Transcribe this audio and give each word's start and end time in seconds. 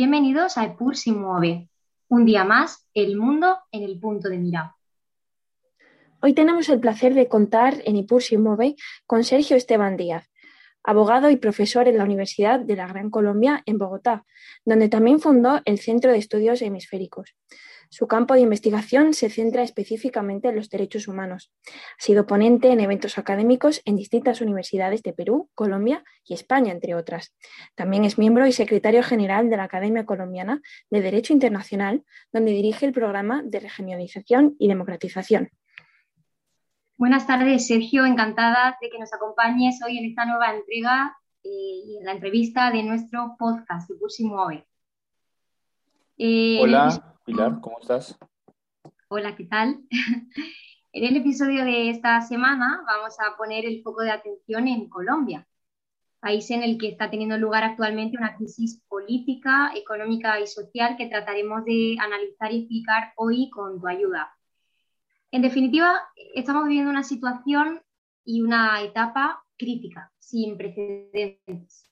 Bienvenidos 0.00 0.56
a 0.56 0.64
EPUR 0.64 0.96
si 0.96 1.10
mueve. 1.10 1.70
Un 2.06 2.24
día 2.24 2.44
más, 2.44 2.88
el 2.94 3.16
mundo 3.16 3.58
en 3.72 3.82
el 3.82 3.98
punto 3.98 4.28
de 4.28 4.38
mira. 4.38 4.76
Hoy 6.22 6.34
tenemos 6.34 6.68
el 6.68 6.78
placer 6.78 7.14
de 7.14 7.26
contar 7.26 7.82
en 7.84 7.96
EPUR 7.96 8.22
si 8.22 8.36
mueve 8.36 8.76
con 9.08 9.24
Sergio 9.24 9.56
Esteban 9.56 9.96
Díaz, 9.96 10.30
abogado 10.84 11.30
y 11.30 11.36
profesor 11.36 11.88
en 11.88 11.98
la 11.98 12.04
Universidad 12.04 12.60
de 12.60 12.76
la 12.76 12.86
Gran 12.86 13.10
Colombia 13.10 13.64
en 13.66 13.78
Bogotá, 13.78 14.24
donde 14.64 14.88
también 14.88 15.18
fundó 15.18 15.62
el 15.64 15.80
Centro 15.80 16.12
de 16.12 16.18
Estudios 16.18 16.62
Hemisféricos. 16.62 17.34
Su 17.90 18.06
campo 18.06 18.34
de 18.34 18.40
investigación 18.40 19.14
se 19.14 19.30
centra 19.30 19.62
específicamente 19.62 20.48
en 20.48 20.56
los 20.56 20.68
derechos 20.68 21.08
humanos. 21.08 21.50
Ha 21.66 22.02
sido 22.02 22.26
ponente 22.26 22.70
en 22.70 22.80
eventos 22.80 23.16
académicos 23.16 23.80
en 23.86 23.96
distintas 23.96 24.40
universidades 24.42 25.02
de 25.02 25.14
Perú, 25.14 25.48
Colombia 25.54 26.04
y 26.24 26.34
España, 26.34 26.72
entre 26.72 26.94
otras. 26.94 27.34
También 27.74 28.04
es 28.04 28.18
miembro 28.18 28.46
y 28.46 28.52
secretario 28.52 29.02
general 29.02 29.48
de 29.48 29.56
la 29.56 29.64
Academia 29.64 30.04
Colombiana 30.04 30.60
de 30.90 31.00
Derecho 31.00 31.32
Internacional, 31.32 32.04
donde 32.30 32.52
dirige 32.52 32.84
el 32.84 32.92
programa 32.92 33.42
de 33.42 33.60
regionalización 33.60 34.54
y 34.58 34.68
democratización. 34.68 35.50
Buenas 36.98 37.26
tardes, 37.26 37.66
Sergio. 37.68 38.04
Encantada 38.04 38.76
de 38.82 38.90
que 38.90 38.98
nos 38.98 39.14
acompañes 39.14 39.80
hoy 39.82 39.98
en 39.98 40.10
esta 40.10 40.26
nueva 40.26 40.52
entrega 40.54 41.16
eh, 41.42 41.48
y 41.48 41.96
en 41.98 42.04
la 42.04 42.12
entrevista 42.12 42.70
de 42.70 42.82
nuestro 42.82 43.36
podcast, 43.38 43.90
Pulsi 43.98 44.24
Mueve. 44.24 44.67
Eh, 46.20 46.58
Hola. 46.60 47.16
Pilar, 47.24 47.60
¿cómo 47.60 47.78
estás? 47.80 48.18
Hola, 49.08 49.36
¿qué 49.36 49.44
tal? 49.44 49.80
En 50.90 51.04
el 51.04 51.18
episodio 51.18 51.64
de 51.64 51.90
esta 51.90 52.20
semana 52.22 52.82
vamos 52.86 53.14
a 53.20 53.36
poner 53.36 53.66
el 53.66 53.82
foco 53.82 54.02
de 54.02 54.10
atención 54.10 54.66
en 54.66 54.88
Colombia, 54.88 55.46
país 56.18 56.50
en 56.50 56.62
el 56.62 56.78
que 56.78 56.88
está 56.88 57.10
teniendo 57.10 57.36
lugar 57.36 57.62
actualmente 57.62 58.16
una 58.16 58.34
crisis 58.34 58.82
política, 58.88 59.70
económica 59.76 60.40
y 60.40 60.46
social 60.46 60.96
que 60.96 61.06
trataremos 61.06 61.64
de 61.66 61.96
analizar 62.00 62.52
y 62.52 62.60
explicar 62.60 63.12
hoy 63.16 63.50
con 63.50 63.78
tu 63.78 63.86
ayuda. 63.86 64.34
En 65.30 65.42
definitiva, 65.42 66.00
estamos 66.34 66.64
viviendo 66.64 66.90
una 66.90 67.04
situación 67.04 67.82
y 68.24 68.40
una 68.40 68.82
etapa 68.82 69.44
crítica, 69.56 70.10
sin 70.18 70.56
precedentes. 70.56 71.87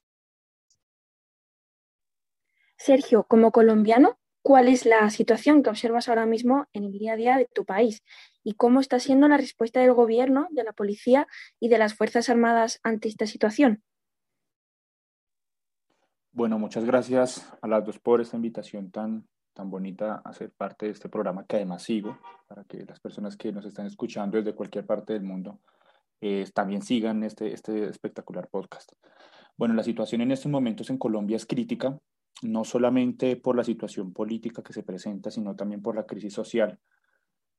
Sergio, 2.87 3.25
como 3.25 3.51
colombiano, 3.51 4.17
cuál 4.43 4.69
es 4.69 4.87
la 4.87 5.11
situación 5.11 5.65
que 5.65 5.71
observas 5.71 6.09
ahora 6.09 6.25
mismo 6.25 6.67
en 6.73 6.85
el 6.85 6.93
día 6.93 7.15
a 7.15 7.17
día 7.17 7.37
de 7.37 7.49
tu 7.53 7.65
país 7.65 8.05
y 8.45 8.53
cómo 8.55 8.79
está 8.79 9.01
siendo 9.01 9.27
la 9.27 9.37
respuesta 9.37 9.81
del 9.81 9.93
gobierno, 9.93 10.47
de 10.53 10.63
la 10.63 10.73
policía 10.73 11.27
y 11.59 11.69
de 11.69 11.79
las 11.79 11.95
Fuerzas 11.95 12.29
Armadas 12.29 12.79
ante 12.85 13.09
esta 13.09 13.27
situación. 13.27 13.83
Bueno, 16.31 16.61
muchas 16.61 16.85
gracias 16.85 17.53
a 17.61 17.67
las 17.67 17.85
dos 17.85 17.99
por 17.99 18.21
esta 18.21 18.37
invitación 18.37 18.93
tan, 18.93 19.27
tan 19.53 19.69
bonita 19.69 20.23
a 20.25 20.33
ser 20.33 20.53
parte 20.53 20.87
de 20.87 20.93
este 20.93 21.09
programa 21.09 21.45
que 21.45 21.57
además 21.57 21.83
sigo, 21.83 22.21
para 22.47 22.63
que 22.63 22.85
las 22.85 23.01
personas 23.01 23.37
que 23.37 23.51
nos 23.51 23.67
están 23.67 23.87
escuchando 23.87 24.37
desde 24.37 24.55
cualquier 24.55 24.87
parte 24.87 25.13
del 25.13 25.25
mundo 25.25 25.59
eh, 26.21 26.49
también 26.55 26.83
sigan 26.83 27.25
este, 27.25 27.53
este 27.53 27.89
espectacular 27.89 28.47
podcast. 28.47 28.93
Bueno, 29.57 29.75
la 29.75 29.83
situación 29.83 30.21
en 30.21 30.31
estos 30.31 30.53
momentos 30.53 30.89
en 30.89 30.99
Colombia 30.99 31.37
es 31.37 31.47
crítica 31.47 31.99
no 32.43 32.65
solamente 32.65 33.37
por 33.37 33.57
la 33.57 33.65
situación 33.65 34.13
política 34.13 34.63
que 34.63 34.73
se 34.73 34.83
presenta, 34.83 35.31
sino 35.31 35.57
también 35.57 35.83
por 35.83 35.97
la 35.97 36.07
crisis 36.07 36.35
social. 36.35 36.79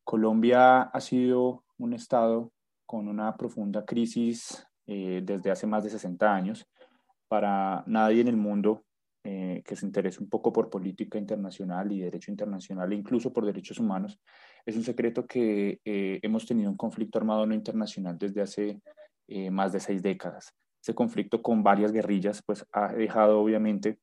Colombia 0.04 0.84
ha 0.84 1.02
sido 1.02 1.64
un 1.78 1.94
estado 1.94 2.52
con 2.86 3.08
una 3.08 3.36
profunda 3.36 3.86
crisis 3.86 4.66
eh, 4.86 5.22
desde 5.24 5.52
hace 5.52 5.68
más 5.68 5.84
de 5.84 5.90
60 5.90 6.34
años. 6.34 6.68
Para 7.28 7.84
nadie 7.88 8.22
en 8.22 8.30
el 8.30 8.38
mundo 8.38 8.86
eh, 9.24 9.62
que 9.66 9.76
se 9.76 9.86
interese 9.86 10.24
un 10.24 10.30
poco 10.30 10.54
por 10.54 10.70
política 10.70 11.18
internacional 11.18 11.92
y 11.92 12.00
derecho 12.00 12.32
internacional, 12.32 12.94
e 12.94 12.96
incluso 12.96 13.34
por 13.34 13.46
derechos 13.46 13.80
humanos, 13.80 14.18
es 14.66 14.78
un 14.78 14.84
secreto 14.84 15.28
que 15.28 15.82
eh, 15.84 16.20
hemos 16.22 16.46
tenido 16.46 16.70
un 16.70 16.78
conflicto 16.78 17.18
armado 17.18 17.46
no 17.46 17.54
internacional 17.54 18.18
desde 18.18 18.42
hace 18.42 18.82
más 19.52 19.74
de 19.74 19.82
seis 19.82 20.02
décadas. 20.02 20.54
Ese 20.82 20.96
conflicto 20.96 21.42
con 21.42 21.62
varias 21.62 21.92
guerrillas 21.92 22.42
pues, 22.46 22.66
ha 22.72 22.94
dejado 22.94 23.42
obviamente 23.42 24.00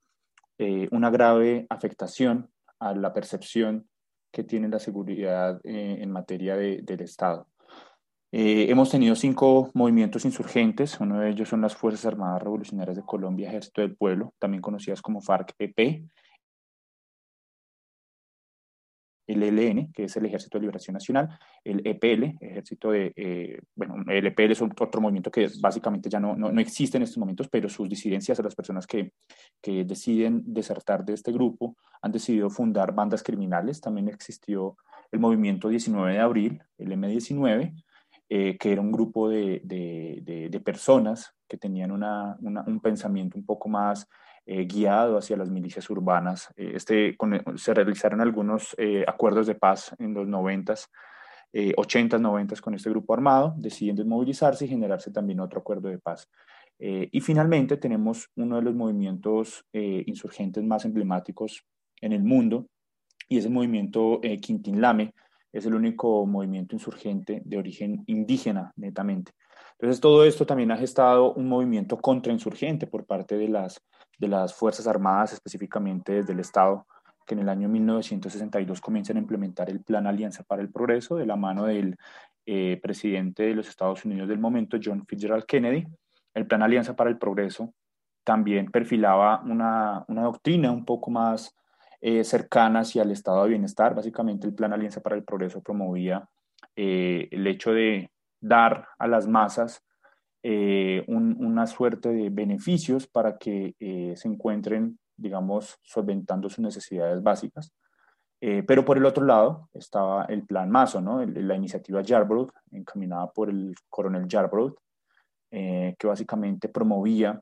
eh, 0.58 0.88
una 0.92 1.10
grave 1.10 1.66
afectación 1.70 2.50
a 2.78 2.94
la 2.94 3.12
percepción 3.12 3.88
que 4.32 4.44
tiene 4.44 4.68
la 4.68 4.78
seguridad 4.78 5.60
eh, 5.64 5.98
en 6.00 6.10
materia 6.10 6.56
del 6.56 7.00
Estado. 7.00 7.46
Eh, 8.32 8.66
hemos 8.68 8.90
tenido 8.90 9.14
cinco 9.14 9.70
movimientos 9.74 10.24
insurgentes, 10.24 10.98
uno 10.98 11.20
de 11.20 11.30
ellos 11.30 11.48
son 11.48 11.60
las 11.60 11.76
Fuerzas 11.76 12.06
Armadas 12.06 12.42
Revolucionarias 12.42 12.96
de 12.96 13.04
Colombia, 13.04 13.48
Ejército 13.48 13.80
del 13.80 13.96
Pueblo, 13.96 14.34
también 14.40 14.60
conocidas 14.60 15.00
como 15.00 15.20
FARC-EP, 15.20 16.04
el 19.26 19.42
ELN, 19.42 19.92
que 19.92 20.04
es 20.04 20.16
el 20.16 20.26
Ejército 20.26 20.58
de 20.58 20.62
Liberación 20.62 20.94
Nacional, 20.94 21.38
el 21.64 21.80
EPL, 21.86 22.36
Ejército 22.40 22.90
de, 22.90 23.12
eh, 23.16 23.60
bueno, 23.74 23.96
el 24.08 24.26
EPL 24.26 24.52
es 24.52 24.62
otro 24.62 25.00
movimiento 25.00 25.30
que 25.30 25.48
básicamente 25.60 26.08
ya 26.08 26.20
no, 26.20 26.36
no, 26.36 26.52
no, 26.52 26.60
existe 26.60 26.96
en 26.96 27.04
estos 27.04 27.18
momentos, 27.18 27.48
pero 27.48 27.68
sus 27.68 27.88
disidencias, 27.88 28.38
las 28.40 28.54
personas 28.54 28.86
que, 28.86 29.12
que 29.62 29.84
deciden 29.84 30.42
desertar 30.44 31.04
de 31.04 31.14
este 31.14 31.32
grupo, 31.32 31.76
han 32.02 32.12
decidido 32.12 32.50
fundar 32.50 32.94
bandas 32.94 33.22
criminales. 33.22 33.80
También 33.80 34.08
existió 34.08 34.76
el 35.10 35.20
movimiento 35.20 35.68
19 35.68 36.12
de 36.12 36.20
abril, 36.20 36.62
el 36.78 36.92
M19, 36.92 37.72
eh, 38.28 38.56
que 38.58 38.72
era 38.72 38.80
un 38.80 38.92
grupo 38.92 39.28
de, 39.28 39.60
de, 39.64 40.48
de, 40.50 40.60
personas 40.60 41.34
que 41.46 41.58
tenían 41.58 41.92
una, 41.92 42.36
un 42.40 42.80
pensamiento 42.80 43.38
un 43.38 43.44
poco 43.44 43.68
más 43.68 44.08
eh, 44.46 44.66
guiado 44.66 45.16
hacia 45.16 45.38
las 45.38 45.48
milicias 45.48 45.88
urbanas. 45.88 46.52
Eh, 46.56 46.72
este, 46.74 47.16
se 47.56 47.72
realizaron 47.72 48.20
algunos 48.20 48.74
eh, 48.76 49.02
acuerdos 49.06 49.46
de 49.46 49.54
paz 49.54 49.94
en 49.98 50.12
los 50.12 50.28
90s, 50.28 50.88
80s, 51.54 52.20
90s 52.20 52.60
con 52.60 52.74
este 52.74 52.90
grupo 52.90 53.14
armado, 53.14 53.54
deciden 53.56 53.94
desmovilizarse 53.94 54.64
y 54.64 54.68
generarse 54.68 55.12
también 55.12 55.38
otro 55.38 55.60
acuerdo 55.60 55.88
de 55.88 55.98
paz. 55.98 56.28
y 56.80 57.20
finalmente 57.20 57.76
tenemos 57.76 58.28
uno 58.34 58.56
de 58.56 58.62
los 58.62 58.74
movimientos 58.74 59.64
insurgentes 59.72 60.64
más 60.64 60.84
emblemáticos 60.84 61.64
en 62.00 62.12
el 62.12 62.24
mundo, 62.24 62.66
y 63.28 63.38
es 63.38 63.44
el 63.44 63.52
movimiento 63.52 64.20
Quintín 64.42 64.80
Lame, 64.80 65.14
es 65.52 65.64
el 65.64 65.74
único 65.76 66.26
movimiento 66.26 66.74
insurgente 66.74 67.40
de 67.44 67.56
origen 67.56 68.02
indígena, 68.06 68.72
netamente. 68.74 69.30
Entonces, 69.78 70.00
todo 70.00 70.24
esto 70.24 70.46
también 70.46 70.72
ha 70.72 70.76
gestado 70.76 71.34
un 71.34 71.48
movimiento 71.48 71.98
contrainsurgente 71.98 72.88
por 72.88 73.06
parte 73.06 73.36
de 73.36 73.48
las 73.48 73.80
de 74.18 74.28
las 74.28 74.54
Fuerzas 74.54 74.86
Armadas, 74.86 75.32
específicamente 75.32 76.12
desde 76.12 76.32
el 76.32 76.40
Estado, 76.40 76.86
que 77.26 77.34
en 77.34 77.40
el 77.40 77.48
año 77.48 77.68
1962 77.68 78.80
comienzan 78.80 79.16
a 79.16 79.20
implementar 79.20 79.70
el 79.70 79.82
Plan 79.82 80.06
Alianza 80.06 80.42
para 80.42 80.62
el 80.62 80.70
Progreso 80.70 81.16
de 81.16 81.26
la 81.26 81.36
mano 81.36 81.64
del 81.64 81.96
eh, 82.46 82.78
presidente 82.82 83.44
de 83.44 83.54
los 83.54 83.68
Estados 83.68 84.04
Unidos 84.04 84.28
del 84.28 84.38
momento, 84.38 84.78
John 84.82 85.06
Fitzgerald 85.06 85.46
Kennedy. 85.46 85.86
El 86.34 86.46
Plan 86.46 86.62
Alianza 86.62 86.94
para 86.94 87.10
el 87.10 87.18
Progreso 87.18 87.72
también 88.24 88.70
perfilaba 88.70 89.42
una, 89.44 90.04
una 90.08 90.22
doctrina 90.22 90.70
un 90.70 90.84
poco 90.84 91.10
más 91.10 91.54
eh, 92.00 92.24
cercana 92.24 92.80
hacia 92.80 93.02
el 93.02 93.12
estado 93.12 93.44
de 93.44 93.50
bienestar. 93.50 93.94
Básicamente 93.94 94.46
el 94.46 94.54
Plan 94.54 94.72
Alianza 94.72 95.00
para 95.00 95.16
el 95.16 95.24
Progreso 95.24 95.62
promovía 95.62 96.28
eh, 96.76 97.28
el 97.30 97.46
hecho 97.46 97.72
de 97.72 98.10
dar 98.40 98.88
a 98.98 99.06
las 99.06 99.26
masas 99.26 99.82
eh, 100.46 101.02
una 101.06 101.66
suerte 101.66 102.10
de 102.10 102.28
beneficios 102.28 103.06
para 103.06 103.38
que 103.38 103.74
eh, 103.80 104.12
se 104.14 104.28
encuentren, 104.28 104.98
digamos, 105.16 105.78
solventando 105.82 106.50
sus 106.50 106.58
necesidades 106.58 107.22
básicas. 107.22 107.72
Eh, 108.42 108.62
pero 108.62 108.84
por 108.84 108.98
el 108.98 109.06
otro 109.06 109.24
lado 109.24 109.70
estaba 109.72 110.26
el 110.26 110.44
plan 110.44 110.68
Mazo, 110.68 111.00
¿no? 111.00 111.24
la 111.24 111.56
iniciativa 111.56 112.02
Yarbrough, 112.02 112.50
encaminada 112.72 113.32
por 113.32 113.48
el 113.48 113.74
coronel 113.88 114.28
Yarbrough, 114.28 114.74
que 115.50 116.06
básicamente 116.06 116.68
promovía 116.68 117.40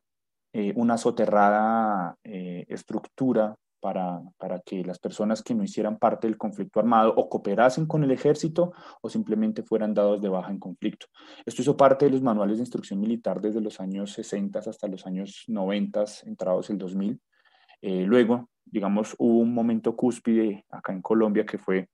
una 0.75 0.99
soterrada 0.99 2.15
estructura 2.23 3.57
para, 3.83 4.61
que 4.65 4.85
las 4.85 5.01
personas 5.01 5.43
que 5.43 5.57
no 5.57 5.65
hicieran 5.65 5.99
parte 5.99 6.29
del 6.29 6.39
conflicto 6.39 6.79
armado 6.79 7.13
o 7.17 7.29
cooperasen 7.29 7.87
con 7.87 8.05
el 8.05 8.13
ejército 8.13 8.73
o 9.01 9.11
simplemente 9.11 9.65
fueran 9.65 9.93
dados 9.93 10.23
de 10.23 10.29
baja 10.29 10.53
en 10.53 10.61
conflicto. 10.61 11.07
Esto 11.45 11.63
hizo 11.63 11.77
parte 11.77 12.05
de 12.05 12.13
los 12.13 12.23
manuales 12.23 12.59
de 12.59 12.63
instrucción 12.63 13.01
militar 13.01 13.41
desde 13.41 13.61
los 13.61 13.81
años 13.81 14.13
60 14.13 14.61
hasta 14.61 14.87
los 14.87 15.05
años 15.05 15.43
90, 15.49 16.05
entrados 16.27 16.71
el 16.71 16.79
2000. 16.79 17.21
Eh, 17.81 18.05
luego, 18.07 18.49
digamos, 18.65 19.17
hubo 19.19 19.41
un 19.41 19.53
momento 19.53 19.97
cúspide 19.97 20.65
acá 20.71 20.93
en 20.93 21.03
Colombia 21.03 21.45
que 21.45 21.59
fue, 21.59 21.89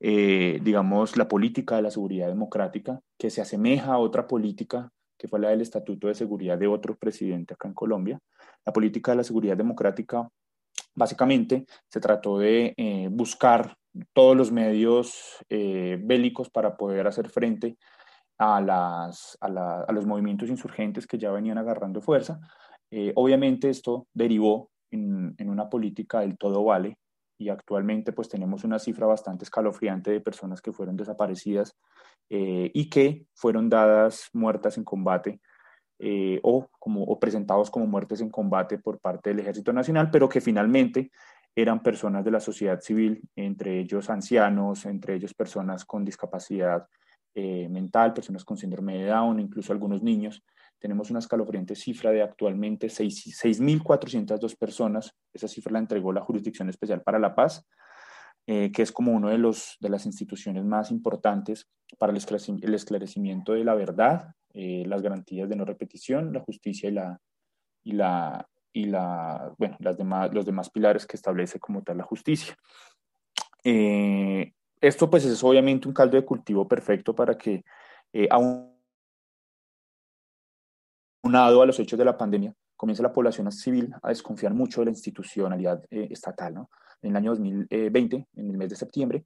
eh, 0.00 0.60
digamos, 0.62 1.16
la 1.16 1.26
política 1.26 1.76
de 1.76 1.82
la 1.82 1.90
seguridad 1.90 2.28
democrática, 2.28 3.00
que 3.16 3.30
se 3.30 3.40
asemeja 3.40 3.94
a 3.94 3.98
otra 3.98 4.26
política 4.26 4.92
que 5.16 5.26
fue 5.26 5.40
la 5.40 5.48
del 5.48 5.62
Estatuto 5.62 6.08
de 6.08 6.14
Seguridad 6.14 6.58
de 6.58 6.66
otro 6.66 6.96
presidente 6.96 7.54
acá 7.54 7.66
en 7.66 7.72
Colombia. 7.72 8.20
La 8.66 8.74
política 8.74 9.12
de 9.12 9.16
la 9.16 9.24
seguridad 9.24 9.56
democrática 9.56 10.28
Básicamente 10.94 11.66
se 11.88 12.00
trató 12.00 12.38
de 12.38 12.74
eh, 12.76 13.08
buscar 13.10 13.76
todos 14.12 14.36
los 14.36 14.52
medios 14.52 15.44
eh, 15.48 15.98
bélicos 16.02 16.50
para 16.50 16.76
poder 16.76 17.06
hacer 17.06 17.28
frente 17.28 17.76
a, 18.38 18.60
las, 18.60 19.38
a, 19.40 19.92
los 19.92 20.06
movimientos 20.06 20.48
insurgentes 20.48 21.06
que 21.06 21.18
ya 21.18 21.30
venían 21.30 21.58
agarrando 21.58 22.00
fuerza. 22.00 22.40
Eh, 22.90 23.12
obviamente 23.16 23.70
esto 23.70 24.06
derivó 24.12 24.70
en, 24.90 25.34
en, 25.38 25.50
una 25.50 25.68
política 25.68 26.20
del 26.20 26.38
todo 26.38 26.64
vale 26.64 26.98
y 27.38 27.48
actualmente 27.48 28.12
pues 28.12 28.28
tenemos 28.28 28.62
una 28.62 28.78
cifra 28.78 29.06
bastante 29.06 29.44
escalofriante 29.44 30.10
de 30.12 30.20
personas 30.20 30.60
que 30.60 30.72
fueron 30.72 30.96
desaparecidas 30.96 31.76
y 32.30 32.88
que 32.88 33.26
fueron 33.34 33.68
dadas 33.68 34.30
muertas 34.32 34.78
en 34.78 34.84
combate 34.84 35.40
eh, 35.98 36.40
o, 36.42 36.68
como, 36.78 37.02
o 37.02 37.18
presentados 37.18 37.70
como 37.70 37.86
muertes 37.86 38.20
en 38.20 38.30
combate 38.30 38.78
por 38.78 38.98
parte 38.98 39.30
del 39.30 39.40
Ejército 39.40 39.72
Nacional, 39.72 40.10
pero 40.10 40.28
que 40.28 40.40
finalmente 40.40 41.10
eran 41.54 41.82
personas 41.82 42.24
de 42.24 42.30
la 42.32 42.40
sociedad 42.40 42.80
civil, 42.80 43.22
entre 43.36 43.78
ellos 43.78 44.10
ancianos, 44.10 44.86
entre 44.86 45.14
ellos 45.14 45.34
personas 45.34 45.84
con 45.84 46.04
discapacidad 46.04 46.86
eh, 47.36 47.68
mental, 47.68 48.12
personas 48.12 48.44
con 48.44 48.56
síndrome 48.56 48.98
de 48.98 49.06
Down, 49.06 49.40
incluso 49.40 49.72
algunos 49.72 50.02
niños. 50.02 50.42
Tenemos 50.78 51.10
una 51.10 51.20
escalofriante 51.20 51.74
cifra 51.76 52.10
de 52.10 52.22
actualmente 52.22 52.88
6.402 52.88 54.56
personas. 54.58 55.14
Esa 55.32 55.48
cifra 55.48 55.72
la 55.72 55.78
entregó 55.78 56.12
la 56.12 56.20
Jurisdicción 56.20 56.68
Especial 56.68 57.02
para 57.02 57.18
la 57.18 57.34
Paz, 57.34 57.66
eh, 58.46 58.70
que 58.72 58.82
es 58.82 58.92
como 58.92 59.12
una 59.12 59.30
de, 59.30 59.38
los, 59.38 59.76
de 59.80 59.88
las 59.88 60.06
instituciones 60.06 60.64
más 60.64 60.90
importantes 60.90 61.70
para 61.98 62.12
el 62.12 62.18
esclarecimiento 62.74 63.52
de 63.52 63.64
la 63.64 63.74
verdad, 63.74 64.34
eh, 64.54 64.84
las 64.86 65.02
garantías 65.02 65.48
de 65.48 65.56
no 65.56 65.64
repetición, 65.64 66.32
la 66.32 66.40
justicia 66.40 66.88
y 66.88 66.92
la, 66.92 67.20
y 67.82 67.92
la, 67.92 68.48
y 68.72 68.84
la, 68.84 69.52
bueno, 69.58 69.76
las 69.80 69.96
demás, 69.96 70.32
los 70.32 70.46
demás 70.46 70.70
pilares 70.70 71.06
que 71.06 71.16
establece 71.16 71.60
como 71.60 71.82
tal 71.82 71.98
la 71.98 72.04
justicia. 72.04 72.56
Eh, 73.62 74.52
esto 74.80 75.08
pues 75.08 75.24
es 75.24 75.42
obviamente 75.42 75.88
un 75.88 75.94
caldo 75.94 76.16
de 76.16 76.24
cultivo 76.24 76.68
perfecto 76.68 77.14
para 77.14 77.38
que 77.38 77.64
eh, 78.12 78.28
aunado 81.24 81.62
a 81.62 81.66
los 81.66 81.78
hechos 81.80 81.98
de 81.98 82.04
la 82.04 82.16
pandemia, 82.16 82.54
comience 82.76 83.02
la 83.02 83.12
población 83.12 83.50
civil 83.50 83.94
a 84.02 84.08
desconfiar 84.08 84.52
mucho 84.52 84.80
de 84.80 84.86
la 84.86 84.90
institucionalidad 84.90 85.82
eh, 85.90 86.08
estatal. 86.10 86.54
¿no? 86.54 86.70
En 87.00 87.10
el 87.10 87.16
año 87.16 87.30
2020, 87.30 88.28
en 88.34 88.50
el 88.50 88.56
mes 88.58 88.70
de 88.70 88.76
septiembre, 88.76 89.24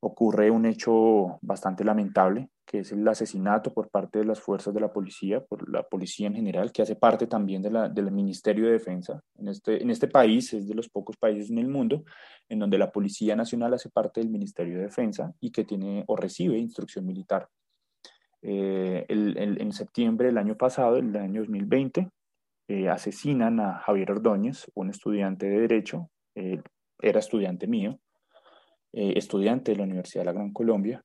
ocurre 0.00 0.50
un 0.50 0.66
hecho 0.66 1.38
bastante 1.40 1.84
lamentable, 1.84 2.50
que 2.64 2.80
es 2.80 2.92
el 2.92 3.06
asesinato 3.06 3.72
por 3.72 3.90
parte 3.90 4.18
de 4.18 4.24
las 4.24 4.40
fuerzas 4.40 4.72
de 4.72 4.80
la 4.80 4.92
policía, 4.92 5.44
por 5.44 5.68
la 5.70 5.82
policía 5.82 6.28
en 6.28 6.34
general, 6.34 6.72
que 6.72 6.82
hace 6.82 6.96
parte 6.96 7.26
también 7.26 7.62
de 7.62 7.70
la, 7.70 7.88
del 7.88 8.10
Ministerio 8.10 8.66
de 8.66 8.72
Defensa. 8.72 9.22
En 9.36 9.48
este, 9.48 9.82
en 9.82 9.90
este 9.90 10.08
país 10.08 10.52
es 10.52 10.68
de 10.68 10.74
los 10.74 10.88
pocos 10.88 11.16
países 11.16 11.50
en 11.50 11.58
el 11.58 11.68
mundo 11.68 12.04
en 12.48 12.58
donde 12.58 12.78
la 12.78 12.90
Policía 12.90 13.36
Nacional 13.36 13.74
hace 13.74 13.90
parte 13.90 14.20
del 14.20 14.30
Ministerio 14.30 14.76
de 14.76 14.84
Defensa 14.84 15.32
y 15.40 15.50
que 15.50 15.64
tiene 15.64 16.04
o 16.06 16.16
recibe 16.16 16.58
instrucción 16.58 17.06
militar. 17.06 17.48
Eh, 18.42 19.04
el, 19.08 19.60
en 19.60 19.72
septiembre 19.72 20.26
del 20.26 20.38
año 20.38 20.56
pasado, 20.56 20.96
el 20.96 21.14
año 21.16 21.40
2020, 21.40 22.08
eh, 22.68 22.88
asesinan 22.88 23.60
a 23.60 23.78
Javier 23.80 24.12
Ordóñez, 24.12 24.70
un 24.74 24.90
estudiante 24.90 25.46
de 25.46 25.60
Derecho, 25.60 26.08
era 27.02 27.18
estudiante 27.18 27.66
mío, 27.66 27.98
eh, 28.92 29.14
estudiante 29.16 29.72
de 29.72 29.78
la 29.78 29.84
Universidad 29.84 30.22
de 30.22 30.26
la 30.26 30.32
Gran 30.32 30.52
Colombia, 30.52 31.02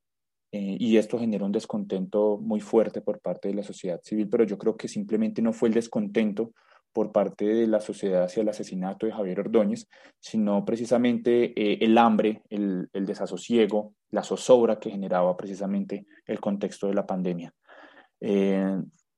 eh, 0.51 0.77
y 0.79 0.97
esto 0.97 1.19
generó 1.19 1.45
un 1.45 1.51
descontento 1.51 2.37
muy 2.41 2.61
fuerte 2.61 3.01
por 3.01 3.19
parte 3.19 3.49
de 3.49 3.55
la 3.55 3.63
sociedad 3.63 3.99
civil, 4.01 4.29
pero 4.29 4.45
yo 4.45 4.57
creo 4.57 4.77
que 4.77 4.87
simplemente 4.87 5.41
no 5.41 5.51
fue 5.51 5.69
el 5.69 5.75
descontento 5.75 6.53
por 6.93 7.11
parte 7.11 7.45
de 7.45 7.67
la 7.67 7.79
sociedad 7.79 8.23
hacia 8.23 8.41
el 8.41 8.49
asesinato 8.49 9.05
de 9.05 9.11
Javier 9.11 9.41
Ordóñez, 9.41 9.87
sino 10.19 10.63
precisamente 10.63 11.53
eh, 11.55 11.79
el 11.81 11.97
hambre, 11.97 12.41
el, 12.49 12.89
desasosiego, 12.93 13.93
la 14.09 14.23
zozobra 14.23 14.79
que 14.79 14.89
generaba 14.89 15.35
precisamente 15.35 16.05
el 16.25 16.39
contexto 16.39 16.87
de 16.87 16.93
la 16.93 17.05
pandemia. 17.05 17.53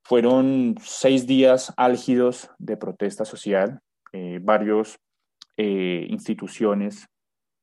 fueron 0.04 0.76
seis 0.82 1.28
días 1.28 1.72
álgidos 1.78 2.50
de 2.58 2.76
protesta 2.76 3.24
social, 3.24 3.80
varios 4.42 4.98
instituciones 5.56 7.08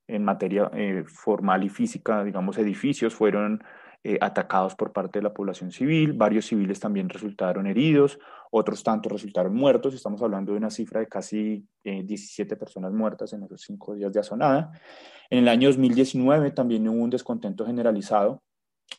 en 0.08 0.24
materia 0.24 0.70
eh, 0.74 1.04
formal 1.06 1.64
y 1.64 1.68
física, 1.68 2.22
digamos, 2.24 2.58
edificios 2.58 3.14
fueron 3.14 3.62
eh, 4.04 4.18
atacados 4.20 4.76
por 4.76 4.92
parte 4.92 5.18
de 5.18 5.24
la 5.24 5.34
población 5.34 5.72
civil, 5.72 6.12
varios 6.12 6.46
civiles 6.46 6.78
también 6.78 7.08
resultaron 7.08 7.66
heridos, 7.66 8.18
otros 8.52 8.84
tantos 8.84 9.10
resultaron 9.10 9.54
muertos, 9.54 9.94
estamos 9.94 10.22
hablando 10.22 10.52
de 10.52 10.58
una 10.58 10.70
cifra 10.70 11.00
de 11.00 11.08
casi 11.08 11.66
17 11.82 12.54
eh, 12.54 12.56
personas 12.56 12.92
muertas 12.92 13.32
en 13.32 13.42
esos 13.42 13.62
cinco 13.62 13.94
días 13.94 14.12
de 14.12 14.20
asonada. 14.20 14.70
En 15.28 15.40
el 15.40 15.48
año 15.48 15.68
2019 15.68 16.52
también 16.52 16.88
hubo 16.88 17.02
un 17.02 17.10
descontento 17.10 17.66
generalizado. 17.66 18.42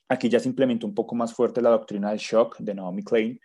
Aquí 0.09 0.27
ya 0.27 0.41
se 0.41 0.49
implementó 0.49 0.85
un 0.85 0.93
poco 0.93 1.15
más 1.15 1.33
fuerte 1.33 1.61
la 1.61 1.69
doctrina 1.69 2.09
del 2.09 2.19
shock 2.19 2.57
de 2.59 2.75
Naomi 2.75 3.03
Klein, 3.03 3.39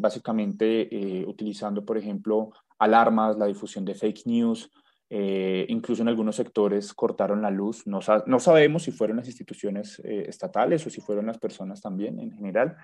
básicamente 0.00 0.88
utilizando, 1.26 1.84
por 1.84 1.98
ejemplo, 1.98 2.50
alarmas, 2.78 3.36
la 3.36 3.46
difusión 3.46 3.84
de 3.84 3.94
fake 3.94 4.22
news, 4.24 4.70
eh, 5.10 5.64
incluso 5.68 6.02
en 6.02 6.08
algunos 6.08 6.36
sectores 6.36 6.92
cortaron 6.92 7.40
la 7.40 7.50
luz. 7.50 7.86
No, 7.86 8.00
sabemos 8.02 8.82
si 8.82 8.92
fueron 8.92 9.16
las 9.16 9.26
instituciones 9.26 10.00
eh, 10.04 10.26
estatales 10.28 10.86
o 10.86 10.90
si 10.90 11.00
fueron 11.00 11.26
las 11.26 11.38
personas 11.38 11.80
también 11.80 12.18
en 12.20 12.32
general. 12.32 12.76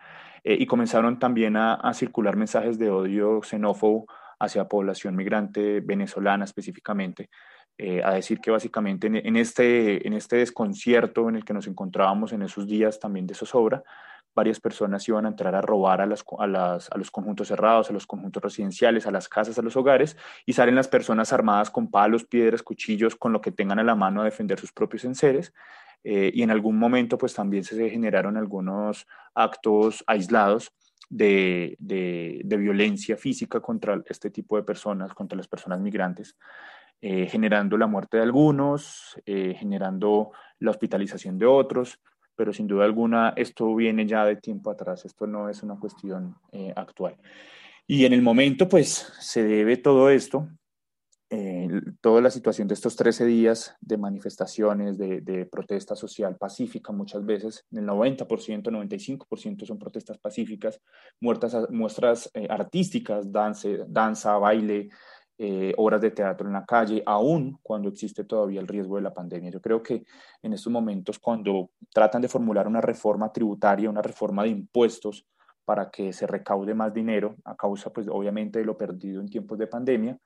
Eh, 0.43 0.57
y 0.59 0.67
comenzaron 0.67 1.19
también 1.19 1.57
a, 1.57 1.93
circular 1.93 2.37
mensajes 2.37 2.79
de 2.79 2.91
odio 2.91 3.43
xenófobo 3.43 4.07
hacia 4.39 4.69
población 4.69 5.17
migrante 5.17 5.81
venezolana 5.81 6.45
específicamente. 6.45 7.29
a 8.05 8.13
decir 8.15 8.39
que 8.41 8.53
básicamente 8.53 9.09
en, 9.09 9.17
en, 9.17 9.37
este, 9.37 10.07
en 10.07 10.13
este 10.13 10.37
desconcierto 10.37 11.29
en 11.29 11.37
el 11.37 11.45
que 11.45 11.53
nos 11.53 11.67
encontrábamos 11.67 12.33
en 12.33 12.43
esos 12.43 12.67
días 12.69 13.01
también 13.01 13.27
de 13.27 13.35
zozobra, 13.35 13.83
varias 14.35 14.61
personas 14.61 15.07
iban 15.09 15.27
a 15.27 15.29
entrar 15.29 15.55
a 15.55 15.61
robar 15.61 16.01
a, 16.01 16.07
los 16.07 16.25
conjuntos 17.11 17.49
cerrados, 17.49 17.91
a 17.91 17.93
los 17.93 18.07
conjuntos 18.07 18.43
residenciales, 18.43 19.07
a 19.07 19.11
las 19.11 19.29
casas, 19.29 19.59
a 19.59 19.63
los 19.63 19.77
hogares, 19.77 20.17
y 20.47 20.53
salen 20.53 20.75
las 20.75 20.89
personas 20.89 21.33
armadas 21.33 21.71
con 21.71 21.91
palos, 21.91 22.25
piedras, 22.25 22.63
cuchillos, 22.63 23.17
con 23.17 23.33
lo 23.33 23.41
que 23.41 23.53
tengan 23.53 23.79
a 23.79 23.85
la 23.85 23.95
mano 23.95 24.23
a 24.23 24.25
defender 24.25 24.59
sus 24.59 24.73
propios 24.73 25.05
enseres. 25.05 25.53
Eh, 26.03 26.31
y 26.35 26.43
en 26.43 26.51
algún 26.51 26.79
momento, 26.79 27.17
pues 27.17 27.35
también 27.35 27.65
se 27.65 27.89
generaron 27.89 28.37
algunos 28.37 29.07
actos 29.35 30.05
aislados 30.07 30.73
de 31.09 31.77
violencia 32.45 33.17
física 33.17 33.61
contra 33.61 34.03
este 34.07 34.31
tipo 34.31 34.57
de 34.57 34.65
personas, 34.65 35.15
contra 35.15 35.37
las 35.37 35.49
personas 35.49 35.81
migrantes. 35.81 36.37
Eh, 37.07 37.27
generando 37.27 37.77
la 37.77 37.87
muerte 37.87 38.17
de 38.17 38.23
algunos, 38.23 39.21
eh, 39.27 39.55
generando 39.59 40.33
la 40.59 40.71
hospitalización 40.71 41.39
de 41.39 41.45
otros, 41.45 42.01
pero 42.37 42.53
sin 42.53 42.67
duda 42.67 42.85
alguna 42.85 43.33
esto 43.37 43.75
viene 43.75 44.07
ya 44.07 44.25
de 44.25 44.37
tiempo 44.37 44.71
atrás, 44.71 45.05
esto 45.05 45.27
no 45.27 45.49
es 45.49 45.63
una 45.63 45.79
cuestión 45.79 46.37
eh, 46.53 46.73
actual. 46.75 47.17
Y 47.87 48.07
en 48.07 48.13
el 48.13 48.23
momento, 48.23 48.69
pues, 48.69 49.13
se 49.21 49.45
debe 49.45 49.77
todo 49.77 50.09
esto, 50.09 50.49
eh, 51.31 51.69
toda 52.01 52.21
la 52.21 52.31
situación 52.31 52.69
de 52.69 52.75
estos 52.75 52.97
13 52.97 53.25
días 53.25 53.75
de 53.81 53.99
manifestaciones, 53.99 54.97
de, 54.97 55.21
de 55.21 55.47
protesta 55.47 55.97
social 55.97 56.37
pacífica 56.37 56.93
muchas 56.93 57.25
veces, 57.27 57.67
el 57.73 57.85
90%, 57.85 58.71
95% 58.71 59.67
son 59.67 59.79
protestas 59.79 60.19
pacíficas, 60.19 60.81
muertas, 61.21 61.69
muestras 61.71 62.31
eh, 62.35 62.47
artísticas, 62.49 63.33
dance, 63.33 63.85
danza, 63.89 64.37
baile, 64.39 64.91
eh, 65.37 65.75
obras 65.77 66.01
de 66.01 66.13
teatro 66.13 66.47
en 66.47 66.53
la 66.53 66.65
calle, 66.65 67.03
aún 67.05 67.59
cuando 67.63 67.89
existe 67.89 68.25
todavía 68.25 68.61
el 68.61 68.69
riesgo 68.69 68.97
de 68.97 69.03
la 69.03 69.13
pandemia. 69.13 69.51
Yo 69.51 69.61
creo 69.61 69.83
que 69.83 70.05
en 70.43 70.53
estos 70.53 70.73
momentos, 70.73 71.19
cuando 71.19 71.71
tratan 71.93 72.23
de 72.23 72.29
formular 72.29 72.69
una 72.69 72.81
reforma 72.81 73.33
tributaria, 73.33 73.91
una 73.91 74.03
reforma 74.03 74.45
de 74.45 74.51
impuestos 74.51 75.27
para 75.65 75.91
que 75.91 76.13
se 76.13 76.27
recaude 76.27 76.75
más 76.75 76.93
dinero, 76.93 77.37
a 77.45 77.57
causa, 77.57 77.91
pues, 77.93 78.07
obviamente, 78.09 78.61
de 78.61 78.65
lo 78.65 78.77
perdido 78.77 79.21
en 79.21 79.29
tiempos 79.29 79.59
de 79.59 79.67
pandemia, 79.67 80.19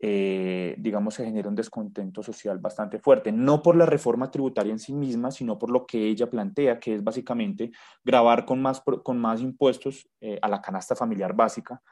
eh, 0.00 0.76
digamos, 0.78 1.14
se 1.14 1.24
genera 1.24 1.48
un 1.48 1.56
descontento 1.56 2.22
social 2.22 2.58
bastante 2.58 3.00
fuerte, 3.00 3.32
no 3.32 3.62
por 3.62 3.74
la 3.74 3.84
reforma 3.84 4.30
tributaria 4.30 4.72
en 4.72 4.78
sí 4.78 4.94
misma, 4.94 5.32
sino 5.32 5.58
por 5.58 5.70
lo 5.70 5.84
que 5.86 6.06
ella 6.06 6.30
plantea, 6.30 6.78
que 6.78 6.94
es 6.94 7.02
básicamente 7.02 7.72
grabar 8.04 8.44
con 8.44 8.62
más, 8.62 8.80
con 8.80 9.18
más 9.18 9.40
impuestos 9.40 10.08
eh, 10.20 10.38
a 10.40 10.48
la 10.48 10.62
canasta 10.62 10.94
familiar 10.94 11.34
básica, 11.34 11.82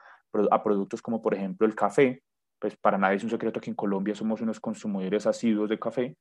a 0.50 0.62
productos 0.62 1.02
como, 1.02 1.20
por 1.20 1.34
ejemplo, 1.34 1.66
el 1.66 1.74
café, 1.74 2.22
pues 2.58 2.76
para 2.76 2.98
nadie 2.98 3.16
es 3.16 3.24
un 3.24 3.30
secreto 3.30 3.60
que 3.60 3.70
en 3.70 3.76
Colombia 3.76 4.14
somos 4.14 4.40
unos 4.40 4.60
consumidores 4.60 5.26
asiduos 5.26 5.68
de 5.68 5.78
café 5.78 6.16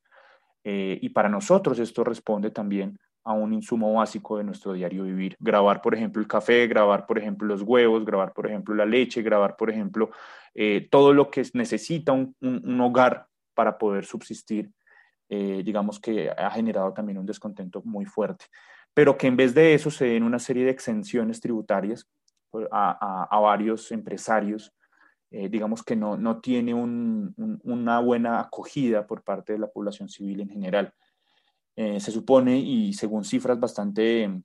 eh, 0.64 0.98
y 1.00 1.08
para 1.10 1.28
nosotros 1.28 1.78
esto 1.78 2.04
responde 2.04 2.50
también 2.50 2.98
a 3.24 3.32
un 3.32 3.52
insumo 3.52 3.92
básico 3.94 4.38
de 4.38 4.44
nuestro 4.44 4.72
diario 4.72 5.02
vivir. 5.02 5.36
Grabar, 5.40 5.82
por 5.82 5.94
ejemplo, 5.94 6.22
el 6.22 6.28
café, 6.28 6.66
grabar, 6.68 7.06
por 7.06 7.18
ejemplo, 7.18 7.48
los 7.48 7.62
huevos, 7.62 8.04
grabar, 8.04 8.32
por 8.32 8.46
ejemplo, 8.46 8.74
la 8.74 8.86
leche, 8.86 9.20
grabar, 9.22 9.56
por 9.56 9.68
ejemplo, 9.68 10.10
eh, 10.54 10.86
todo 10.90 11.12
lo 11.12 11.28
que 11.28 11.44
necesita 11.54 12.12
un, 12.12 12.36
un, 12.40 12.80
hogar 12.80 13.26
para 13.52 13.78
poder 13.78 14.04
subsistir, 14.04 14.70
eh, 15.28 15.62
digamos 15.64 15.98
que 15.98 16.30
ha 16.30 16.50
generado 16.52 16.92
también 16.92 17.18
un 17.18 17.26
descontento 17.26 17.82
muy 17.84 18.04
fuerte. 18.04 18.44
Pero 18.94 19.18
que 19.18 19.26
en 19.26 19.36
vez 19.36 19.54
de 19.54 19.74
eso 19.74 19.90
se 19.90 20.06
den 20.06 20.22
una 20.22 20.38
serie 20.38 20.64
de 20.64 20.70
exenciones 20.70 21.40
tributarias 21.40 22.08
pues, 22.50 22.68
a, 22.70 23.38
varios 23.40 23.92
empresarios 23.92 24.72
eh, 25.30 25.48
digamos 25.48 25.82
que 25.82 25.96
no, 25.96 26.16
no 26.16 26.40
tiene 26.40 26.72
un, 26.72 27.34
una 27.64 28.00
buena 28.00 28.40
acogida 28.40 29.06
por 29.06 29.22
parte 29.22 29.54
de 29.54 29.58
la 29.58 29.66
población 29.66 30.08
civil 30.08 30.40
en 30.40 30.48
general. 30.48 30.94
Eh, 31.74 32.00
se 32.00 32.12
supone, 32.12 32.58
y 32.58 32.92
según 32.92 33.24
cifras 33.24 33.58
bastante, 33.58 34.42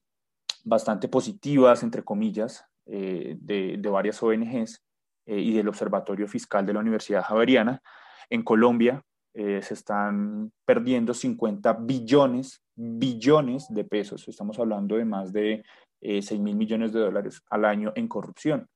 bastante 0.64 1.08
positivas, 1.08 1.84
entre 1.84 2.04
comillas, 2.04 2.66
eh, 2.88 3.38
de, 3.40 3.78
de, 3.78 3.90
varias 3.90 4.22
ONGs, 4.22 4.84
y 5.28 5.54
del 5.54 5.70
Observatorio 5.70 6.28
Fiscal 6.28 6.66
de 6.66 6.74
la 6.74 6.80
Universidad 6.80 7.24
Javeriana, 7.24 7.82
en 8.30 8.44
Colombia 8.44 9.02
se 9.34 9.74
están 9.74 10.52
perdiendo 10.66 11.14
50 11.14 11.72
billones, 11.74 12.64
billones 12.76 13.68
de 13.70 13.86
pesos. 13.86 14.28
Estamos 14.28 14.60
hablando 14.60 14.98
de 14.98 15.06
más 15.06 15.32
de 15.32 15.64
6 16.02 16.38
mil 16.40 16.58
millones 16.58 16.92
de 16.92 17.00
dólares 17.00 17.42
al 17.50 17.64
año 17.64 17.94
en 17.96 18.10
corrupción 18.10 18.68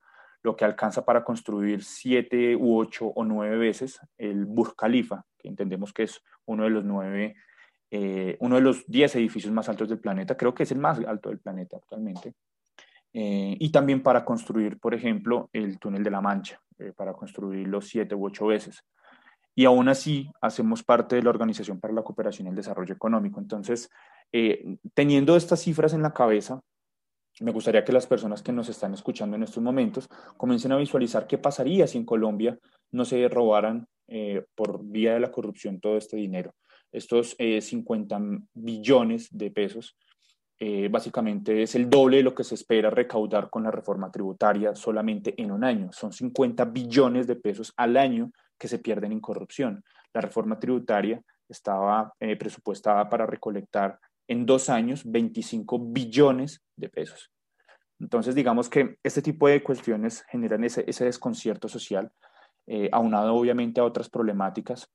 lo 0.45 0.55
que 0.55 0.63
alcanza 0.63 1.03
para 1.03 1.23
construir 1.23 1.83
siete 1.83 2.55
u 2.55 2.77
ocho 2.77 3.07
o 3.07 3.25
nueve 3.25 3.57
veces 3.57 3.99
el 4.17 4.45
Burj 4.45 4.75
Khalifa, 4.75 5.25
que 5.37 5.47
entendemos 5.47 5.91
que 5.91 6.03
es 6.03 6.21
uno 6.45 6.63
de 6.63 6.69
los 6.69 6.85
nueve, 6.85 7.35
eh, 7.89 8.37
uno 8.39 8.55
de 8.55 8.61
los 8.61 8.85
diez 8.85 9.15
edificios 9.15 9.51
más 9.51 9.67
altos 9.67 9.89
del 9.89 9.99
planeta, 9.99 10.37
creo 10.37 10.53
que 10.53 10.63
es 10.63 10.71
el 10.71 10.77
más 10.77 10.99
alto 10.99 11.29
del 11.29 11.39
planeta 11.39 11.77
actualmente. 11.77 12.35
Eh, 13.11 13.57
y 13.59 13.71
también 13.71 14.03
para 14.03 14.23
construir, 14.23 14.77
por 14.79 14.93
ejemplo, 14.93 15.49
el 15.51 15.79
túnel 15.79 16.03
de 16.03 16.11
la 16.11 16.21
Mancha, 16.21 16.61
eh, 16.77 16.93
para 16.95 17.13
construirlo 17.13 17.81
siete 17.81 18.13
u 18.13 18.25
ocho 18.25 18.45
veces. 18.45 18.83
Y 19.55 19.65
aún 19.65 19.89
así 19.89 20.29
hacemos 20.41 20.83
parte 20.83 21.15
de 21.15 21.23
la 21.23 21.29
Organización 21.31 21.79
para 21.79 21.93
la 21.93 22.03
Cooperación 22.03 22.45
y 22.45 22.49
el 22.51 22.55
Desarrollo 22.55 22.93
Económico. 22.93 23.39
Entonces, 23.39 23.89
teniendo 24.93 25.37
estas 25.37 25.61
cifras 25.61 25.93
en 25.93 26.01
la 26.01 26.11
cabeza, 26.11 26.59
me 27.41 27.51
gustaría 27.51 27.83
que 27.83 27.91
las 27.91 28.07
personas 28.07 28.41
que 28.41 28.53
nos 28.53 28.69
están 28.69 28.93
escuchando 28.93 29.35
en 29.35 29.43
estos 29.43 29.61
momentos 29.61 30.09
comiencen 30.37 30.71
a 30.71 30.77
visualizar 30.77 31.27
qué 31.27 31.37
pasaría 31.37 31.87
si 31.87 31.97
en 31.97 32.05
Colombia 32.05 32.57
no 32.91 33.03
se 33.03 33.27
robaran 33.27 33.87
eh, 34.07 34.45
por 34.55 34.83
vía 34.83 35.15
de 35.15 35.19
la 35.19 35.31
corrupción 35.31 35.79
todo 35.79 35.97
este 35.97 36.15
dinero. 36.15 36.53
Estos 36.91 37.35
50 37.37 38.15
eh, 38.15 38.19
billones 38.53 39.27
de 39.35 39.51
pesos 39.51 39.97
eh, 40.59 40.87
básicamente 40.89 41.63
es 41.63 41.75
el 41.75 41.89
doble 41.89 42.17
de 42.17 42.23
lo 42.23 42.33
que 42.33 42.45
se 42.45 42.55
espera 42.55 42.89
recaudar 42.89 43.49
con 43.49 43.63
la 43.63 43.71
reforma 43.71 44.09
tributaria 44.09 44.73
solamente 44.73 45.33
en 45.41 45.51
un 45.51 45.65
año. 45.65 45.91
Son 45.91 46.13
50 46.13 46.63
billones 46.65 47.27
de 47.27 47.35
pesos 47.35 47.73
al 47.75 47.97
año 47.97 48.31
que 48.57 48.69
se 48.69 48.79
pierden 48.79 49.11
en 49.11 49.19
corrupción. 49.19 49.83
La 50.13 50.21
reforma 50.21 50.57
tributaria 50.57 51.21
estaba 51.49 52.13
presupuestada 52.39 53.09
para 53.09 53.25
recolectar 53.25 53.99
en 54.27 54.45
dos 54.45 54.69
años 54.69 55.03
25 55.05 55.79
billones 55.79 56.63
de 56.75 56.89
pesos. 56.89 57.31
Entonces, 57.99 58.35
digamos 58.35 58.69
que 58.69 58.97
este 59.03 59.21
tipo 59.21 59.47
de 59.47 59.63
cuestiones 59.63 60.23
generan 60.29 60.63
ese, 60.63 60.83
desconcierto 60.83 61.67
social, 61.67 62.11
eh, 62.67 62.89
aunado 62.91 63.35
obviamente 63.35 63.79
a 63.79 63.85
otras 63.85 64.09
problemáticas 64.09 64.89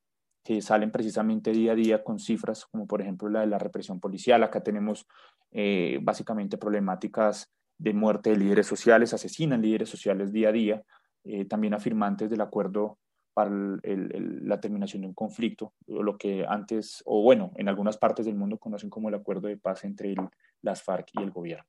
que 0.44 0.60
salen 0.60 0.90
precisamente 0.90 1.52
día 1.52 1.72
a 1.72 1.74
día 1.74 2.04
con 2.04 2.18
cifras, 2.18 2.66
como 2.66 2.86
por 2.86 3.00
ejemplo 3.00 3.28
la 3.28 3.40
de 3.40 3.46
la 3.46 3.58
represión 3.58 4.00
policial. 4.00 4.42
Acá 4.42 4.62
tenemos 4.62 5.06
eh, 5.52 5.98
básicamente 6.02 6.58
problemáticas 6.58 7.52
de 7.78 7.94
muerte 7.94 8.30
de 8.30 8.36
líderes 8.36 8.66
sociales, 8.66 9.14
asesinan 9.14 9.62
líderes 9.62 9.88
sociales 9.88 10.32
día 10.32 10.50
a 10.50 10.52
día, 10.52 10.82
eh, 11.24 11.44
también 11.44 11.74
afirmantes 11.74 12.30
del 12.30 12.40
acuerdo 12.40 12.98
para 13.32 13.50
la 13.50 14.60
terminación 14.60 15.02
de 15.02 15.08
un 15.08 15.14
conflicto, 15.14 15.74
lo 15.86 16.18
que 16.18 16.44
antes, 16.46 17.02
o 17.06 17.22
bueno, 17.22 17.52
en 17.56 17.68
algunas 17.68 17.96
partes 17.96 18.26
del 18.26 18.34
mundo 18.34 18.58
conocen 18.58 18.90
como 18.90 19.08
el 19.08 19.14
acuerdo 19.14 19.48
de 19.48 19.56
paz 19.56 19.84
entre 19.84 20.14
las 20.62 20.82
FARC 20.82 21.10
y 21.14 21.22
el 21.22 21.30
gobierno. 21.30 21.64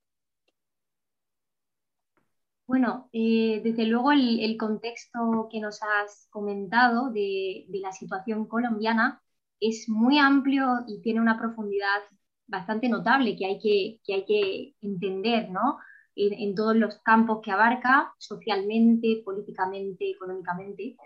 Bueno, 2.65 3.09
eh, 3.11 3.61
desde 3.63 3.85
luego 3.85 4.11
el, 4.11 4.55
contexto 4.57 5.49
que 5.51 5.59
nos 5.59 5.81
has 5.83 6.27
comentado 6.29 7.11
de, 7.11 7.65
la 7.69 7.91
situación 7.91 8.45
colombiana 8.45 9.21
es 9.59 9.89
muy 9.89 10.17
amplio 10.17 10.85
y 10.87 11.01
tiene 11.01 11.19
una 11.19 11.37
profundidad 11.37 12.01
bastante 12.47 12.87
notable 12.87 13.35
que 13.35 13.45
hay 13.45 13.59
que, 13.59 13.99
que, 14.03 14.13
hay 14.13 14.25
que 14.25 14.75
entender, 14.81 15.49
¿no? 15.49 15.79
en, 16.15 16.55
todos 16.55 16.75
los 16.75 16.97
campos 16.99 17.41
que 17.43 17.51
abarca, 17.51 18.13
socialmente, 18.17 19.21
políticamente, 19.23 20.11
económicamente 20.11 20.97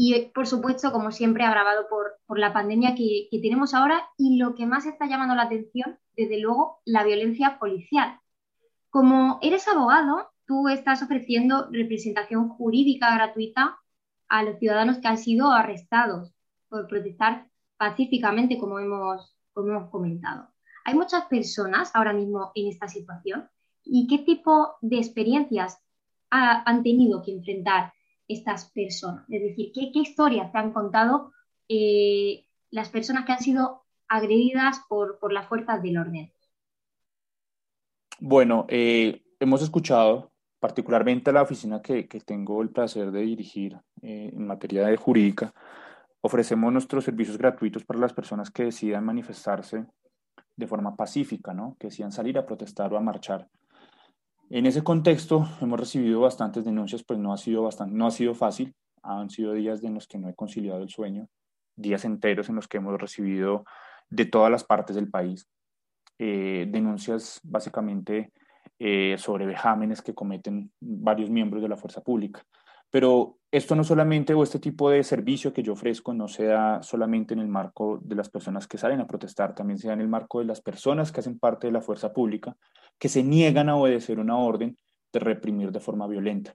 y 0.00 0.26
por 0.26 0.46
supuesto, 0.46 0.92
como 0.92 1.10
siempre, 1.10 1.44
agravado 1.44 1.88
por, 1.88 2.20
por 2.24 2.38
la 2.38 2.52
pandemia 2.52 2.94
que, 2.94 3.26
que, 3.32 3.40
tenemos 3.40 3.74
ahora 3.74 4.08
y 4.16 4.38
lo 4.38 4.54
que 4.54 4.64
más 4.64 4.86
está 4.86 5.06
llamando 5.06 5.34
la 5.34 5.42
atención, 5.42 5.98
desde 6.16 6.40
luego, 6.40 6.78
la 6.84 7.02
violencia 7.02 7.58
policial. 7.58 8.20
Como 8.90 9.40
eres 9.42 9.66
abogado, 9.66 10.30
tú 10.46 10.68
estás 10.68 11.02
ofreciendo 11.02 11.68
representación 11.72 12.48
jurídica 12.48 13.12
gratuita 13.12 13.76
a 14.28 14.44
los 14.44 14.60
ciudadanos 14.60 14.98
que 14.98 15.08
han 15.08 15.18
sido 15.18 15.50
arrestados 15.50 16.32
por 16.68 16.86
protestar 16.86 17.48
pacíficamente, 17.76 18.56
como 18.56 18.78
hemos, 18.78 19.36
como 19.52 19.70
hemos 19.70 19.90
comentado. 19.90 20.48
Hay 20.84 20.94
muchas 20.94 21.24
personas 21.24 21.90
ahora 21.94 22.12
mismo 22.12 22.52
en 22.54 22.68
esta 22.68 22.86
situación 22.86 23.48
y 23.82 24.06
qué 24.06 24.18
tipo 24.18 24.76
de 24.80 24.98
experiencias 24.98 25.82
han 26.30 26.84
tenido 26.84 27.20
que 27.24 27.32
enfrentar 27.32 27.92
estas 28.28 28.70
personas? 28.70 29.24
Es 29.28 29.42
decir, 29.42 29.72
¿qué, 29.72 29.90
historias 29.94 30.52
te 30.52 30.58
han 30.58 30.72
contado 30.72 31.32
eh, 31.68 32.46
las 32.70 32.90
personas 32.90 33.24
que 33.24 33.32
han 33.32 33.40
sido 33.40 33.84
agredidas 34.06 34.80
por, 34.88 35.18
por 35.18 35.32
las 35.32 35.46
fuerzas 35.46 35.82
del 35.82 35.98
orden? 35.98 36.32
Bueno, 38.20 38.66
eh, 38.68 39.22
hemos 39.40 39.62
escuchado 39.62 40.30
particularmente 40.58 41.32
la 41.32 41.42
oficina 41.42 41.80
que, 41.80 42.08
que 42.08 42.20
tengo 42.20 42.62
el 42.62 42.70
placer 42.70 43.10
de 43.10 43.20
dirigir 43.20 43.78
eh, 44.02 44.30
en 44.32 44.46
materia 44.46 44.86
de 44.86 44.96
jurídica, 44.96 45.54
ofrecemos 46.20 46.72
nuestros 46.72 47.04
servicios 47.04 47.38
gratuitos 47.38 47.84
para 47.84 48.00
las 48.00 48.12
personas 48.12 48.50
que 48.50 48.64
decidan 48.64 49.04
manifestarse 49.04 49.86
de 50.56 50.66
forma 50.66 50.96
pacífica, 50.96 51.54
¿no? 51.54 51.76
que 51.78 51.86
decidan 51.86 52.10
salir 52.10 52.36
a 52.38 52.46
protestar 52.46 52.92
o 52.92 52.96
a 52.96 53.00
marchar 53.00 53.48
en 54.50 54.66
ese 54.66 54.82
contexto 54.82 55.46
hemos 55.60 55.78
recibido 55.78 56.20
bastantes 56.20 56.64
denuncias, 56.64 57.04
pues 57.04 57.18
no 57.18 57.32
ha 57.32 57.36
sido, 57.36 57.68
no 57.88 58.06
ha 58.06 58.10
sido 58.10 58.34
fácil, 58.34 58.74
han 59.02 59.30
sido 59.30 59.52
días 59.52 59.82
en 59.84 59.94
los 59.94 60.06
que 60.06 60.18
no 60.18 60.28
he 60.28 60.34
conciliado 60.34 60.82
el 60.82 60.88
sueño, 60.88 61.28
días 61.76 62.04
enteros 62.04 62.48
en 62.48 62.56
los 62.56 62.68
que 62.68 62.78
hemos 62.78 62.98
recibido 63.00 63.64
de 64.10 64.24
todas 64.24 64.50
las 64.50 64.64
partes 64.64 64.96
del 64.96 65.10
país 65.10 65.48
eh, 66.18 66.66
denuncias 66.68 67.40
básicamente 67.44 68.32
eh, 68.78 69.16
sobre 69.18 69.46
vejámenes 69.46 70.02
que 70.02 70.14
cometen 70.14 70.72
varios 70.80 71.30
miembros 71.30 71.62
de 71.62 71.68
la 71.68 71.76
fuerza 71.76 72.00
pública. 72.00 72.42
Pero 72.90 73.38
esto 73.50 73.74
no 73.74 73.84
solamente, 73.84 74.34
o 74.34 74.42
este 74.42 74.58
tipo 74.58 74.90
de 74.90 75.02
servicio 75.02 75.52
que 75.52 75.62
yo 75.62 75.72
ofrezco, 75.72 76.12
no 76.12 76.28
se 76.28 76.44
da 76.44 76.82
solamente 76.82 77.34
en 77.34 77.40
el 77.40 77.48
marco 77.48 77.98
de 78.02 78.14
las 78.14 78.28
personas 78.28 78.66
que 78.66 78.78
salen 78.78 79.00
a 79.00 79.06
protestar, 79.06 79.54
también 79.54 79.78
se 79.78 79.88
da 79.88 79.94
en 79.94 80.00
el 80.00 80.08
marco 80.08 80.40
de 80.40 80.44
las 80.44 80.60
personas 80.60 81.12
que 81.12 81.20
hacen 81.20 81.38
parte 81.38 81.66
de 81.66 81.72
la 81.72 81.80
fuerza 81.80 82.12
pública, 82.12 82.56
que 82.98 83.08
se 83.08 83.22
niegan 83.22 83.68
a 83.68 83.76
obedecer 83.76 84.18
una 84.18 84.36
orden 84.36 84.76
de 85.12 85.20
reprimir 85.20 85.72
de 85.72 85.80
forma 85.80 86.06
violenta. 86.06 86.54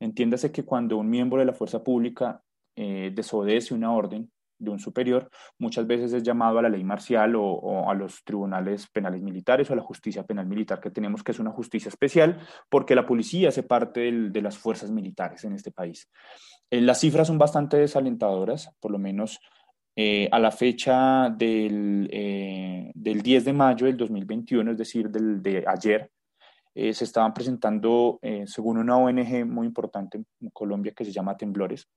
Entiéndase 0.00 0.52
que 0.52 0.64
cuando 0.64 0.96
un 0.96 1.10
miembro 1.10 1.40
de 1.40 1.46
la 1.46 1.52
fuerza 1.52 1.82
pública 1.82 2.42
eh, 2.76 3.10
desobedece 3.12 3.74
una 3.74 3.92
orden, 3.92 4.30
de 4.58 4.70
un 4.70 4.78
superior, 4.78 5.30
muchas 5.58 5.86
veces 5.86 6.12
es 6.12 6.22
llamado 6.22 6.58
a 6.58 6.62
la 6.62 6.68
ley 6.68 6.84
marcial 6.84 7.34
o, 7.36 7.88
a 7.88 7.94
los 7.94 8.22
tribunales 8.24 8.86
penales 8.88 9.22
militares 9.22 9.70
o 9.70 9.72
a 9.72 9.76
la 9.76 9.82
justicia 9.82 10.24
penal 10.24 10.46
militar 10.46 10.80
que 10.80 10.90
tenemos, 10.90 11.22
que 11.22 11.32
es 11.32 11.38
una 11.38 11.50
justicia 11.50 11.88
especial, 11.88 12.40
porque 12.68 12.94
la 12.94 13.06
policía 13.06 13.48
hace 13.48 13.62
parte 13.62 14.10
de 14.12 14.42
las 14.42 14.58
fuerzas 14.58 14.90
militares 14.90 15.44
en 15.44 15.52
este 15.52 15.70
país. 15.70 16.08
Eh, 16.70 16.80
las 16.80 17.00
cifras 17.00 17.28
son 17.28 17.38
bastante 17.38 17.76
desalentadoras, 17.78 18.70
por 18.80 18.90
lo 18.90 18.98
menos 18.98 19.40
eh, 19.96 20.28
a 20.30 20.38
la 20.38 20.50
fecha 20.50 21.30
del, 21.30 22.08
eh, 22.12 22.90
del, 22.94 23.22
10 23.22 23.44
de 23.44 23.52
mayo 23.52 23.86
del 23.86 23.96
2021, 23.96 24.72
es 24.72 24.78
decir, 24.78 25.08
del, 25.10 25.42
de 25.42 25.64
ayer, 25.66 26.10
se 26.74 27.02
estaban 27.02 27.34
presentando, 27.34 28.20
según 28.46 28.78
una 28.78 28.96
ONG 28.96 29.44
muy 29.44 29.66
importante 29.66 30.22
en 30.40 30.50
Colombia 30.50 30.92
que 30.94 31.04
se 31.04 31.10
llama 31.10 31.36
Temblores, 31.36 31.88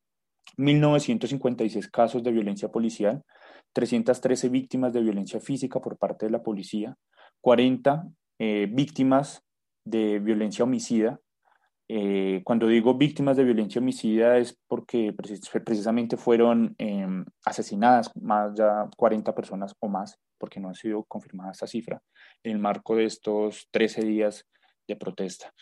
1.956 0.58 1.90
casos 1.90 2.24
de 2.24 2.32
violencia 2.32 2.70
policial, 2.70 3.24
313 3.74 4.50
víctimas 4.50 4.94
de 4.94 5.02
violencia 5.02 5.40
física 5.40 5.80
por 5.80 5.98
parte 5.98 6.26
de 6.26 6.32
la 6.32 6.44
policía, 6.44 6.96
40 7.42 8.08
eh, 8.40 8.68
víctimas 8.72 9.44
de 9.86 10.20
violencia 10.20 10.64
homicida. 10.64 11.20
Eh, 11.88 12.42
cuando 12.46 12.68
digo 12.68 12.98
víctimas 12.98 13.36
de 13.36 13.44
violencia 13.44 13.82
homicida 13.82 14.38
es 14.38 14.58
porque 14.68 15.14
precisamente 15.14 16.16
fueron 16.16 16.74
em, 16.78 17.26
asesinadas 17.46 18.10
más 18.16 18.54
ya 18.56 18.90
40 18.96 19.36
personas 19.36 19.76
o 19.80 19.90
más, 19.90 20.18
porque 20.38 20.60
no 20.60 20.70
ha 20.70 20.74
sido 20.74 21.04
confirmada 21.04 21.52
esta 21.52 21.68
cifra, 21.68 22.02
en 22.44 22.54
el 22.54 22.60
marco 22.60 22.96
de 22.96 23.06
estos 23.06 23.68
13 23.72 24.04
días 24.04 24.46
de 24.88 24.96
protesta. 24.96 25.54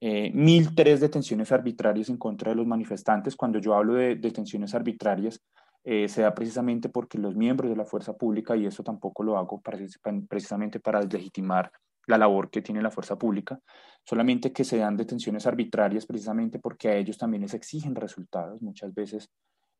Eh, 0.00 0.32
1.003 0.32 1.00
detenciones 1.00 1.50
arbitrarias 1.50 2.08
en 2.08 2.16
contra 2.16 2.50
de 2.50 2.56
los 2.56 2.66
manifestantes. 2.66 3.36
Cuando 3.36 3.58
yo 3.58 3.74
hablo 3.74 3.94
de 3.94 4.16
detenciones 4.16 4.74
arbitrarias, 4.74 5.40
eh, 5.84 6.08
se 6.08 6.22
da 6.22 6.34
precisamente 6.34 6.88
porque 6.88 7.18
los 7.18 7.34
miembros 7.34 7.70
de 7.70 7.76
la 7.76 7.84
fuerza 7.84 8.12
pública, 8.16 8.56
y 8.56 8.66
eso 8.66 8.82
tampoco 8.82 9.22
lo 9.22 9.38
hago 9.38 9.60
precisamente 9.60 10.80
para 10.80 11.00
deslegitimar 11.00 11.72
la 12.06 12.18
labor 12.18 12.50
que 12.50 12.62
tiene 12.62 12.82
la 12.82 12.90
fuerza 12.90 13.16
pública, 13.16 13.60
solamente 14.04 14.52
que 14.52 14.64
se 14.64 14.78
dan 14.78 14.96
detenciones 14.96 15.46
arbitrarias 15.46 16.06
precisamente 16.06 16.58
porque 16.58 16.88
a 16.88 16.96
ellos 16.96 17.18
también 17.18 17.42
les 17.42 17.54
exigen 17.54 17.94
resultados. 17.94 18.62
Muchas 18.62 18.94
veces 18.94 19.28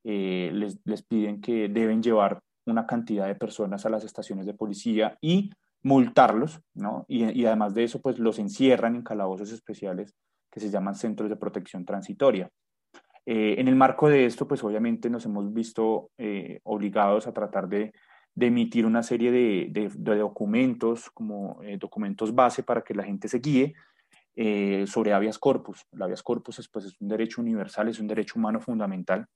eh, 0.04 0.50
les, 0.52 0.78
les 0.84 1.02
piden 1.02 1.40
que 1.40 1.68
deben 1.68 2.02
llevar 2.02 2.40
una 2.66 2.86
cantidad 2.86 3.26
de 3.26 3.34
personas 3.34 3.86
a 3.86 3.88
las 3.90 4.04
estaciones 4.04 4.46
de 4.46 4.54
policía 4.54 5.16
y 5.22 5.50
multarlos, 5.82 6.60
¿no? 6.74 7.04
Y, 7.08 7.44
además 7.44 7.74
de 7.74 7.84
eso, 7.84 8.00
pues 8.00 8.18
los 8.18 8.38
encierran 8.38 8.96
en 8.96 9.02
calabozos 9.02 9.52
especiales 9.52 10.14
que 10.50 10.60
se 10.60 10.70
llaman 10.70 10.94
centros 10.94 11.28
de 11.28 11.36
protección 11.36 11.84
transitoria. 11.84 12.50
en 13.26 13.68
el 13.68 13.76
marco 13.76 14.08
de 14.08 14.24
esto, 14.24 14.48
pues 14.48 14.64
obviamente 14.64 15.10
nos 15.10 15.26
hemos 15.26 15.52
visto 15.52 16.10
obligados 16.64 17.26
a 17.26 17.32
tratar 17.32 17.68
de, 17.68 17.92
emitir 18.40 18.86
una 18.86 19.02
serie 19.02 19.30
de, 19.30 19.90
documentos, 19.98 21.10
como 21.10 21.60
documentos 21.78 22.34
base 22.34 22.62
para 22.62 22.82
que 22.82 22.94
la 22.94 23.04
gente 23.04 23.28
se 23.28 23.38
guíe 23.38 23.74
eh, 24.40 24.86
sobre 24.86 25.12
habeas 25.12 25.36
corpus. 25.36 25.84
El 25.90 26.00
habeas 26.00 26.22
corpus 26.22 26.60
es, 26.60 26.68
pues, 26.68 26.84
es 26.84 27.00
un 27.00 27.08
derecho 27.08 27.40
universal, 27.40 27.88
es 27.88 27.98
un 27.98 28.06
derecho 28.06 28.38
humano 28.38 28.60
fundamental 28.60 29.26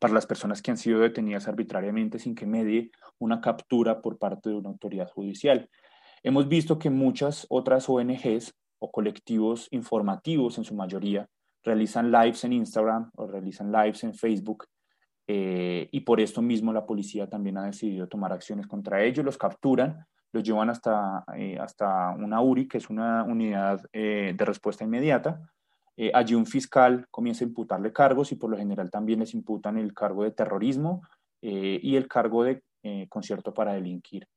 para 0.00 0.14
las 0.14 0.26
personas 0.26 0.62
que 0.62 0.70
han 0.70 0.76
sido 0.76 1.00
detenidas 1.00 1.48
arbitrariamente 1.48 2.18
sin 2.18 2.34
que 2.34 2.46
medie 2.46 2.90
una 3.18 3.40
captura 3.40 4.00
por 4.00 4.18
parte 4.18 4.50
de 4.50 4.56
una 4.56 4.70
autoridad 4.70 5.10
judicial. 5.10 5.68
Hemos 6.22 6.48
visto 6.48 6.78
que 6.78 6.90
muchas 6.90 7.46
otras 7.48 7.88
ONGs 7.88 8.54
o 8.78 8.90
colectivos 8.90 9.68
informativos 9.70 10.58
en 10.58 10.64
su 10.64 10.74
mayoría 10.74 11.28
realizan 11.62 12.10
lives 12.10 12.44
en 12.44 12.52
Instagram 12.52 13.10
o 13.14 13.26
realizan 13.26 13.70
lives 13.70 14.02
en 14.04 14.14
Facebook 14.14 14.66
eh, 15.26 15.88
y 15.92 16.00
por 16.00 16.20
esto 16.20 16.42
mismo 16.42 16.72
la 16.72 16.84
policía 16.84 17.28
también 17.28 17.58
ha 17.58 17.66
decidido 17.66 18.08
tomar 18.08 18.32
acciones 18.32 18.66
contra 18.66 19.02
ellos, 19.04 19.24
los 19.24 19.38
capturan 19.38 20.06
los 20.32 20.42
llevan 20.42 20.70
hasta, 20.70 21.24
eh, 21.36 21.58
hasta 21.60 22.10
una 22.10 22.40
URI, 22.40 22.66
que 22.66 22.78
es 22.78 22.90
una 22.90 23.22
unidad 23.22 23.80
eh, 23.92 24.34
de 24.34 24.44
respuesta 24.44 24.84
inmediata. 24.84 25.40
Eh, 25.96 26.10
allí 26.14 26.34
un 26.34 26.46
fiscal 26.46 27.06
comienza 27.10 27.44
a 27.44 27.48
imputarle 27.48 27.92
cargos 27.92 28.32
y 28.32 28.36
por 28.36 28.50
lo 28.50 28.56
general 28.56 28.90
también 28.90 29.20
les 29.20 29.34
imputan 29.34 29.76
el 29.76 29.92
cargo 29.92 30.24
de 30.24 30.30
terrorismo 30.30 31.02
y 31.44 31.96
el 31.96 32.06
cargo 32.06 32.44
de 32.44 32.62
concierto 33.08 33.52
para 33.52 33.72
delinquir. 33.72 34.28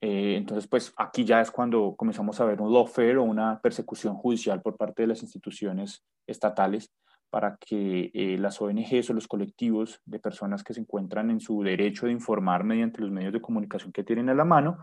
entonces, 0.00 0.68
pues 0.68 0.92
aquí 0.96 1.24
ya 1.24 1.40
es 1.40 1.50
cuando 1.50 1.96
comenzamos 1.96 2.40
a 2.40 2.44
ver 2.44 2.60
un 2.60 2.72
lawfare 2.72 3.16
o 3.16 3.24
una 3.24 3.60
persecución 3.60 4.14
judicial 4.14 4.62
por 4.62 4.76
parte 4.76 5.02
de 5.02 5.08
las 5.08 5.24
instituciones 5.24 6.04
estatales 6.24 6.92
para 7.30 7.56
que 7.56 8.36
las 8.38 8.60
ONGs 8.60 9.10
o 9.10 9.12
los 9.12 9.26
colectivos 9.26 10.00
de 10.04 10.20
personas 10.20 10.62
que 10.62 10.72
se 10.72 10.82
encuentran 10.82 11.30
en 11.30 11.40
su 11.40 11.64
derecho 11.64 12.06
de 12.06 12.12
informar 12.12 12.62
mediante 12.62 13.00
los 13.00 13.10
medios 13.10 13.32
de 13.32 13.40
comunicación 13.40 13.90
que 13.90 14.04
tienen 14.04 14.28
a 14.28 14.34
la 14.34 14.44
mano, 14.44 14.78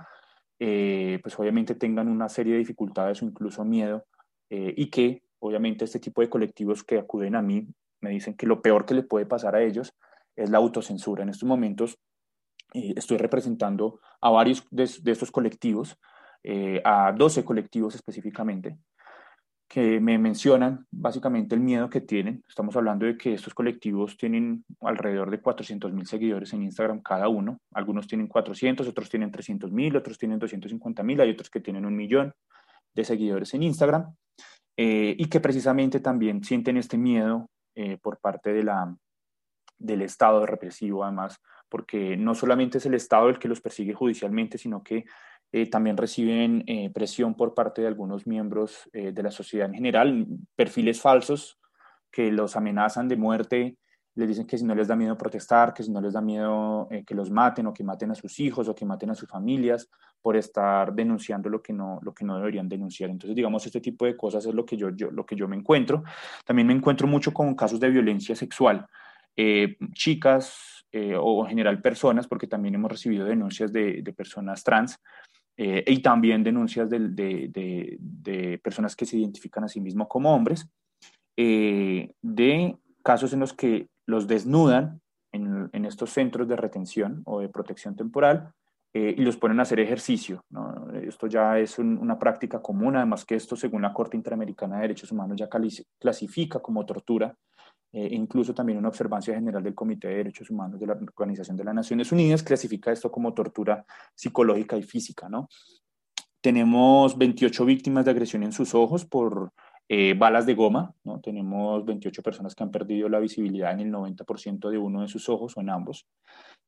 eh, 0.60 1.20
pues 1.22 1.38
obviamente 1.40 1.76
tengan 1.76 2.08
una 2.08 2.30
serie 2.30 2.54
de 2.54 2.60
dificultades 2.60 3.22
o 3.22 3.26
incluso 3.26 3.66
miedo 3.66 4.06
eh, 4.50 4.74
y 4.78 4.90
que 4.90 5.24
obviamente 5.44 5.86
este 5.86 6.00
tipo 6.00 6.22
de 6.22 6.30
colectivos 6.30 6.84
que 6.84 6.98
acuden 6.98 7.36
a 7.36 7.42
mí 7.42 7.68
me 8.02 8.10
dicen 8.10 8.36
que 8.36 8.48
lo 8.48 8.62
peor 8.62 8.86
que 8.86 8.94
le 8.94 9.04
puede 9.04 9.26
pasar 9.26 9.56
a 9.56 9.62
ellos 9.62 9.94
es 10.36 10.50
la 10.50 10.58
autocensura. 10.58 11.24
En 11.24 11.30
estos 11.30 11.48
momentos 11.48 11.98
eh, 12.74 12.94
estoy 12.96 13.18
representando 13.18 14.00
a 14.22 14.30
varios 14.30 14.66
de, 14.72 14.84
estos 14.84 15.32
colectivos, 15.32 15.98
a 16.84 17.14
12 17.16 17.46
colectivos 17.46 17.96
específicamente, 17.96 18.78
que 19.74 20.00
me 20.00 20.20
mencionan 20.20 20.86
básicamente 20.92 21.56
el 21.56 21.62
miedo 21.62 21.90
que 21.90 22.00
tienen. 22.00 22.44
Estamos 22.48 22.76
hablando 22.76 23.08
de 23.08 23.18
que 23.18 23.34
estos 23.34 23.56
colectivos 23.56 24.18
tienen 24.18 24.64
alrededor 24.82 25.32
de 25.32 25.42
400 25.42 25.92
mil 25.94 26.06
seguidores 26.06 26.54
en 26.54 26.62
Instagram 26.62 27.02
cada 27.02 27.28
uno. 27.28 27.60
Algunos 27.74 28.06
tienen 28.06 28.28
400, 28.28 28.88
otros 28.88 29.10
tienen 29.10 29.32
300 29.32 29.72
mil, 29.72 29.96
otros 29.96 30.20
tienen 30.20 30.38
250 30.38 31.02
mil, 31.02 31.20
hay 31.22 31.32
otros 31.32 31.50
que 31.50 31.60
tienen 31.60 31.88
un 31.88 31.96
millón 31.96 32.34
de 32.94 33.04
seguidores 33.04 33.52
en 33.56 33.64
Instagram 33.64 34.14
eh, 34.78 35.16
y 35.18 35.28
que 35.28 35.40
precisamente 35.40 36.00
también 36.00 36.44
sienten 36.44 36.78
este 36.78 36.98
miedo 36.98 37.50
eh, 37.76 37.98
por 37.98 38.20
parte 38.20 38.54
de 38.54 38.64
la, 38.64 38.96
del 39.78 40.02
Estado 40.02 40.46
represivo, 40.46 41.04
además, 41.04 41.40
porque 41.70 42.18
no 42.18 42.36
solamente 42.36 42.78
es 42.78 42.86
el 42.86 42.94
Estado 42.94 43.30
el 43.30 43.40
que 43.40 43.48
los 43.48 43.62
persigue 43.62 43.94
judicialmente, 43.94 44.58
sino 44.58 44.84
que 44.84 45.06
eh, 45.52 45.70
también 45.70 45.98
reciben 45.98 46.66
presión 46.94 47.36
por 47.36 47.54
parte 47.54 47.82
de 47.82 47.88
algunos 47.88 48.26
miembros 48.26 48.90
de 48.92 49.24
la 49.24 49.30
sociedad 49.30 49.68
en 49.68 49.76
general, 49.76 50.26
perfiles 50.56 51.00
falsos 51.00 51.60
que 52.12 52.32
los 52.32 52.56
amenazan 52.56 53.08
de 53.08 53.18
muerte, 53.18 53.78
les 54.16 54.28
dicen 54.28 54.46
que 54.46 54.58
si 54.58 54.66
no 54.66 54.76
les 54.76 54.88
da 54.88 54.96
miedo 54.96 55.18
protestar, 55.18 55.74
que 55.74 55.84
si 55.84 55.92
no 55.92 56.00
les 56.00 56.14
da 56.14 56.22
miedo 56.22 56.88
que 57.06 57.16
los 57.16 57.32
maten 57.32 57.68
o 57.68 57.74
que 57.74 57.84
maten 57.84 58.12
a 58.12 58.16
sus 58.16 58.40
hijos 58.40 58.68
o 58.68 58.76
que 58.76 58.86
maten 58.86 59.10
a 59.10 59.16
sus 59.16 59.28
familias 59.28 59.90
por 60.22 60.38
estar 60.38 60.94
denunciando 60.94 61.50
lo 61.50 61.62
que 61.62 61.74
no, 61.74 62.00
lo 62.02 62.14
que 62.14 62.24
no 62.24 62.38
deberían 62.38 62.70
denunciar. 62.70 63.10
Entonces, 63.10 63.36
digamos, 63.36 63.66
este 63.66 63.82
tipo 63.82 64.06
de 64.06 64.16
cosas 64.16 64.46
es 64.46 64.54
lo 64.54 64.66
que 64.66 64.78
yo, 64.78 64.90
yo, 64.92 65.12
lo 65.12 65.26
que 65.26 65.36
yo 65.36 65.48
me 65.48 65.56
encuentro. 65.56 66.04
También 66.46 66.68
me 66.68 66.74
encuentro 66.74 67.08
mucho 67.08 67.34
con 67.34 67.56
casos 67.56 67.80
de 67.80 67.90
violencia 67.90 68.36
sexual. 68.36 68.86
chicas 69.94 70.86
o 71.20 71.44
en 71.44 71.50
general 71.50 71.82
personas, 71.82 72.28
porque 72.28 72.46
también 72.46 72.76
hemos 72.76 72.92
recibido 72.92 73.26
denuncias 73.26 73.74
de, 73.74 74.04
de 74.04 74.14
personas 74.14 74.64
trans, 74.64 75.00
eh, 75.56 75.84
y 75.86 76.02
también 76.02 76.44
denuncias 76.44 76.90
de, 76.90 77.00
de, 77.10 77.98
de, 78.00 78.58
personas 78.58 78.96
que 78.96 79.06
se 79.06 79.18
identifican 79.18 79.64
a 79.64 79.68
sí 79.68 79.80
mismos 79.80 80.08
como 80.08 80.34
hombres, 80.34 80.68
eh, 81.38 82.12
de 82.22 82.76
casos 83.04 83.34
en 83.34 83.42
los 83.42 83.54
que 83.54 83.88
los 84.06 84.28
desnudan 84.28 85.02
en, 85.32 85.86
estos 85.86 86.12
centros 86.12 86.48
de 86.48 86.56
retención 86.56 87.22
o 87.26 87.40
de 87.40 87.50
protección 87.50 87.96
temporal 87.96 88.54
eh, 88.94 89.16
y 89.18 89.22
los 89.24 89.38
ponen 89.38 89.60
a 89.60 89.64
hacer 89.64 89.80
ejercicio. 89.80 90.44
Esto 90.94 91.28
ya 91.28 91.58
es 91.58 91.80
una 91.80 92.20
práctica 92.20 92.62
común, 92.62 92.96
además 92.96 93.26
que 93.26 93.36
esto, 93.36 93.56
según 93.56 93.82
la 93.82 93.94
Corte 93.94 94.16
Interamericana 94.16 94.76
de 94.76 94.82
Derechos 94.84 95.12
Humanos, 95.12 95.38
ya 95.38 95.50
clasifica 96.00 96.60
como 96.60 96.86
tortura 96.86 97.36
eh, 97.96 98.10
incluso 98.12 98.56
también 98.56 98.80
una 98.80 98.88
observancia 98.88 99.36
general 99.36 99.62
del 99.62 99.76
Comité 99.76 100.08
de 100.08 100.16
Derechos 100.16 100.50
Humanos 100.50 100.80
de 100.80 100.88
la 100.88 100.94
Organización 100.94 101.56
de 101.56 101.64
las 101.64 101.76
Naciones 101.76 102.12
Unidas 102.12 102.42
clasifica 102.42 102.92
esto 102.92 103.12
como 103.12 103.36
tortura 103.36 103.86
psicológica 104.16 104.76
y 104.76 104.82
física, 104.82 105.30
¿no? 105.30 105.48
Tenemos 106.42 107.16
28 107.16 107.64
víctimas 107.66 108.04
de 108.04 108.12
agresión 108.12 108.42
en 108.42 108.52
sus 108.52 108.74
ojos 108.74 109.06
por 109.06 109.52
eh, 109.90 110.14
balas 110.18 110.46
de 110.46 110.54
goma, 110.54 110.94
¿no? 111.04 111.20
Tenemos 111.20 111.86
28 111.86 112.22
personas 112.22 112.56
que 112.56 112.64
han 112.64 112.72
perdido 112.72 113.10
la 113.10 113.20
visibilidad 113.20 113.72
en 113.74 113.82
el 113.82 113.92
90% 113.92 114.70
de 114.70 114.78
uno 114.78 115.02
de 115.02 115.08
sus 115.08 115.30
ojos 115.30 115.56
o 115.58 115.62
en 115.62 115.70
ambos. 115.70 116.08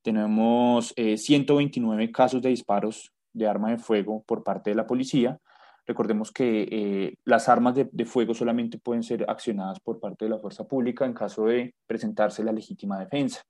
Tenemos 0.02 0.94
129 0.96 2.04
eh, 2.04 2.12
casos 2.12 2.42
de 2.42 2.50
disparos 2.50 3.12
de 3.32 3.46
arma 3.46 3.70
de 3.70 3.78
fuego 3.78 4.22
por 4.26 4.42
parte 4.42 4.70
de 4.70 4.76
la 4.76 4.86
policía, 4.86 5.38
Recordemos 5.86 6.32
que 6.32 6.66
eh, 6.70 7.14
las 7.24 7.48
armas 7.48 7.76
de, 7.76 8.04
fuego 8.04 8.34
solamente 8.34 8.78
pueden 8.78 9.04
ser 9.04 9.24
accionadas 9.28 9.78
por 9.78 10.00
parte 10.00 10.24
de 10.24 10.32
la 10.32 10.38
fuerza 10.38 10.66
pública 10.66 11.06
en 11.06 11.14
caso 11.14 11.46
de 11.46 11.74
presentarse 11.86 12.42
la 12.42 12.50
legítima 12.50 12.98
defensa. 12.98 13.42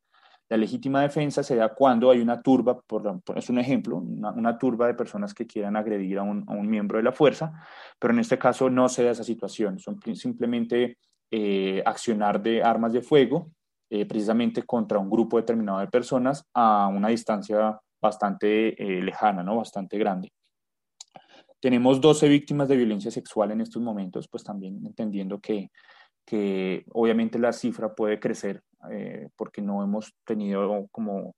La 0.48 0.56
legítima 0.56 1.02
defensa 1.02 1.42
se 1.42 1.56
da 1.56 1.74
cuando 1.74 2.10
hay 2.10 2.20
una 2.20 2.40
turba, 2.40 2.80
por, 2.80 3.20
es 3.34 3.50
un 3.50 3.58
ejemplo, 3.58 3.96
una, 3.96 4.58
turba 4.58 4.86
de 4.86 4.94
personas 4.94 5.34
que 5.34 5.46
quieran 5.46 5.76
agredir 5.76 6.18
a 6.18 6.22
un, 6.22 6.68
miembro 6.68 6.98
de 6.98 7.02
la 7.02 7.12
fuerza, 7.12 7.52
pero 7.98 8.14
en 8.14 8.20
este 8.20 8.38
caso 8.38 8.70
no 8.70 8.88
se 8.88 9.04
da 9.04 9.10
esa 9.10 9.24
situación, 9.24 9.78
son 9.78 10.00
simplemente 10.14 10.98
eh, 11.30 11.82
accionar 11.84 12.40
de 12.40 12.62
armas 12.62 12.92
de 12.92 13.02
fuego 13.02 13.50
eh, 13.90 14.06
precisamente 14.06 14.62
contra 14.62 14.98
un 14.98 15.10
grupo 15.10 15.36
determinado 15.36 15.80
de 15.80 15.88
personas 15.88 16.44
a 16.54 16.86
una 16.88 17.08
distancia 17.08 17.78
bastante 18.00 18.76
lejana, 18.78 19.42
¿no? 19.42 19.56
bastante 19.56 19.98
grande. 19.98 20.30
Tenemos 21.60 22.00
12 22.00 22.28
víctimas 22.28 22.68
de 22.68 22.76
violencia 22.76 23.10
sexual 23.10 23.50
en 23.50 23.60
estos 23.60 23.82
momentos, 23.82 24.28
pues 24.28 24.44
también 24.44 24.84
entendiendo 24.86 25.40
que, 25.40 25.70
que 26.26 26.84
obviamente 26.92 27.38
la 27.38 27.52
cifra 27.52 27.94
puede 27.94 28.18
crecer 28.18 28.62
eh, 28.90 29.28
porque 29.36 29.62
no 29.62 29.82
hemos 29.82 30.14
tenido 30.24 30.88
como, 30.90 31.36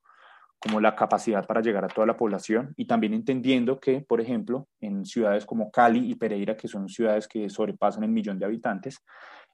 como 0.58 0.80
la 0.80 0.96
capacidad 0.96 1.46
para 1.46 1.60
llegar 1.60 1.84
a 1.84 1.88
toda 1.88 2.06
la 2.06 2.16
población. 2.16 2.72
Y 2.76 2.86
también 2.86 3.14
entendiendo 3.14 3.78
que, 3.78 4.00
por 4.00 4.20
ejemplo, 4.20 4.66
en 4.80 5.04
ciudades 5.04 5.44
como 5.44 5.70
Cali 5.70 6.10
y 6.10 6.14
Pereira, 6.14 6.56
que 6.56 6.68
son 6.68 6.88
ciudades 6.88 7.28
que 7.28 7.50
sobrepasan 7.50 8.04
el 8.04 8.10
millón 8.10 8.38
de 8.38 8.46
habitantes, 8.46 8.98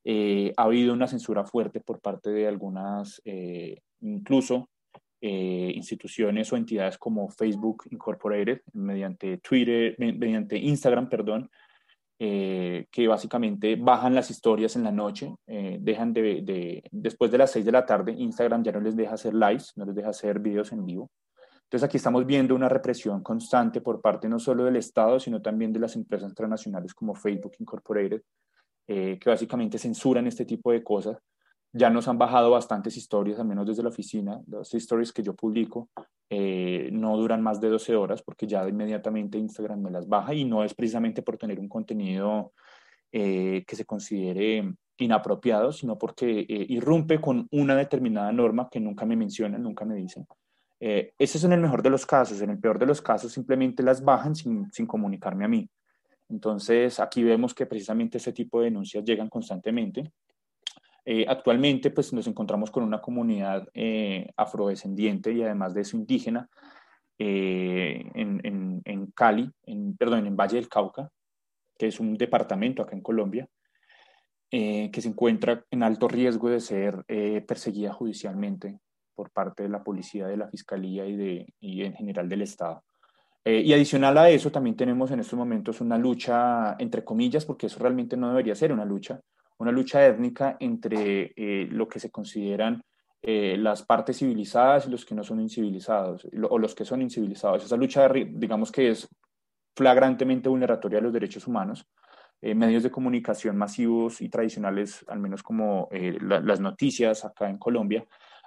eh, 0.04 0.52
ha 0.56 0.62
habido 0.64 0.92
una 0.92 1.08
censura 1.08 1.44
fuerte 1.44 1.80
por 1.80 2.00
parte 2.00 2.30
de 2.30 2.46
algunas, 2.46 3.20
eh, 3.24 3.80
incluso 4.00 4.70
instituciones 5.26 6.52
o 6.52 6.56
entidades 6.58 6.98
como 6.98 7.30
Facebook 7.30 7.84
Incorporated, 7.90 8.60
mediante 8.74 9.38
Twitter, 9.38 9.96
mediante 9.96 10.58
Instagram, 10.58 11.08
perdón, 11.08 11.48
eh, 12.26 12.86
que 12.90 13.06
básicamente 13.06 13.76
bajan 13.76 14.14
las 14.14 14.30
historias 14.30 14.76
en 14.76 14.84
la 14.84 14.90
noche, 14.90 15.34
eh, 15.46 15.76
dejan 15.78 16.14
de, 16.14 16.82
después 16.90 17.30
de 17.30 17.36
las 17.36 17.50
6 17.50 17.66
de 17.66 17.72
la 17.72 17.84
tarde, 17.84 18.12
Instagram 18.12 18.62
ya 18.62 18.72
no 18.72 18.80
les 18.80 18.96
deja 18.96 19.12
hacer 19.12 19.34
lives, 19.34 19.74
no 19.76 19.84
les 19.84 19.94
deja 19.94 20.08
hacer 20.08 20.38
videos 20.38 20.72
en 20.72 20.86
vivo. 20.86 21.10
Entonces 21.64 21.84
aquí 21.84 21.98
estamos 21.98 22.24
viendo 22.24 22.54
una 22.54 22.70
represión 22.70 23.22
constante 23.22 23.82
por 23.82 24.00
parte 24.00 24.26
no 24.26 24.38
solo 24.38 24.64
del 24.64 24.76
Estado, 24.76 25.20
sino 25.20 25.42
también 25.42 25.70
de 25.70 25.80
las 25.80 25.96
empresas 25.96 26.34
transnacionales 26.34 26.94
como 26.94 27.14
Facebook 27.14 27.52
Incorporated, 27.58 28.22
que 28.86 29.20
básicamente 29.26 29.76
censuran 29.76 30.26
este 30.26 30.46
tipo 30.46 30.72
de 30.72 30.82
cosas 30.82 31.18
ya 31.76 31.90
nos 31.90 32.06
han 32.06 32.18
bajado 32.18 32.52
bastantes 32.52 32.96
historias, 32.96 33.40
al 33.40 33.46
menos 33.46 33.66
desde 33.66 33.82
la 33.82 33.88
oficina. 33.88 34.40
Las 34.46 34.72
stories 34.72 35.12
que 35.12 35.24
yo 35.24 35.34
publico 35.34 35.90
eh, 36.30 36.88
no 36.92 37.16
duran 37.16 37.42
más 37.42 37.60
de 37.60 37.68
12 37.68 37.96
horas 37.96 38.22
porque 38.22 38.46
ya 38.46 38.66
inmediatamente 38.68 39.38
Instagram 39.38 39.82
me 39.82 39.90
las 39.90 40.08
baja 40.08 40.32
y 40.34 40.44
no 40.44 40.62
es 40.62 40.72
precisamente 40.72 41.22
por 41.22 41.36
tener 41.36 41.58
un 41.58 41.68
contenido 41.68 42.52
eh, 43.10 43.64
que 43.66 43.74
se 43.74 43.84
considere 43.84 44.72
inapropiado, 44.98 45.72
sino 45.72 45.98
porque 45.98 46.46
eh, 46.48 46.66
irrumpe 46.68 47.20
con 47.20 47.48
una 47.50 47.74
determinada 47.74 48.30
norma 48.30 48.68
que 48.70 48.78
nunca 48.78 49.04
me 49.04 49.16
mencionan, 49.16 49.60
nunca 49.60 49.84
me 49.84 49.96
dicen. 49.96 50.24
ese 50.78 51.12
es 51.18 51.42
en 51.42 51.54
el 51.54 51.60
mejor 51.60 51.82
de 51.82 51.90
los 51.90 52.06
casos. 52.06 52.40
En 52.40 52.50
el 52.50 52.60
peor 52.60 52.78
de 52.78 52.86
los 52.86 53.02
casos 53.02 53.32
simplemente 53.32 53.82
las 53.82 54.04
bajan 54.04 54.36
sin 54.36 54.86
comunicarme 54.86 55.44
a 55.44 55.48
mí. 55.48 55.68
Entonces 56.28 57.00
aquí 57.00 57.24
vemos 57.24 57.52
que 57.52 57.66
precisamente 57.66 58.18
ese 58.18 58.32
tipo 58.32 58.60
de 58.60 58.66
denuncias 58.66 59.04
llegan 59.04 59.28
constantemente 59.28 60.12
Eh, 61.06 61.26
actualmente 61.28 61.90
pues 61.90 62.12
nos 62.14 62.26
encontramos 62.26 62.70
con 62.70 62.82
una 62.82 63.02
comunidad 63.02 63.68
eh, 63.74 64.30
afrodescendiente 64.36 65.32
y 65.32 65.42
además 65.42 65.74
de 65.74 65.82
eso 65.82 65.98
indígena 65.98 66.48
eh, 67.18 68.10
en, 68.14 69.12
Cali, 69.14 69.50
en, 69.66 69.96
perdón, 69.96 70.26
en 70.26 70.36
Valle 70.36 70.56
del 70.56 70.68
Cauca, 70.68 71.10
que 71.76 71.88
es 71.88 72.00
un 72.00 72.14
departamento 72.16 72.82
acá 72.82 72.96
en 72.96 73.02
Colombia, 73.02 73.46
que 74.50 75.00
se 75.00 75.08
encuentra 75.08 75.64
en 75.68 75.82
alto 75.82 76.06
riesgo 76.06 76.48
de 76.48 76.60
ser 76.60 77.04
perseguida 77.44 77.92
judicialmente 77.92 78.78
por 79.16 79.32
parte 79.32 79.64
de 79.64 79.68
la 79.68 79.82
policía, 79.82 80.28
de 80.28 80.36
la 80.36 80.48
fiscalía 80.48 81.04
y, 81.06 81.16
de, 81.16 81.46
y 81.58 81.82
en 81.82 81.94
general 81.94 82.28
del 82.28 82.42
Estado. 82.42 82.84
y 83.44 83.72
adicional 83.72 84.16
a 84.16 84.30
eso, 84.30 84.52
también 84.52 84.76
tenemos 84.76 85.10
en 85.10 85.18
estos 85.18 85.36
momentos 85.36 85.80
una 85.80 85.98
lucha, 85.98 86.76
entre 86.78 87.02
comillas, 87.04 87.44
porque 87.44 87.66
eso 87.66 87.80
realmente 87.80 88.16
no 88.16 88.28
debería 88.28 88.54
ser 88.54 88.72
una 88.72 88.84
lucha, 88.84 89.20
una 89.58 89.72
lucha 89.72 90.06
étnica 90.06 90.56
entre 90.60 91.32
eh, 91.36 91.68
lo 91.70 91.88
que 91.88 92.00
se 92.00 92.10
consideran 92.10 92.82
eh, 93.22 93.56
las 93.58 93.82
partes 93.82 94.18
civilizadas 94.18 94.86
y 94.86 94.90
los 94.90 95.04
que 95.04 95.14
no 95.14 95.24
son 95.24 95.40
incivilizados, 95.40 96.26
o 96.48 96.58
los 96.58 96.74
que 96.74 96.84
son 96.84 97.00
incivilizados. 97.00 97.64
Esa 97.64 97.76
lucha, 97.76 98.08
digamos 98.08 98.70
que 98.70 98.90
es 98.90 99.08
flagrantemente 99.74 100.48
vulneratoria 100.48 100.98
de 100.98 101.02
los 101.02 101.12
derechos 101.12 101.46
humanos. 101.46 101.86
Eh, 102.42 102.54
medios 102.54 102.82
de 102.82 102.90
comunicación 102.90 103.56
masivos 103.56 104.20
y 104.20 104.28
tradicionales, 104.28 105.04
al 105.08 105.20
menos 105.20 105.42
como 105.42 105.88
las 106.20 106.60
noticias 106.60 107.24
acá 107.24 107.48
en 107.48 107.56
Colombia, 107.56 108.04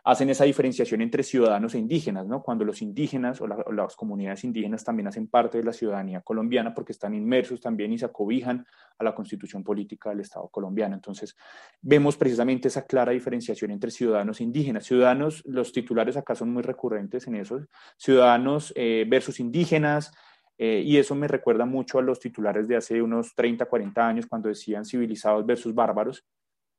hacen 0.08 0.30
esa 0.30 0.46
diferenciación 0.46 1.02
entre 1.02 1.22
ciudadanos 1.22 1.76
e 1.76 1.80
indígenas, 1.80 2.26
¿no? 2.26 2.42
Cuando 2.42 2.64
los 2.64 2.82
indígenas 2.82 3.42
o, 3.42 3.48
las 3.48 3.98
comunidades 3.98 4.46
indígenas 4.46 4.86
también 4.86 5.08
hacen 5.08 5.28
parte 5.28 5.58
de 5.58 5.66
la 5.66 5.74
ciudadanía 5.74 6.22
colombiana 6.22 6.74
porque 6.74 6.94
están 6.94 7.14
inmersos 7.14 7.60
también 7.60 7.92
y 7.92 7.98
se 7.98 8.06
acobijan 8.06 8.66
a 8.98 9.04
la 9.04 9.14
constitución 9.14 9.66
política 9.66 10.12
del 10.12 10.22
Estado 10.22 10.48
colombiano. 10.48 10.96
Entonces, 10.96 11.36
vemos 11.82 12.16
precisamente 12.16 12.70
esa 12.70 12.86
clara 12.86 13.12
diferenciación 13.12 13.70
entre 13.72 13.92
ciudadanos 13.92 14.40
e 14.40 14.46
indígenas. 14.46 14.86
Ciudadanos, 14.86 15.44
los 15.46 15.74
titulares 15.74 16.16
acá 16.16 16.36
son 16.36 16.54
muy 16.54 16.64
recurrentes 16.64 17.28
en 17.28 17.36
eso, 17.36 17.60
ciudadanos 17.98 18.72
eh, 18.78 19.06
versus 19.10 19.42
indígenas, 19.42 20.14
eh, 20.58 20.82
y 20.86 20.98
eso 20.98 21.16
me 21.16 21.28
recuerda 21.28 21.66
mucho 21.66 22.00
a 22.00 22.02
los 22.02 22.22
titulares 22.22 22.70
de 22.70 22.78
hace 22.78 23.02
unos 23.02 23.36
30, 23.36 23.66
40 23.66 24.08
años, 24.08 24.26
cuando 24.26 24.48
decían 24.48 24.86
civilizados 24.86 25.46
versus 25.46 25.76
bárbaros, 25.76 26.26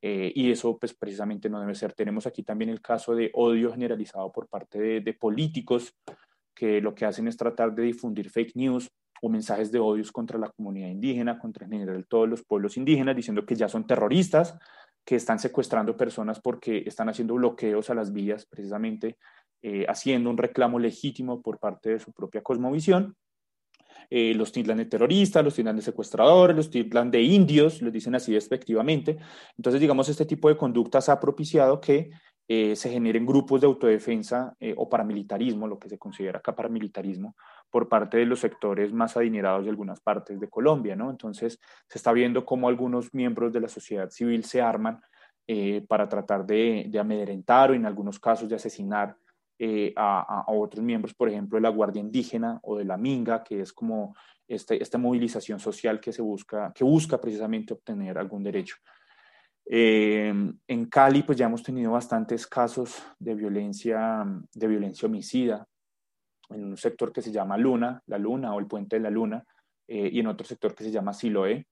eh, 0.01 0.33
y 0.35 0.51
eso 0.51 0.79
pues 0.79 0.95
precisamente 0.95 1.49
no 1.49 1.61
debe 1.61 1.75
ser. 1.75 1.93
Tenemos 1.93 2.27
aquí 2.27 2.43
también 2.43 2.71
el 2.71 2.81
caso 2.81 3.15
de 3.15 3.31
odio 3.35 3.73
generalizado 3.73 4.31
por 4.33 4.49
parte 4.49 5.01
de, 5.01 5.13
políticos 5.15 5.95
que 6.55 6.81
lo 6.81 6.95
que 6.95 7.05
hacen 7.05 7.29
es 7.29 7.37
tratar 7.37 7.75
de 7.75 7.83
difundir 7.83 8.31
fake 8.31 8.57
news 8.57 8.89
o 9.21 9.29
mensajes 9.29 9.73
de 9.73 9.81
odios 9.81 10.13
contra 10.13 10.39
la 10.39 10.51
comunidad 10.51 10.89
indígena, 10.89 11.39
contra 11.39 11.67
en 11.67 11.73
general 11.73 12.07
todos 12.07 12.29
los 12.29 12.45
pueblos 12.45 12.77
indígenas, 12.77 13.17
diciendo 13.17 13.45
que 13.45 13.57
ya 13.57 13.69
son 13.69 13.87
terroristas, 13.87 14.57
que 15.05 15.17
están 15.17 15.39
secuestrando 15.39 15.97
personas 15.97 16.41
porque 16.41 16.85
están 16.87 17.09
haciendo 17.09 17.35
bloqueos 17.35 17.91
a 17.91 17.95
las 17.95 18.13
vías, 18.13 18.47
precisamente 18.47 19.17
eh, 19.63 19.87
haciendo 19.89 20.31
un 20.31 20.39
reclamo 20.39 20.79
legítimo 20.79 21.43
por 21.43 21.59
parte 21.59 21.91
de 21.91 21.99
su 21.99 22.13
propia 22.13 22.43
cosmovisión 22.43 23.17
eh, 24.11 24.33
los 24.35 24.53
tildan 24.53 24.79
de 24.79 24.87
terroristas, 24.87 25.45
los 25.45 25.55
tildan 25.55 25.77
de 25.77 25.83
secuestradores, 25.83 26.57
los 26.57 26.71
tildan 26.71 27.11
de 27.11 27.21
indios, 27.21 27.83
los 27.83 27.93
dicen 27.93 28.15
así 28.15 28.33
despectivamente. 28.33 29.19
Entonces, 29.57 29.81
digamos, 29.81 30.09
este 30.09 30.25
tipo 30.25 30.49
de 30.49 30.57
conductas 30.57 31.11
ha 31.11 31.21
propiciado 31.21 31.79
que 31.79 32.11
eh, 32.49 32.75
se 32.75 32.89
generen 32.89 33.27
grupos 33.27 33.61
de 33.61 33.67
autodefensa 33.67 34.57
eh, 34.61 34.75
o 34.79 34.89
paramilitarismo, 34.89 35.67
lo 35.67 35.79
que 35.79 35.91
se 35.91 35.99
considera 35.99 36.39
acá 36.39 36.57
paramilitarismo, 36.57 37.37
por 37.71 37.91
parte 37.91 38.17
de 38.17 38.25
los 38.25 38.41
sectores 38.41 38.95
más 38.95 39.15
adinerados 39.19 39.65
de 39.65 39.71
algunas 39.71 40.01
partes 40.01 40.41
de 40.41 40.49
Colombia, 40.49 40.97
¿no? 40.97 41.11
Entonces, 41.11 41.61
se 41.87 41.99
está 41.99 42.13
viendo 42.13 42.47
cómo 42.47 42.69
algunos 42.69 43.13
miembros 43.13 43.53
de 43.53 43.61
la 43.61 43.69
sociedad 43.69 44.09
civil 44.09 44.45
se 44.45 44.63
arman 44.63 45.01
para 45.89 46.07
tratar 46.11 46.45
de 46.45 46.91
amedrentar 47.01 47.71
o 47.71 47.75
en 47.75 47.87
algunos 47.87 48.19
casos 48.19 48.51
de 48.51 48.57
asesinar 48.57 49.17
eh, 49.61 49.93
a, 49.97 50.45
otros 50.47 50.85
miembros, 50.85 51.15
por 51.15 51.29
ejemplo, 51.29 51.57
de 51.57 51.63
la 51.63 51.69
Guardia 51.71 52.01
Indígena 52.01 52.61
o 52.63 52.79
de 52.79 52.85
la 52.85 52.97
Minga, 52.97 53.43
que 53.43 53.61
es 53.63 53.73
como 53.73 54.15
este, 54.47 54.81
esta 54.81 54.99
movilización 54.99 55.59
social 55.59 55.99
que, 55.99 56.13
se 56.13 56.23
busca, 56.23 56.73
que 56.73 56.85
busca 56.85 57.21
precisamente 57.21 57.75
obtener 57.75 58.19
algún 58.19 58.45
derecho. 58.45 58.77
Eh, 59.67 60.33
en 60.69 60.87
Cali, 60.87 61.25
pues 61.25 61.37
ya 61.37 61.47
hemos 61.47 61.65
tenido 61.65 61.91
bastantes 61.91 62.47
casos 62.47 63.03
de 63.19 63.35
violencia, 63.35 64.25
de 64.55 64.67
violencia 64.69 65.07
homicida, 65.07 65.67
en 66.51 66.65
un 66.65 66.77
sector 66.77 67.13
que 67.13 67.21
se 67.21 67.33
llama 67.33 67.59
Luna, 67.59 68.01
la 68.07 68.17
Luna 68.17 68.55
o 68.55 68.61
el 68.61 68.69
Puente 68.69 68.95
de 68.95 69.03
la 69.03 69.11
Luna, 69.11 69.45
eh, 69.89 70.09
y 70.13 70.21
en 70.21 70.29
otro 70.29 70.47
sector 70.47 70.73
que 70.73 70.85
se 70.85 70.93
llama 70.93 71.13
Siloé. 71.13 71.67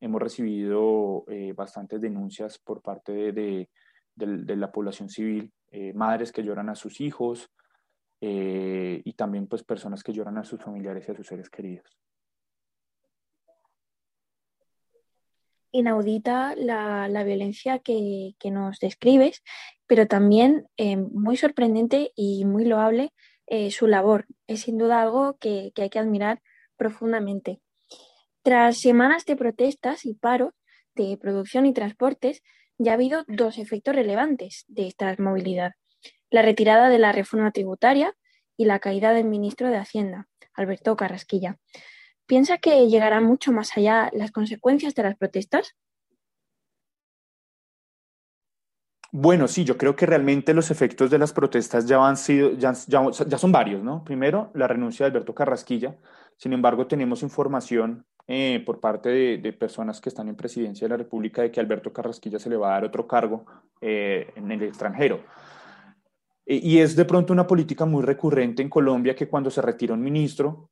Hemos 0.00 0.20
recibido 0.20 1.26
bastantes 1.54 2.00
denuncias 2.00 2.58
por 2.58 2.80
parte 2.80 3.32
de, 3.32 3.68
de 4.16 4.56
la 4.56 4.72
población 4.72 5.10
civil 5.10 5.52
eh, 5.70 5.92
madres 5.92 6.32
que 6.32 6.42
lloran 6.42 6.68
a 6.68 6.74
sus 6.74 7.00
hijos 7.00 7.50
eh, 8.20 9.00
y 9.04 9.12
también 9.12 9.46
pues 9.46 9.62
personas 9.62 10.02
que 10.02 10.12
lloran 10.12 10.36
a 10.38 10.44
sus 10.44 10.60
familiares 10.60 11.06
y 11.08 11.12
a 11.12 11.14
sus 11.14 11.26
seres 11.26 11.48
queridos. 11.48 11.86
Inaudita 15.72 16.56
la, 16.56 17.06
la 17.08 17.22
violencia 17.22 17.78
que, 17.78 18.34
que, 18.40 18.50
nos 18.50 18.80
describes, 18.80 19.44
pero 19.86 20.08
también 20.08 20.66
eh, 20.76 20.96
muy 20.96 21.36
sorprendente 21.36 22.12
y 22.16 22.44
muy 22.44 22.64
loable 22.64 23.12
su 23.70 23.88
labor. 23.88 24.26
Es 24.46 24.60
sin 24.60 24.78
duda 24.78 25.02
algo 25.02 25.36
que, 25.38 25.72
que 25.74 25.82
hay 25.82 25.90
que 25.90 25.98
admirar 25.98 26.40
profundamente. 26.76 27.60
Tras 28.42 28.78
semanas 28.78 29.24
de 29.26 29.34
protestas 29.34 30.06
y 30.06 30.14
paros 30.14 30.54
de 30.94 31.18
producción 31.18 31.66
y 31.66 31.72
transportes, 31.72 32.42
ya 32.80 32.92
ha 32.92 32.94
habido 32.94 33.24
dos 33.28 33.58
efectos 33.58 33.94
relevantes 33.94 34.64
de 34.66 34.86
esta 34.86 35.14
movilidad. 35.18 35.72
La 36.30 36.40
retirada 36.40 36.88
de 36.88 36.98
la 36.98 37.12
reforma 37.12 37.50
tributaria 37.50 38.16
y 38.56 38.64
la 38.64 38.78
caída 38.78 39.12
del 39.12 39.26
ministro 39.26 39.68
de 39.68 39.76
Hacienda, 39.76 40.28
Alberto 40.54 40.96
Carrasquilla. 40.96 41.58
¿Piensa 42.24 42.56
que 42.56 42.88
llegarán 42.88 43.24
mucho 43.24 43.52
más 43.52 43.76
allá 43.76 44.08
las 44.14 44.32
consecuencias 44.32 44.94
de 44.94 45.02
las 45.02 45.16
protestas? 45.16 45.76
Bueno, 49.12 49.46
sí, 49.46 49.64
yo 49.64 49.76
creo 49.76 49.94
que 49.94 50.06
realmente 50.06 50.54
los 50.54 50.70
efectos 50.70 51.10
de 51.10 51.18
las 51.18 51.34
protestas 51.34 51.84
ya, 51.84 52.02
han 52.06 52.16
sido, 52.16 52.52
ya, 52.52 52.72
son 52.72 53.52
varios, 53.52 53.82
¿no? 53.82 54.04
Primero, 54.04 54.52
la 54.54 54.68
renuncia 54.68 55.04
de 55.04 55.10
Alberto 55.10 55.34
Carrasquilla. 55.34 55.98
Sin 56.38 56.54
embargo, 56.54 56.86
tenemos 56.86 57.22
información 57.22 58.06
eh, 58.26 58.62
por 58.64 58.80
parte 58.80 59.38
de, 59.38 59.52
personas 59.52 60.00
que 60.00 60.08
están 60.08 60.28
en 60.28 60.36
presidencia 60.36 60.86
de 60.86 60.90
la 60.90 60.96
República 60.96 61.42
de 61.42 61.50
que 61.50 61.60
Alberto 61.60 61.92
Carrasquilla 61.92 62.38
se 62.38 62.50
le 62.50 62.56
va 62.56 62.68
a 62.68 62.72
dar 62.72 62.84
otro 62.84 63.06
cargo 63.06 63.44
eh, 63.80 64.30
en 64.36 64.50
el 64.50 64.62
extranjero. 64.62 65.20
E, 66.46 66.56
y 66.56 66.78
es 66.78 66.96
de 66.96 67.04
pronto 67.04 67.32
una 67.32 67.46
política 67.46 67.84
muy 67.84 68.02
recurrente 68.02 68.62
en 68.62 68.68
Colombia 68.68 69.14
que 69.14 69.28
cuando 69.28 69.50
se 69.50 69.62
retira 69.62 69.94
un 69.94 70.02
ministro 70.02 70.70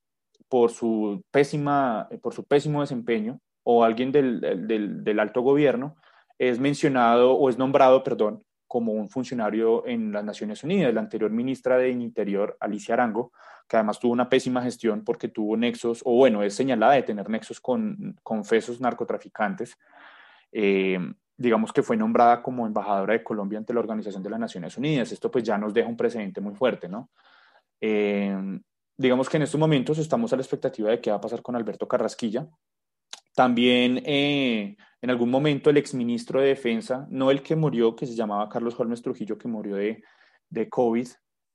por 0.48 0.70
su, 0.70 1.22
pésima, 1.30 2.08
por 2.22 2.32
su 2.32 2.44
pésimo 2.44 2.80
desempeño 2.80 3.40
o 3.64 3.84
alguien 3.84 4.12
del, 4.12 4.40
del, 4.66 5.04
del 5.04 5.20
alto 5.20 5.42
gobierno, 5.42 5.96
es 6.38 6.58
mencionado 6.58 7.32
o 7.32 7.50
es 7.50 7.58
nombrado, 7.58 8.02
perdón, 8.02 8.42
como 8.68 8.92
un 8.92 9.09
funcionario 9.09 9.87
en 9.87 10.12
las 10.12 10.24
Naciones 10.24 10.62
Unidas. 10.62 10.94
La 10.94 11.00
anterior 11.00 11.31
ministra 11.31 11.78
de 11.78 11.90
Interior, 11.90 12.57
Alicia 12.61 12.94
Arango, 12.94 13.33
que 13.66 13.76
además 13.76 13.98
tuvo 13.98 14.12
una 14.12 14.28
pésima 14.28 14.62
gestión 14.62 15.02
porque 15.04 15.28
tuvo 15.28 15.57
nexos, 15.57 16.02
o 16.04 16.14
bueno, 16.14 16.42
es 16.42 16.54
señalada 16.54 16.92
de 16.92 17.02
tener 17.02 17.28
nexos 17.28 17.61
con 17.61 18.16
confesos 18.22 18.81
narcotraficantes, 18.81 19.76
eh, 20.52 20.98
digamos 21.37 21.72
que 21.72 21.83
fue 21.83 21.96
nombrada 21.96 22.42
como 22.42 22.66
embajadora 22.66 23.14
de 23.14 23.22
Colombia 23.22 23.59
ante 23.59 23.72
la 23.72 23.81
Organización 23.81 24.22
de 24.22 24.31
las 24.31 24.40
Naciones 24.40 24.76
Unidas. 24.76 25.12
Esto 25.12 25.31
pues 25.31 25.44
ya 25.44 25.57
nos 25.57 25.72
deja 25.72 25.88
un 25.88 25.96
precedente 25.96 26.40
muy 26.40 26.54
fuerte, 26.54 26.88
¿no? 26.88 27.11
Eh, 27.81 28.37
digamos 28.96 29.28
que 29.28 29.37
en 29.37 29.44
estos 29.44 29.61
momentos 29.61 29.98
estamos 29.98 30.33
a 30.33 30.37
la 30.37 30.42
expectativa 30.42 30.90
de 30.90 31.00
qué 31.00 31.11
va 31.11 31.16
a 31.16 31.20
pasar 31.20 31.40
con 31.42 31.54
Alberto 31.54 31.87
Carrasquilla. 31.87 32.48
También 33.35 34.02
eh, 34.04 34.76
en 35.00 35.11
algún 35.11 35.30
momento 35.30 35.70
el 35.70 35.76
exministro 35.76 36.40
de 36.40 36.48
Defensa, 36.48 37.06
no 37.11 37.30
el 37.30 37.42
que 37.42 37.56
murió, 37.56 37.94
que 37.94 38.06
se 38.06 38.14
llamaba 38.14 38.48
Carlos 38.48 38.78
Holmes 38.78 39.02
Trujillo, 39.02 39.38
que 39.38 39.48
murió 39.48 39.76
de, 39.76 40.02
de 40.48 40.68
COVID, 40.68 41.08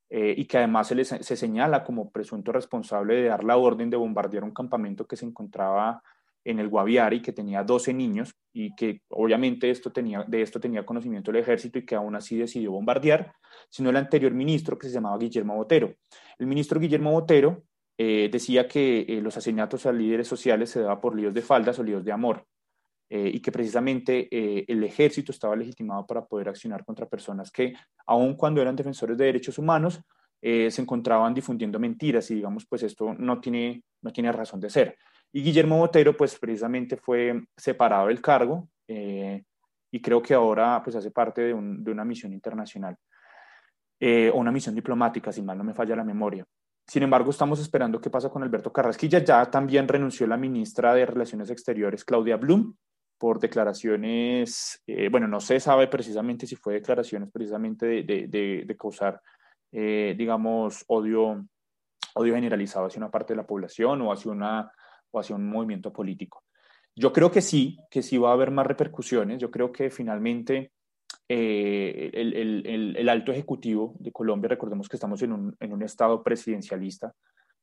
eh, 0.10 0.36
y 0.38 0.46
que 0.46 0.58
además 0.58 0.88
se, 0.88 1.04
se 1.06 1.36
señala 1.36 1.84
como 1.84 2.12
presunto 2.12 2.52
responsable 2.52 3.16
de 3.16 3.30
dar 3.30 3.44
la 3.44 3.58
orden 3.58 3.90
de 3.90 3.98
bombardear 3.98 4.44
un 4.44 4.54
campamento 4.54 5.08
que 5.08 5.16
se 5.16 5.26
encontraba 5.26 6.02
en 6.46 6.60
el 6.60 6.68
Guaviare 6.68 7.16
y 7.18 7.22
que 7.22 7.32
tenía 7.32 7.64
12 7.64 7.94
niños 7.94 8.36
y 8.52 8.76
que 8.76 9.02
obviamente 9.10 9.70
esto 9.70 9.92
tenía, 9.92 10.24
de 10.28 10.42
esto 10.42 10.60
tenía 10.60 10.86
conocimiento 10.86 11.32
el 11.32 11.38
ejército 11.38 11.80
y 11.80 11.86
que 11.86 11.96
aún 11.96 12.16
así 12.16 12.38
decidió 12.38 12.72
bombardear, 12.72 13.34
sino 13.70 13.90
el 13.90 13.98
anterior 13.98 14.34
ministro 14.34 14.78
que 14.78 14.88
se 14.88 14.94
llamaba 14.94 15.18
Guillermo 15.18 15.56
Botero. 15.56 15.96
El 16.38 16.48
ministro 16.48 16.80
Guillermo 16.80 17.12
Botero 17.12 17.64
eh, 17.98 18.30
decía 18.32 18.68
que 18.68 19.06
eh, 19.08 19.22
los 19.22 19.38
asesinatos 19.38 19.86
a 19.86 19.94
líderes 19.94 20.28
sociales 20.28 20.70
se 20.70 20.82
daban 20.82 21.00
por 21.00 21.16
líos 21.16 21.34
de 21.34 21.42
faldas 21.42 21.80
o 21.80 21.84
líos 21.84 22.04
de 22.04 22.12
amor. 22.12 22.46
Eh, 23.16 23.30
y 23.36 23.40
que 23.42 23.52
precisamente 23.52 24.28
el 24.72 24.84
ejército 24.84 25.32
estaba 25.32 25.56
legitimado 25.56 26.04
para 26.08 26.26
poder 26.26 26.50
accionar 26.50 26.84
contra 26.84 27.06
personas 27.06 27.52
que, 27.52 27.76
aun 28.08 28.36
cuando 28.36 28.60
eran 28.60 28.76
defensores 28.76 29.16
de 29.18 29.26
derechos 29.26 29.60
humanos, 29.60 30.02
se 30.42 30.82
encontraban 30.82 31.34
difundiendo 31.34 31.80
mentiras 31.80 32.30
y 32.32 32.36
digamos, 32.36 32.66
pues 32.66 32.82
esto 32.84 33.14
no 33.14 33.40
tiene, 33.40 33.84
no 34.02 34.12
tiene 34.12 34.32
razón 34.32 34.60
de 34.60 34.70
ser. 34.70 34.98
Y 35.32 35.44
Guillermo 35.44 35.78
Botero, 35.78 36.18
pues 36.18 36.38
precisamente 36.40 36.98
fue 36.98 37.46
separado 37.56 38.08
del 38.08 38.20
cargo 38.20 38.68
y 39.94 40.02
creo 40.02 40.24
que 40.24 40.34
ahora 40.34 40.82
pues 40.84 40.96
hace 40.96 41.12
parte 41.12 41.42
de, 41.42 41.54
una 41.54 42.04
misión 42.04 42.34
internacional 42.34 42.98
eh, 44.00 44.32
o 44.34 44.38
una 44.38 44.52
misión 44.52 44.74
diplomática, 44.74 45.32
si 45.32 45.44
mal 45.44 45.56
no 45.56 45.64
me 45.64 45.76
falla 45.76 45.96
la 45.96 46.04
memoria. 46.04 46.44
Sin 46.88 47.04
embargo, 47.04 47.30
estamos 47.30 47.60
esperando 47.60 48.02
qué 48.02 48.10
pasa 48.10 48.30
con 48.30 48.42
Alberto 48.42 48.74
Carrasquilla. 48.74 49.20
Ya 49.20 49.46
también 49.46 49.88
renunció 49.88 50.26
la 50.26 50.36
ministra 50.36 50.96
de 50.96 51.06
Relaciones 51.06 51.52
Exteriores, 51.52 52.04
Claudia 52.04 52.38
Blum, 52.38 52.74
por 53.18 53.40
declaraciones, 53.40 54.82
eh, 54.86 55.10
bueno, 55.10 55.28
no 55.28 55.40
se 55.40 55.60
sabe 55.60 55.88
precisamente 55.88 56.46
si 56.46 56.56
fue 56.56 56.76
declaraciones 56.76 57.30
precisamente 57.32 58.04
de, 58.04 58.76
causar, 58.78 59.22
eh, 59.72 60.14
digamos, 60.18 60.84
odio, 60.88 61.46
odio 62.16 62.36
generalizado 62.36 62.88
hacia 62.88 63.00
una 63.00 63.12
parte 63.12 63.34
de 63.34 63.38
la 63.38 63.48
población 63.48 64.02
o 64.02 64.12
hacia, 64.12 64.32
una, 64.32 64.72
o 65.12 65.20
hacia 65.20 65.36
un 65.36 65.48
movimiento 65.48 65.94
político. 65.94 66.44
Yo 66.96 67.12
creo 67.12 67.32
que 67.32 67.42
sí, 67.42 67.78
que 67.90 68.04
sí 68.04 68.18
va 68.18 68.30
a 68.30 68.34
haber 68.34 68.52
más 68.52 68.68
repercusiones. 68.68 69.40
Yo 69.40 69.50
creo 69.50 69.72
que 69.72 69.90
finalmente 69.90 70.72
eh, 71.28 72.12
el, 72.14 73.10
alto 73.10 73.32
ejecutivo 73.32 73.96
de 74.00 74.12
Colombia, 74.12 74.50
recordemos 74.50 74.88
que 74.88 74.98
estamos 74.98 75.22
en 75.22 75.32
un, 75.32 75.56
en 75.60 75.74
un, 75.74 75.82
estado 75.82 76.22
presidencialista, 76.22 77.14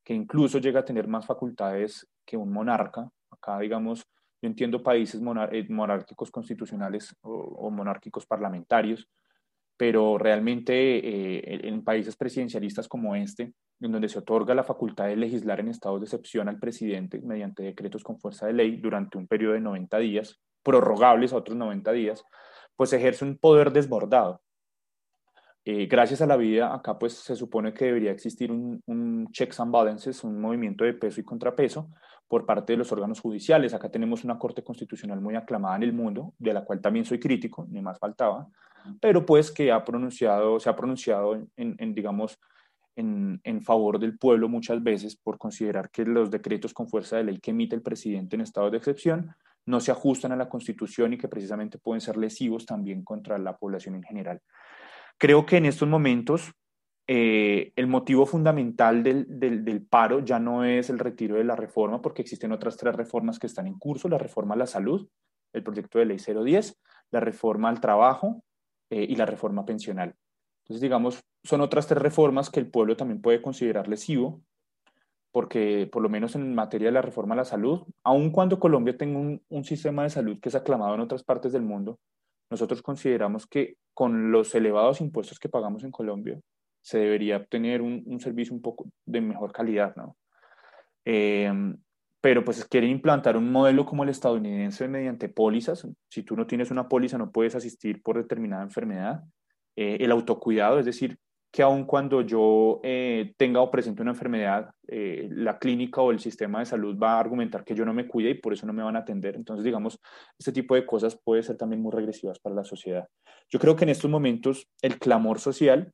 que 0.03 0.13
incluso 0.13 0.57
llega 0.57 0.81
a 0.81 0.85
tener 0.85 1.07
más 1.07 1.25
facultades 1.25 2.07
que 2.25 2.35
un 2.35 2.51
monarca. 2.51 3.09
Acá, 3.29 3.59
digamos, 3.59 4.05
yo 4.41 4.47
entiendo 4.47 4.81
países 4.81 5.21
eh, 5.51 5.65
monárquicos 5.69 6.31
constitucionales 6.31 7.15
o, 7.21 7.69
monárquicos 7.69 8.25
parlamentarios, 8.25 9.07
pero 9.77 10.17
realmente 10.17 10.73
eh, 10.73 11.67
en 11.67 11.83
países 11.83 12.15
presidencialistas 12.15 12.87
como 12.87 13.15
este, 13.15 13.53
en 13.79 13.91
donde 13.91 14.09
se 14.09 14.19
otorga 14.19 14.55
la 14.55 14.63
facultad 14.63 15.07
de 15.07 15.15
legislar 15.15 15.59
en 15.59 15.67
estados 15.67 16.01
de 16.01 16.05
excepción 16.05 16.49
al 16.49 16.59
presidente 16.59 17.21
mediante 17.21 17.63
decretos 17.63 18.03
con 18.03 18.19
fuerza 18.19 18.47
de 18.47 18.53
ley 18.53 18.77
durante 18.77 19.17
un 19.17 19.27
periodo 19.27 19.53
de 19.53 19.61
90 19.61 19.97
días, 19.99 20.39
prorrogables 20.63 21.33
a 21.33 21.37
otros 21.37 21.57
90 21.57 21.91
días, 21.91 22.23
pues 22.75 22.93
ejerce 22.93 23.25
un 23.25 23.37
poder 23.37 23.71
desbordado. 23.71 24.41
Eh, 25.63 25.85
gracias 25.85 26.21
a 26.23 26.25
la 26.25 26.37
vida, 26.37 26.73
acá 26.73 26.97
pues 26.97 27.13
se 27.13 27.35
supone 27.35 27.71
que 27.71 27.85
debería 27.85 28.11
existir 28.11 28.51
un, 28.51 28.81
un, 28.87 29.27
checks 29.31 29.59
and 29.59 29.71
balances, 29.71 30.23
un 30.23 30.41
movimiento 30.41 30.83
de 30.83 30.93
peso 30.93 31.21
y 31.21 31.23
contrapeso 31.23 31.91
por 32.31 32.45
parte 32.45 32.71
de 32.71 32.77
los 32.77 32.89
órganos 32.93 33.19
judiciales. 33.19 33.73
Acá 33.73 33.91
tenemos 33.91 34.23
una 34.23 34.39
corte 34.39 34.63
constitucional 34.63 35.19
muy 35.19 35.35
aclamada 35.35 35.75
en 35.75 35.83
el 35.83 35.91
mundo, 35.91 36.33
de 36.39 36.53
la 36.53 36.63
cual 36.63 36.79
también 36.79 37.03
soy 37.03 37.19
crítico, 37.19 37.67
ni 37.69 37.81
más 37.81 37.99
faltaba, 37.99 38.47
pero 39.01 39.25
pues 39.25 39.51
que 39.51 39.69
ha 39.69 39.83
pronunciado, 39.83 40.57
se 40.57 40.69
ha 40.69 40.75
pronunciado 40.77 41.35
en, 41.35 41.75
en 41.77 41.93
digamos, 41.93 42.39
en, 42.95 43.61
favor 43.61 43.99
del 43.99 44.17
pueblo 44.17 44.47
muchas 44.47 44.81
veces 44.81 45.17
por 45.17 45.37
considerar 45.37 45.89
que 45.91 46.05
los 46.05 46.31
decretos 46.31 46.73
con 46.73 46.87
fuerza 46.87 47.17
de 47.17 47.25
ley 47.25 47.39
que 47.39 47.51
emite 47.51 47.75
el 47.75 47.81
presidente 47.81 48.37
en 48.37 48.43
estado 48.43 48.71
de 48.71 48.77
excepción 48.77 49.35
no 49.65 49.81
se 49.81 49.91
ajustan 49.91 50.31
a 50.31 50.37
la 50.37 50.47
Constitución 50.47 51.11
y 51.11 51.17
que 51.17 51.27
precisamente 51.27 51.79
pueden 51.79 51.99
ser 51.99 52.15
lesivos 52.15 52.65
también 52.65 53.03
contra 53.03 53.37
la 53.39 53.57
población 53.57 53.95
en 53.95 54.03
general. 54.03 54.41
Creo 55.17 55.45
que 55.45 55.57
en 55.57 55.65
estos 55.65 55.89
momentos 55.89 56.53
eh, 57.13 57.73
el 57.75 57.87
motivo 57.87 58.25
fundamental 58.25 59.03
del, 59.03 59.25
del, 59.27 59.85
paro 59.85 60.21
ya 60.21 60.39
no 60.39 60.63
es 60.63 60.89
el 60.89 60.97
retiro 60.97 61.35
de 61.35 61.43
la 61.43 61.57
reforma, 61.57 62.01
porque 62.01 62.21
existen 62.21 62.53
otras 62.53 62.77
tres 62.77 62.95
reformas 62.95 63.37
que 63.37 63.47
están 63.47 63.67
en 63.67 63.77
curso, 63.77 64.07
la 64.07 64.17
reforma 64.17 64.55
a 64.55 64.57
la 64.57 64.65
salud, 64.65 65.09
el 65.51 65.61
proyecto 65.61 65.99
de 65.99 66.05
ley 66.05 66.19
010, 66.19 66.79
la 67.11 67.19
reforma 67.19 67.67
al 67.67 67.81
trabajo 67.81 68.45
eh, 68.89 69.05
y 69.09 69.17
la 69.17 69.25
reforma 69.25 69.65
pensional. 69.65 70.15
Entonces, 70.63 70.79
digamos, 70.79 71.19
son 71.43 71.59
otras 71.59 71.85
tres 71.85 72.01
reformas 72.01 72.49
que 72.49 72.61
el 72.61 72.71
pueblo 72.71 72.95
también 72.95 73.21
puede 73.21 73.41
considerar 73.41 73.89
lesivo, 73.89 74.41
porque 75.33 75.89
por 75.91 76.01
lo 76.01 76.07
menos 76.07 76.35
en 76.35 76.55
materia 76.55 76.87
de 76.87 76.93
la 76.93 77.01
reforma 77.01 77.33
a 77.33 77.39
la 77.39 77.43
salud, 77.43 77.81
aun 78.05 78.31
cuando 78.31 78.57
Colombia 78.57 78.95
tenga 78.95 79.19
un, 79.19 79.65
sistema 79.65 80.03
de 80.03 80.11
salud 80.11 80.39
que 80.39 80.47
es 80.47 80.55
aclamado 80.55 80.95
en 80.95 81.01
otras 81.01 81.25
partes 81.25 81.51
del 81.51 81.63
mundo, 81.63 81.99
nosotros 82.49 82.81
consideramos 82.81 83.47
que 83.47 83.75
con 83.93 84.31
los 84.31 84.55
elevados 84.55 85.01
impuestos 85.01 85.39
que 85.39 85.49
pagamos 85.49 85.83
en 85.83 85.91
Colombia, 85.91 86.39
se 86.81 86.99
debería 86.99 87.37
obtener 87.37 87.81
un, 87.81 88.19
servicio 88.19 88.53
un 88.53 88.61
poco 88.61 88.89
de 89.05 89.21
mejor 89.21 89.51
calidad, 89.51 89.95
¿no? 89.95 90.17
Em, 91.05 91.77
pero 92.21 92.43
pues 92.43 92.63
quieren 92.65 92.91
implantar 92.91 93.35
un 93.35 93.51
modelo 93.51 93.85
como 93.85 94.03
el 94.03 94.09
estadounidense 94.09 94.87
mediante 94.87 95.27
pólizas. 95.27 95.87
Si 96.09 96.23
tú 96.23 96.35
no 96.35 96.45
tienes 96.45 96.69
una 96.69 96.87
póliza, 96.87 97.17
no 97.17 97.31
puedes 97.31 97.55
asistir 97.55 98.01
por 98.03 98.17
determinada 98.17 98.61
enfermedad. 98.63 99.23
Eh, 99.75 99.97
el 100.01 100.11
autocuidado, 100.11 100.77
es 100.79 100.85
decir, 100.85 101.17
que 101.51 101.63
aun 101.63 101.85
cuando 101.85 102.21
yo 102.21 102.79
eh, 102.83 103.33
tenga 103.37 103.59
o 103.59 103.69
presente 103.69 104.01
una 104.01 104.11
enfermedad, 104.11 104.69
eh, 104.87 105.27
la 105.31 105.59
clínica 105.59 106.01
o 106.01 106.11
el 106.11 106.19
sistema 106.19 106.59
de 106.59 106.65
salud 106.65 106.97
va 106.97 107.15
a 107.15 107.19
argumentar 107.19 107.65
que 107.65 107.75
yo 107.75 107.83
no 107.83 107.93
me 107.93 108.07
cuide 108.07 108.29
y 108.29 108.35
por 108.35 108.53
eso 108.53 108.65
no 108.65 108.73
me 108.73 108.83
van 108.83 108.95
a 108.95 108.99
atender. 108.99 109.35
Entonces, 109.35 109.65
digamos, 109.65 109.99
este 110.39 110.53
tipo 110.53 110.75
de 110.75 110.85
cosas 110.85 111.19
puede 111.21 111.43
ser 111.43 111.57
también 111.57 111.81
muy 111.81 111.91
regresivas 111.91 112.39
para 112.39 112.55
la 112.55 112.63
sociedad. 112.63 113.07
Yo 113.49 113.59
creo 113.59 113.75
que 113.75 113.83
en 113.83 113.89
estos 113.89 114.09
momentos 114.09 114.69
el 114.81 114.97
clamor 114.97 115.39
social 115.39 115.91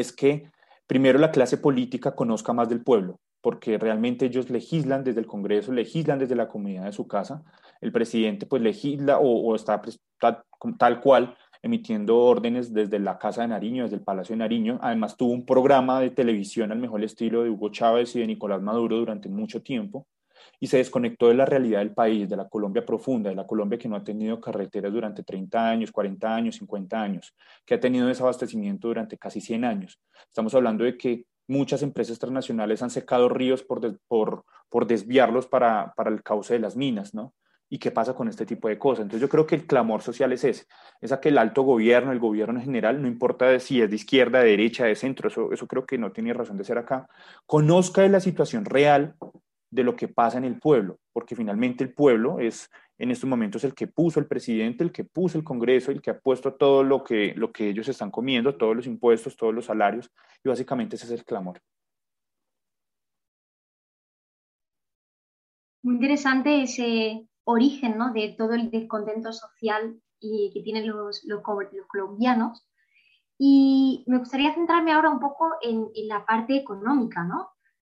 es 0.00 0.12
que 0.12 0.50
primero 0.86 1.18
la 1.18 1.30
clase 1.30 1.58
política 1.58 2.14
conozca 2.14 2.52
más 2.52 2.68
del 2.68 2.82
pueblo, 2.82 3.20
porque 3.40 3.78
realmente 3.78 4.26
ellos 4.26 4.50
legislan 4.50 5.04
desde 5.04 5.20
el 5.20 5.26
Congreso, 5.26 5.72
legislan 5.72 6.18
desde 6.18 6.34
la 6.34 6.48
comunidad 6.48 6.84
de 6.84 6.92
su 6.92 7.06
casa. 7.06 7.42
El 7.80 7.92
presidente 7.92 8.46
pues 8.46 8.62
legisla 8.62 9.18
o, 9.18 9.54
está 9.54 9.80
tal 10.78 11.00
cual 11.00 11.36
emitiendo 11.62 12.18
órdenes 12.18 12.72
desde 12.72 12.98
la 12.98 13.18
Casa 13.18 13.42
de 13.42 13.48
Nariño, 13.48 13.84
desde 13.84 13.96
el 13.96 14.02
Palacio 14.02 14.34
de 14.34 14.38
Nariño. 14.38 14.78
Además, 14.82 15.16
tuvo 15.16 15.32
un 15.32 15.44
programa 15.44 16.00
de 16.00 16.10
televisión 16.10 16.72
al 16.72 16.78
mejor 16.78 17.02
estilo 17.02 17.42
de 17.42 17.50
Hugo 17.50 17.70
Chávez 17.70 18.14
y 18.16 18.20
de 18.20 18.26
Nicolás 18.26 18.62
Maduro 18.62 18.96
durante 18.96 19.28
mucho 19.28 19.62
tiempo 19.62 20.06
y 20.60 20.66
se 20.66 20.78
desconectó 20.78 21.28
de 21.28 21.34
la 21.34 21.44
realidad 21.44 21.80
del 21.80 21.92
país, 21.92 22.28
de 22.28 22.36
la 22.36 22.48
Colombia 22.48 22.84
profunda, 22.84 23.30
de 23.30 23.36
la 23.36 23.46
Colombia 23.46 23.78
que 23.78 23.88
no 23.88 23.96
ha 23.96 24.04
tenido 24.04 24.40
carreteras 24.40 24.92
durante 24.92 25.22
30 25.22 25.68
años, 25.68 25.92
40 25.92 26.34
años, 26.34 26.56
50 26.56 27.00
años, 27.00 27.34
que 27.64 27.74
ha 27.74 27.80
tenido 27.80 28.06
desabastecimiento 28.06 28.88
durante 28.88 29.18
casi 29.18 29.40
100 29.40 29.64
años. 29.64 30.00
Estamos 30.26 30.54
hablando 30.54 30.84
de 30.84 30.96
que 30.96 31.24
muchas 31.46 31.82
empresas 31.82 32.18
transnacionales 32.18 32.82
han 32.82 32.90
secado 32.90 33.28
ríos 33.28 33.62
por, 33.62 33.98
por, 34.06 34.44
por 34.68 34.86
desviarlos 34.86 35.46
para, 35.46 35.92
para 35.96 36.10
el 36.10 36.22
cauce 36.22 36.54
de 36.54 36.60
las 36.60 36.76
minas, 36.76 37.14
¿no? 37.14 37.34
y 37.70 37.78
qué 37.78 37.90
pasa 37.90 38.14
con 38.14 38.28
este 38.28 38.46
tipo 38.46 38.68
de 38.68 38.78
cosas. 38.78 39.02
Entonces 39.02 39.20
yo 39.20 39.28
creo 39.28 39.46
que 39.46 39.54
el 39.54 39.66
clamor 39.66 40.02
social 40.02 40.32
es 40.32 40.44
ese, 40.44 40.66
es 41.00 41.12
a 41.12 41.20
que 41.20 41.28
el 41.28 41.38
alto 41.38 41.62
gobierno, 41.62 42.12
el 42.12 42.18
gobierno 42.18 42.58
en 42.58 42.64
general, 42.64 43.00
no 43.02 43.08
importa 43.08 43.58
si 43.60 43.82
es 43.82 43.90
de 43.90 43.96
izquierda, 43.96 44.40
de 44.40 44.50
derecha, 44.50 44.86
de 44.86 44.96
centro, 44.96 45.28
eso, 45.28 45.52
eso 45.52 45.66
creo 45.66 45.84
que 45.84 45.98
no 45.98 46.12
tiene 46.12 46.32
razón 46.32 46.56
de 46.56 46.64
ser 46.64 46.78
acá, 46.78 47.08
conozca 47.46 48.02
de 48.02 48.08
la 48.08 48.20
situación 48.20 48.64
real 48.64 49.16
de 49.70 49.84
lo 49.84 49.96
que 49.96 50.08
pasa 50.08 50.38
en 50.38 50.44
el 50.44 50.58
pueblo, 50.58 50.98
porque 51.12 51.36
finalmente 51.36 51.84
el 51.84 51.92
pueblo 51.92 52.38
es 52.38 52.70
en 52.98 53.10
estos 53.10 53.28
momentos 53.28 53.62
el 53.64 53.74
que 53.74 53.86
puso 53.86 54.18
el 54.18 54.26
presidente, 54.26 54.82
el 54.82 54.92
que 54.92 55.04
puso 55.04 55.38
el 55.38 55.44
Congreso, 55.44 55.90
el 55.90 56.02
que 56.02 56.10
ha 56.10 56.18
puesto 56.18 56.54
todo 56.54 56.82
lo 56.82 57.04
que, 57.04 57.34
lo 57.36 57.52
que 57.52 57.68
ellos 57.68 57.88
están 57.88 58.10
comiendo, 58.10 58.56
todos 58.56 58.74
los 58.74 58.86
impuestos, 58.86 59.36
todos 59.36 59.54
los 59.54 59.66
salarios, 59.66 60.10
y 60.42 60.48
básicamente 60.48 60.96
ese 60.96 61.06
es 61.06 61.12
el 61.12 61.24
clamor. 61.24 61.60
Muy 65.82 65.94
interesante 65.94 66.62
ese, 66.62 67.28
origen 67.48 67.96
¿no? 67.96 68.12
de 68.12 68.34
todo 68.36 68.52
el 68.52 68.70
descontento 68.70 69.32
social 69.32 69.98
que 70.20 70.60
tienen 70.62 70.86
los, 70.86 71.22
los, 71.24 71.40
colombianos. 71.42 72.68
Y 73.38 74.04
me 74.06 74.18
gustaría 74.18 74.52
centrarme 74.52 74.92
ahora 74.92 75.10
un 75.10 75.20
poco 75.20 75.54
en, 75.62 75.88
en, 75.94 76.08
la 76.08 76.26
parte 76.26 76.56
económica. 76.56 77.24
¿no? 77.24 77.48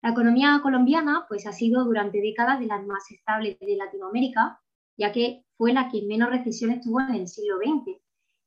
La 0.04 0.10
economía 0.10 0.60
colombiana 0.62 1.24
pues, 1.28 1.46
ha 1.46 1.52
sido 1.52 1.84
durante 1.84 2.20
décadas 2.20 2.60
de 2.60 2.66
las 2.66 2.86
más 2.86 3.10
estables 3.10 3.58
de 3.58 3.74
Latinoamérica, 3.74 4.60
ya 4.96 5.10
que 5.10 5.44
fue 5.56 5.72
la 5.72 5.88
que 5.88 6.02
menos 6.02 6.30
recesiones 6.30 6.82
tuvo 6.82 7.00
en 7.00 7.14
el 7.14 7.26
siglo 7.26 7.56
XX, 7.56 8.00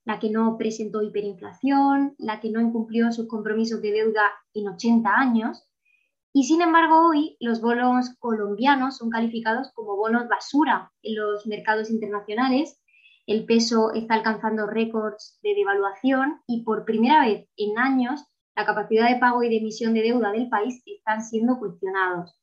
la 0.05 0.19
que 0.19 0.29
no 0.29 0.55
presentó 0.57 1.01
hiperinflación, 1.01 2.15
la 2.19 2.39
que 2.39 2.51
no 2.51 2.61
incumplió 2.61 3.11
sus 3.11 3.27
compromisos 3.27 3.81
de 3.81 3.91
deuda 3.91 4.31
en 4.53 4.69
80 4.69 5.09
años 5.09 5.67
y 6.39 6.43
sin 6.43 6.61
embargo, 6.61 7.07
hoy 7.09 7.35
los 7.39 7.61
bonos 7.61 8.15
colombianos 8.19 8.97
son 8.97 9.09
calificados 9.09 9.71
como 9.73 9.95
bonos 9.95 10.27
basura 10.27 10.91
en 11.01 11.15
los 11.15 11.47
mercados 11.47 11.89
internacionales. 11.89 12.79
El 13.25 13.45
peso 13.45 13.91
está 13.95 14.13
alcanzando 14.13 14.67
récords 14.67 15.39
de 15.41 15.55
devaluación 15.55 16.39
y 16.45 16.63
por 16.63 16.85
primera 16.85 17.21
vez 17.25 17.49
en 17.57 17.79
años 17.79 18.23
la 18.57 18.65
capacidad 18.65 19.07
de 19.07 19.19
pago 19.19 19.43
y 19.43 19.49
de 19.49 19.57
emisión 19.57 19.93
de 19.93 20.01
deuda 20.01 20.31
del 20.31 20.49
país 20.49 20.81
están 20.87 21.23
siendo 21.23 21.59
cuestionados. 21.59 22.35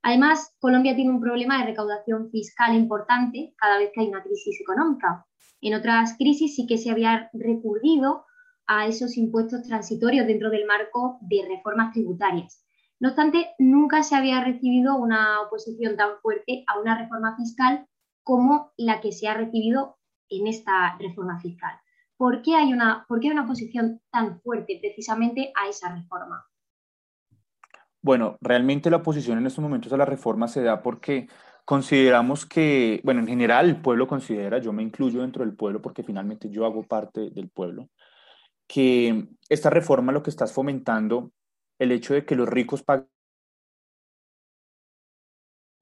Además, 0.00 0.54
Colombia 0.60 0.94
tiene 0.94 1.10
un 1.10 1.20
problema 1.20 1.58
de 1.58 1.66
recaudación 1.66 2.30
fiscal 2.30 2.76
importante 2.76 3.52
cada 3.58 3.78
vez 3.78 3.90
que 3.92 4.00
hay 4.00 4.08
una 4.08 4.22
crisis 4.22 4.60
económica. 4.60 5.26
En 5.60 5.74
otras 5.74 6.16
crisis 6.16 6.54
sí 6.54 6.68
que 6.68 6.78
se 6.78 6.90
había 6.90 7.28
recurrido 7.32 8.24
a 8.68 8.86
esos 8.86 9.16
impuestos 9.16 9.64
transitorios 9.64 10.28
dentro 10.28 10.50
del 10.50 10.66
marco 10.66 11.18
de 11.22 11.44
reformas 11.48 11.92
tributarias. 11.92 12.64
No 13.00 13.08
obstante, 13.08 13.48
nunca 13.58 14.04
se 14.04 14.14
había 14.14 14.44
recibido 14.44 14.96
una 14.96 15.42
oposición 15.42 15.96
tan 15.96 16.20
fuerte 16.22 16.62
a 16.68 16.78
una 16.78 16.96
reforma 16.96 17.36
fiscal 17.36 17.88
como 18.22 18.70
la 18.76 19.00
que 19.00 19.10
se 19.10 19.26
ha 19.26 19.34
recibido 19.34 19.98
en 20.28 20.46
esta 20.46 20.96
reforma 20.98 21.40
fiscal. 21.40 21.72
¿Por 22.20 22.42
qué 22.42 22.54
hay 22.54 22.74
una, 22.74 23.06
por 23.08 23.18
qué 23.18 23.30
una 23.30 23.44
oposición 23.44 24.02
tan 24.10 24.42
fuerte 24.42 24.78
precisamente 24.78 25.54
a 25.56 25.70
esa 25.70 25.96
reforma? 25.96 26.44
Bueno, 28.02 28.36
realmente 28.42 28.90
la 28.90 28.98
oposición 28.98 29.38
en 29.38 29.46
estos 29.46 29.62
momentos 29.62 29.90
a 29.90 29.96
la 29.96 30.04
reforma 30.04 30.46
se 30.46 30.62
da 30.62 30.82
porque 30.82 31.28
consideramos 31.64 32.44
que, 32.44 33.00
bueno, 33.04 33.20
en 33.20 33.26
general 33.26 33.70
el 33.70 33.80
pueblo 33.80 34.06
considera, 34.06 34.58
yo 34.58 34.70
me 34.70 34.82
incluyo 34.82 35.22
dentro 35.22 35.46
del 35.46 35.56
pueblo 35.56 35.80
porque 35.80 36.02
finalmente 36.02 36.50
yo 36.50 36.66
hago 36.66 36.82
parte 36.82 37.30
del 37.30 37.48
pueblo, 37.48 37.88
que 38.66 39.28
esta 39.48 39.70
reforma 39.70 40.12
lo 40.12 40.22
que 40.22 40.28
está 40.28 40.46
fomentando 40.46 41.32
el 41.78 41.90
hecho 41.90 42.12
de 42.12 42.26
que 42.26 42.36
los 42.36 42.50
ricos 42.50 42.82
paguen 42.82 43.08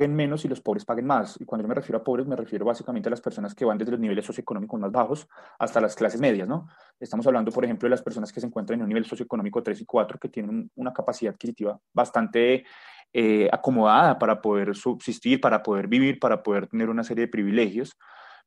menos 0.07 0.45
y 0.45 0.49
los 0.49 0.61
pobres 0.61 0.85
paguen 0.85 1.07
más. 1.07 1.41
Y 1.41 1.45
cuando 1.45 1.65
yo 1.65 1.69
me 1.69 1.75
refiero 1.75 1.99
a 1.99 2.05
pobres, 2.05 2.27
me 2.27 2.37
refiero 2.37 2.65
básicamente 2.65 3.09
a 3.09 3.11
las 3.11 3.21
personas 3.21 3.55
que 3.55 3.65
van 3.65 3.79
desde 3.79 3.91
los 3.91 4.01
niveles 4.01 4.25
socioeconómicos 4.25 4.79
más 4.79 4.93
bajos 4.93 5.29
hasta 5.59 5.81
las 5.81 5.97
clases 5.97 6.21
medias, 6.21 6.47
¿no? 6.47 6.69
Estamos 7.01 7.27
hablando, 7.27 7.51
por 7.51 7.65
ejemplo, 7.65 7.87
de 7.87 7.91
las 7.91 8.03
personas 8.03 8.33
que 8.33 8.41
se 8.41 8.47
encuentran 8.47 8.79
en 8.79 8.83
un 8.85 8.89
nivel 8.89 9.05
socioeconómico 9.05 9.63
3 9.63 9.81
y 9.81 9.85
4, 9.85 10.19
que 10.21 10.29
tienen 10.29 10.71
una 10.77 10.93
capacidad 10.93 11.35
adquisitiva 11.35 11.81
bastante 11.93 12.65
eh, 13.13 13.49
acomodada 13.51 14.19
para 14.19 14.41
poder 14.41 14.77
subsistir, 14.77 15.41
para 15.41 15.63
poder 15.63 15.89
vivir, 15.89 16.21
para 16.21 16.43
poder 16.43 16.69
tener 16.69 16.91
una 16.91 17.03
serie 17.03 17.25
de 17.25 17.33
privilegios, 17.33 17.97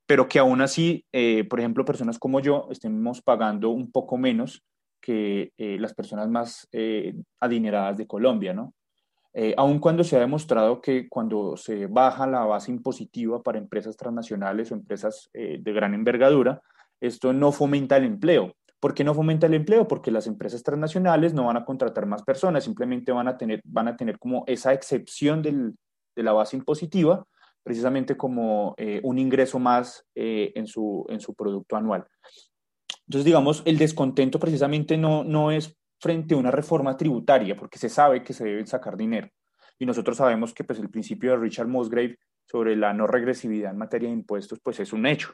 pero 0.05 0.29
que 0.29 0.39
aún 0.39 0.61
así, 0.61 1.05
eh, 1.11 1.43
por 1.49 1.59
ejemplo, 1.59 1.83
personas 1.83 2.19
como 2.19 2.39
yo 2.39 2.67
estemos 2.71 3.21
pagando 3.21 3.69
un 3.69 3.91
poco 3.91 4.17
menos 4.17 4.63
que 5.01 5.51
eh, 5.57 5.77
las 5.79 5.95
personas 5.95 6.29
más 6.29 6.69
adineradas 7.39 7.97
de 7.97 8.07
Colombia, 8.07 8.53
¿no? 8.53 8.73
Eh, 9.33 9.53
aun 9.57 9.79
cuando 9.79 10.03
se 10.03 10.17
ha 10.17 10.19
demostrado 10.19 10.81
que 10.81 11.07
cuando 11.07 11.55
se 11.55 11.87
baja 11.87 12.27
la 12.27 12.43
base 12.43 12.71
impositiva 12.71 13.41
para 13.41 13.57
empresas 13.57 13.95
transnacionales 13.95 14.71
o 14.71 14.75
empresas 14.75 15.29
eh, 15.33 15.57
de 15.61 15.73
gran 15.73 15.93
envergadura, 15.93 16.61
esto 16.99 17.31
no 17.31 17.51
fomenta 17.51 17.97
el 17.97 18.03
empleo. 18.03 18.55
¿Por 18.79 18.93
qué 18.93 19.03
no 19.03 19.13
fomenta 19.13 19.47
el 19.47 19.53
empleo? 19.53 19.87
Porque 19.87 20.11
las 20.11 20.27
empresas 20.27 20.63
transnacionales 20.63 21.33
no 21.33 21.45
van 21.45 21.57
a 21.57 21.65
contratar 21.65 22.05
más 22.07 22.23
personas, 22.23 22.63
simplemente 22.63 23.11
van 23.11 23.27
a 23.27 23.37
tener, 23.37 23.61
van 23.63 23.87
a 23.87 23.95
tener 23.95 24.19
como 24.19 24.43
esa 24.47 24.73
excepción 24.73 25.41
de 25.41 26.23
la 26.23 26.33
base 26.33 26.57
impositiva, 26.57 27.25
precisamente 27.63 28.17
como 28.17 28.73
eh, 28.77 28.99
un 29.03 29.19
ingreso 29.19 29.59
más 29.59 30.03
en, 30.15 30.65
su, 30.65 31.05
en 31.09 31.19
su 31.19 31.35
producto 31.35 31.75
anual. 31.75 32.05
Entonces, 33.05 33.25
digamos, 33.25 33.61
el 33.65 33.77
descontento 33.77 34.39
precisamente 34.39 34.97
no, 34.97 35.23
no 35.23 35.51
es 35.51 35.77
frente 36.01 36.33
a 36.33 36.37
una 36.37 36.49
reforma 36.49 36.97
tributaria, 36.97 37.55
porque 37.55 37.77
se 37.77 37.87
sabe 37.87 38.23
que 38.23 38.33
se 38.33 38.43
deben 38.43 38.65
sacar 38.65 38.97
dinero. 38.97 39.29
Y 39.77 39.85
nosotros 39.85 40.17
sabemos 40.17 40.53
que 40.53 40.63
pues, 40.63 40.79
el 40.79 40.89
principio 40.89 41.31
de 41.31 41.37
Richard 41.37 41.67
Musgrave 41.67 42.17
sobre 42.43 42.75
la 42.75 42.91
no 42.91 43.05
regresividad 43.05 43.71
en 43.71 43.77
materia 43.77 44.09
de 44.09 44.15
impuestos 44.15 44.59
pues, 44.63 44.79
es 44.79 44.93
un 44.93 45.05
hecho. 45.05 45.31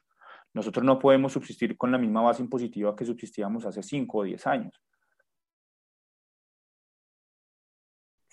Nosotros 0.53 0.85
no 0.85 0.99
podemos 0.99 1.31
subsistir 1.31 1.77
con 1.77 1.91
la 1.91 1.97
misma 1.97 2.21
base 2.21 2.41
impositiva 2.41 2.95
que 2.95 3.05
subsistíamos 3.05 3.65
hace 3.65 3.81
5 3.81 4.17
o 4.17 4.23
10 4.23 4.47
años. 4.47 4.81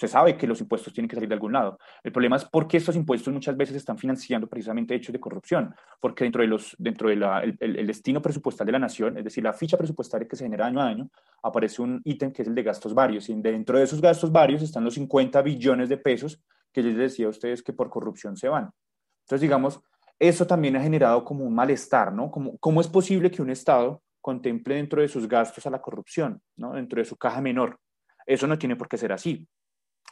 Se 0.06 0.12
sabe 0.12 0.36
que 0.36 0.46
los 0.46 0.60
impuestos 0.60 0.92
tienen 0.92 1.08
que 1.08 1.16
salir 1.16 1.28
de 1.28 1.34
algún 1.34 1.52
lado. 1.52 1.78
El 2.02 2.12
problema 2.12 2.36
es 2.36 2.44
por 2.44 2.68
qué 2.68 2.76
estos 2.76 2.94
impuestos 2.94 3.32
muchas 3.32 3.56
veces 3.56 3.76
están 3.76 3.96
financiando 3.96 4.46
precisamente 4.46 4.94
hechos 4.94 5.12
de 5.12 5.20
corrupción, 5.20 5.74
porque 6.00 6.24
dentro 6.24 6.42
de 6.42 6.48
los, 6.48 6.76
dentro 6.78 7.08
de 7.08 7.14
el, 7.60 7.86
destino 7.86 8.20
presupuestal 8.20 8.66
de 8.66 8.72
la 8.72 8.78
nación, 8.78 9.16
es 9.16 9.24
decir, 9.24 9.42
la 9.42 9.52
ficha 9.52 9.76
presupuestaria 9.76 10.28
que 10.28 10.36
se 10.36 10.44
genera 10.44 10.66
año 10.66 10.80
a 10.80 10.86
año, 10.86 11.10
aparece 11.42 11.80
un 11.80 12.00
ítem 12.04 12.32
que 12.32 12.42
es 12.42 12.48
el 12.48 12.54
de 12.54 12.62
gastos 12.62 12.94
varios, 12.94 13.28
y 13.28 13.34
dentro 13.34 13.78
de 13.78 13.84
esos 13.84 14.00
gastos 14.00 14.30
varios 14.30 14.62
están 14.62 14.84
los 14.84 14.94
50 14.94 15.40
billones 15.42 15.88
de 15.88 15.96
pesos 15.96 16.42
que 16.72 16.82
yo 16.82 16.88
les 16.88 16.98
decía 16.98 17.26
a 17.26 17.30
ustedes 17.30 17.62
que 17.62 17.72
por 17.72 17.88
corrupción 17.88 18.36
se 18.36 18.48
van. 18.48 18.70
Entonces, 19.22 19.40
digamos, 19.40 19.80
eso 20.18 20.46
también 20.46 20.76
ha 20.76 20.82
generado 20.82 21.24
como 21.24 21.44
un 21.44 21.54
malestar, 21.54 22.12
¿no? 22.12 22.30
Como, 22.30 22.58
¿Cómo 22.58 22.80
es 22.80 22.88
posible 22.88 23.30
que 23.30 23.42
un 23.42 23.50
Estado 23.50 24.02
contemple 24.20 24.76
dentro 24.76 25.02
de 25.02 25.08
sus 25.08 25.28
gastos 25.28 25.66
a 25.66 25.70
la 25.70 25.80
corrupción, 25.80 26.42
¿no? 26.56 26.74
Dentro 26.74 26.98
de 27.00 27.04
su 27.04 27.16
caja 27.16 27.40
menor. 27.40 27.78
Eso 28.26 28.46
no 28.46 28.58
tiene 28.58 28.76
por 28.76 28.88
qué 28.88 28.96
ser 28.96 29.12
así. 29.12 29.46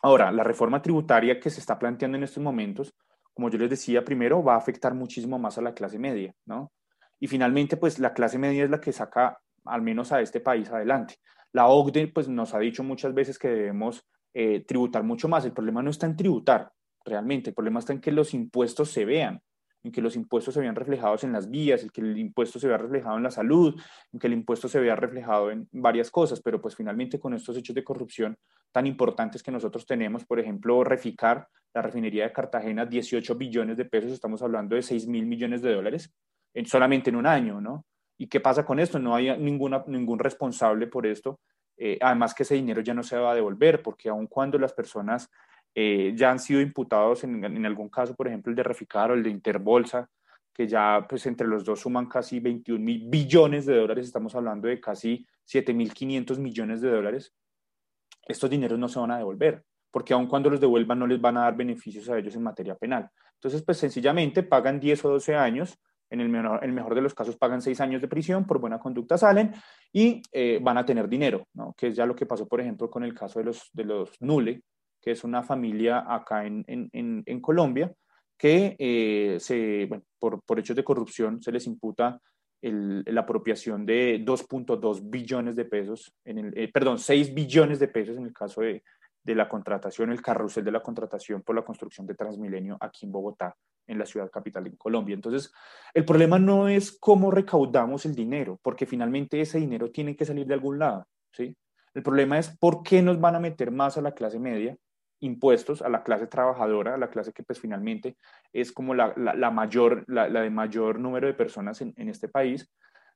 Ahora, 0.03 0.33
la 0.33 0.43
reforma 0.43 0.83
tributaria 0.83 1.39
que 1.39 1.49
se 1.49 1.61
está 1.61 1.79
planteando 1.79 2.19
en 2.19 2.25
estos 2.25 2.43
momentos, 2.43 2.93
como 3.33 3.49
yo 3.49 3.59
les 3.59 3.71
decía, 3.71 4.05
primero 4.05 4.43
va 4.43 4.55
a 4.55 4.59
afectar 4.59 4.95
muchísimo 4.95 5.39
más 5.39 5.59
a 5.59 5.63
la 5.63 5.75
clase 5.75 5.99
media, 5.99 6.35
¿no? 6.45 6.73
Y 7.21 7.29
finalmente, 7.29 7.77
pues 7.77 8.01
la 8.01 8.13
clase 8.13 8.37
media 8.37 8.65
es 8.65 8.71
la 8.71 8.81
que 8.81 8.93
saca 8.93 9.39
al 9.65 9.81
menos 9.81 10.11
a 10.11 10.21
este 10.21 10.41
país 10.41 10.69
adelante. 10.71 11.17
La 11.53 11.69
OCDE, 11.69 12.09
pues 12.09 12.29
nos 12.29 12.53
ha 12.53 12.59
dicho 12.59 12.83
muchas 12.83 13.15
veces 13.15 13.39
que 13.39 13.49
debemos 13.49 14.05
eh, 14.35 14.65
tributar 14.67 15.05
mucho 15.05 15.29
más. 15.29 15.45
El 15.45 15.53
problema 15.53 15.83
no 15.83 15.91
está 15.91 16.07
en 16.07 16.17
tributar, 16.17 16.73
realmente. 17.05 17.51
El 17.51 17.55
problema 17.55 17.79
está 17.79 17.93
en 17.93 18.01
que 18.01 18.11
los 18.11 18.35
impuestos 18.35 18.91
se 18.91 19.05
vean 19.05 19.41
en 19.85 19.91
que 19.91 20.01
los 20.01 20.17
impuestos 20.17 20.55
se 20.55 20.61
vean 20.61 20.75
reflejados 20.75 21.25
en 21.25 21.33
las 21.33 21.51
vías, 21.51 21.83
en 21.83 21.91
que 21.91 22.01
el 22.01 22.17
impuesto 22.19 22.59
se 22.59 22.69
vea 22.69 22.79
reflejado 22.79 23.17
en 23.17 23.23
la 23.23 23.31
salud, 23.31 23.81
en 24.13 24.19
que 24.19 24.27
el 24.29 24.33
impuesto 24.33 24.69
se 24.69 24.81
vea 24.81 24.95
reflejado 24.95 25.51
en 25.51 25.69
varias 25.73 26.11
cosas, 26.11 26.41
pero 26.41 26.61
pues 26.61 26.77
finalmente 26.77 27.19
con 27.19 27.35
estos 27.35 27.57
hechos 27.57 27.75
de 27.75 27.83
corrupción 27.83 28.37
tan 28.71 28.87
importantes 28.87 29.43
que 29.43 29.51
nosotros 29.51 29.85
tenemos, 29.87 30.25
por 30.25 30.39
ejemplo, 30.39 30.85
Reficar, 30.85 31.49
la 31.75 31.83
refinería 31.83 32.25
de 32.25 32.33
Cartagena, 32.33 32.87
18 32.87 33.35
billones 33.35 33.77
de 33.77 33.85
pesos, 33.85 34.13
estamos 34.13 34.43
hablando 34.43 34.77
de 34.77 34.83
6 34.83 35.07
mil 35.09 35.27
millones 35.27 35.63
de 35.63 35.75
dólares 35.75 36.15
en, 36.55 36.67
solamente 36.67 37.11
en 37.11 37.17
un 37.17 37.27
año, 37.27 37.61
¿no? 37.61 37.87
¿Y 38.19 38.29
qué 38.29 38.41
pasa 38.41 38.65
con 38.65 38.79
esto? 38.79 38.99
No 38.99 39.15
hay 39.15 39.37
ninguna, 39.39 39.83
ningún 39.87 40.19
responsable 40.19 40.87
por 40.87 41.07
esto. 41.07 41.41
Eh, 41.77 41.99
además 42.01 42.35
que 42.35 42.45
ese 42.45 42.55
dinero 42.55 42.83
ya 42.83 42.95
no 42.95 43.03
se 43.03 43.17
va 43.17 43.33
a 43.33 43.35
devolver, 43.35 43.83
porque 43.83 44.09
aun 44.09 44.27
cuando 44.27 44.59
las 44.59 44.73
personas 44.73 45.31
eh, 45.75 46.13
ya 46.15 46.31
han 46.31 46.39
sido 46.39 46.61
imputados 46.61 47.25
en, 47.25 47.45
en, 47.45 47.67
algún 47.67 47.89
caso, 47.89 48.15
por 48.15 48.29
ejemplo, 48.29 48.51
el 48.51 48.57
de 48.57 48.63
Reficar 48.63 49.11
o 49.11 49.15
el 49.15 49.23
de 49.23 49.31
Interbolsa, 49.31 50.09
que 50.53 50.69
ya 50.69 51.07
pues 51.09 51.25
entre 51.27 51.47
los 51.47 51.65
dos 51.65 51.81
suman 51.81 52.07
casi 52.07 52.41
21 52.41 52.85
mil 52.85 53.09
billones 53.09 53.65
de 53.67 53.77
dólares, 53.77 54.07
estamos 54.07 54.35
hablando 54.35 54.69
de 54.69 54.81
casi 54.81 55.27
7.500 55.47 56.39
millones 56.39 56.81
de 56.81 56.91
dólares, 56.91 57.35
estos 58.27 58.51
dineros 58.51 58.79
no 58.79 58.89
se 58.89 59.01
van 59.01 59.11
a 59.11 59.19
devolver, 59.19 59.65
porque 59.91 60.13
aun 60.13 60.27
cuando 60.27 60.51
los 60.51 60.61
devuelvan 60.61 60.99
no 60.99 61.07
les 61.07 61.21
van 61.21 61.37
a 61.37 61.43
dar 61.43 61.57
beneficios 61.57 62.09
a 62.09 62.19
ellos 62.19 62.35
en 62.37 62.43
materia 62.43 62.75
penal. 62.75 63.09
Entonces, 63.35 63.63
pues 63.63 63.79
sencillamente 63.79 64.43
pagan 64.43 64.79
10 64.79 65.05
o 65.07 65.09
12 65.11 65.35
años, 65.35 65.79
en 66.11 66.21
el 66.21 66.29
mejor, 66.29 66.63
el 66.63 66.73
mejor 66.73 66.95
de 66.95 67.01
los 67.01 67.15
casos 67.15 67.37
pagan 67.37 67.63
6 67.63 67.81
años 67.81 68.03
de 68.03 68.09
prisión, 68.09 68.47
por 68.47 68.61
buena 68.61 68.79
conducta 68.79 69.17
salen 69.17 69.53
y 69.93 70.23
eh, 70.31 70.61
van 70.63 70.77
a 70.79 70.85
tener 70.85 71.09
dinero, 71.09 71.49
¿no? 71.55 71.75
que 71.77 71.89
es 71.89 71.97
ya 71.97 72.05
lo 72.05 72.15
que 72.15 72.27
pasó, 72.27 72.47
por 72.47 72.61
ejemplo, 72.61 72.91
con 72.91 73.03
el 73.03 73.15
caso 73.15 73.39
de 73.39 73.47
los, 73.47 73.71
de 73.73 73.85
los 73.85 74.21
Nule, 74.21 74.63
que 75.03 75.11
es 75.11 75.25
una 75.25 75.43
familia 75.43 76.05
acá 76.09 76.47
en, 76.47 76.65
en, 76.69 77.23
en 77.27 77.41
Colombia, 77.41 77.93
que 78.39 78.77
eh, 78.79 79.37
se, 79.41 79.87
bueno, 79.87 80.05
por, 80.19 80.43
por, 80.43 80.59
hechos 80.59 80.77
de 80.77 80.85
corrupción 80.85 81.43
se 81.43 81.53
les 81.53 81.67
imputa 81.67 82.21
el, 82.63 83.03
la 83.07 83.23
apropiación 83.23 83.85
de 83.85 84.25
2.2 84.25 85.11
billones 85.11 85.57
de 85.57 85.65
pesos, 85.65 86.15
en 86.25 86.39
el, 86.39 86.59
eh, 86.59 86.71
perdón, 86.73 86.99
6 86.99 87.35
billones 87.35 87.81
de 87.81 87.89
pesos 87.89 88.17
en 88.17 88.25
el 88.25 88.33
caso 88.33 88.61
de, 88.63 88.83
de 89.25 89.35
la 89.35 89.49
contratación, 89.49 90.11
el 90.11 90.23
carrusel 90.23 90.65
de 90.65 90.73
la 90.73 90.83
contratación 90.83 91.43
por 91.43 91.55
la 91.57 91.63
construcción 91.63 92.07
de 92.07 92.15
Transmilenio 92.15 92.77
aquí 92.81 93.07
en 93.07 93.13
Bogotá, 93.13 93.57
en 93.87 93.99
la 93.99 94.07
ciudad 94.07 94.31
capital 94.31 94.65
de 94.65 94.77
Colombia. 94.77 95.15
Entonces, 95.15 95.53
el 95.93 96.05
problema 96.05 96.39
no 96.39 96.69
es 96.69 96.97
cómo 96.99 97.31
recaudamos 97.31 98.07
el 98.07 98.15
dinero, 98.15 98.59
porque 98.63 98.87
finalmente 98.87 99.41
ese 99.41 99.59
dinero 99.59 99.91
tiene 99.91 100.17
que 100.17 100.25
salir 100.25 100.47
de 100.47 100.55
algún 100.55 100.79
lado, 100.79 101.07
¿sí? 101.33 101.57
El 101.95 102.03
problema 102.03 102.39
es 102.39 102.57
por 102.57 102.83
qué 102.83 103.03
nos 103.03 103.21
van 103.21 103.37
a 103.37 103.41
meter 103.41 103.71
más 103.71 103.99
a 103.99 104.03
la 104.03 104.13
clase 104.13 104.39
media 104.39 104.77
impuestos 105.23 105.83
a 105.83 105.89
la 105.89 106.03
clase 106.03 106.27
trabajadora, 106.27 106.95
a 106.95 106.99
la 106.99 107.09
clase 107.09 107.33
que 107.33 107.43
pues 107.43 107.59
finalmente 107.59 108.17
es 108.53 108.73
como 108.73 108.95
la, 108.95 109.15
la, 109.17 109.51
mayor, 109.51 110.05
la, 110.09 110.29
de 110.29 110.51
mayor 110.51 110.99
número 110.99 111.27
de 111.27 111.35
personas 111.35 111.81
en, 111.81 111.95
en, 111.97 112.09
este 112.09 112.29
país, 112.29 112.69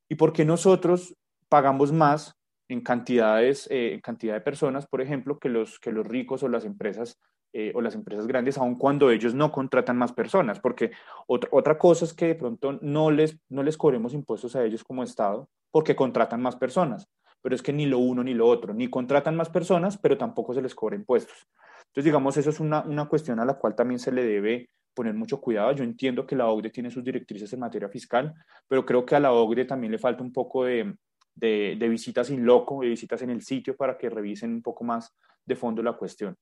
y 0.09 0.15
por 0.15 0.33
qué 0.33 0.45
nosotros 0.45 1.17
pagamos 1.49 1.93
más 1.93 2.35
en 2.69 2.81
cantidades, 2.81 3.69
eh, 3.71 3.95
en 3.95 4.01
cantidad 4.01 4.35
de 4.35 4.41
personas, 4.41 4.87
por 4.87 5.01
ejemplo, 5.01 5.39
que 5.39 5.49
los, 5.49 5.79
que 5.79 5.93
los 5.93 6.07
ricos 6.07 6.43
o 6.43 6.49
las 6.49 6.65
empresas 6.65 7.21
eh, 7.53 7.73
o 7.75 7.81
las 7.81 7.95
empresas 7.95 8.27
grandes, 8.27 8.59
aun 8.59 8.77
cuando 8.77 9.11
ellos 9.11 9.35
no 9.35 9.51
contratan 9.51 9.97
más 9.97 10.13
personas, 10.13 10.61
porque 10.61 10.91
otra, 11.27 11.49
otra 11.53 11.79
cosa 11.79 12.05
es 12.05 12.13
que 12.13 12.27
de 12.27 12.35
pronto 12.35 12.79
no 12.83 13.11
les, 13.11 13.39
no 13.49 13.63
les 13.63 13.77
cobremos 13.77 14.15
impuestos 14.15 14.55
a 14.57 14.65
ellos 14.65 14.85
como 14.85 15.03
Estado 15.03 15.49
porque 15.71 15.97
contratan 15.97 16.43
más 16.43 16.57
personas, 16.57 17.09
pero 17.41 17.55
es 17.55 17.63
que 17.63 17.73
ni 17.73 17.87
lo 17.87 17.99
uno 17.99 18.23
ni 18.23 18.35
lo 18.35 18.47
otro, 18.47 18.75
ni 18.75 18.89
contratan 18.89 19.37
más 19.37 19.49
personas, 19.49 19.97
pero 19.99 20.19
tampoco 20.19 20.53
se 20.53 20.63
les 20.63 20.75
cobra 20.75 20.97
impuestos. 20.97 21.47
Entonces, 21.97 22.11
digamos, 22.11 22.37
eso 22.37 22.51
es 22.51 22.61
una, 22.61 22.83
una 22.83 23.09
cuestión 23.09 23.41
a 23.41 23.47
la 23.47 23.55
cual 23.55 23.75
también 23.75 23.99
se 23.99 24.13
le 24.13 24.23
debe 24.23 24.69
poner 24.93 25.15
mucho 25.15 25.41
cuidado. 25.41 25.73
Yo 25.73 25.83
entiendo 25.83 26.27
que 26.27 26.37
la 26.37 26.47
OCDE 26.47 26.69
tiene 26.69 26.91
sus 26.91 27.03
directrices 27.03 27.51
en 27.55 27.61
materia 27.61 27.89
fiscal, 27.89 28.35
pero 28.69 28.85
creo 28.85 29.07
que 29.07 29.17
a 29.17 29.21
la 29.21 29.33
OCDE 29.33 29.65
también 29.65 29.93
le 29.93 29.99
falta 29.99 30.23
un 30.23 30.31
poco 30.31 30.67
de, 30.67 30.95
de, 31.35 31.75
de 31.79 31.89
visitas 31.89 32.29
in 32.29 32.45
loco, 32.45 32.83
de 32.83 32.89
visitas 32.89 33.23
en 33.23 33.31
el 33.31 33.41
sitio 33.41 33.75
para 33.75 33.97
que 33.97 34.11
revisen 34.11 34.53
un 34.53 34.61
poco 34.61 34.85
más 34.85 35.17
de 35.47 35.57
fondo 35.57 35.83
la 35.83 35.95
cuestión. 35.95 36.37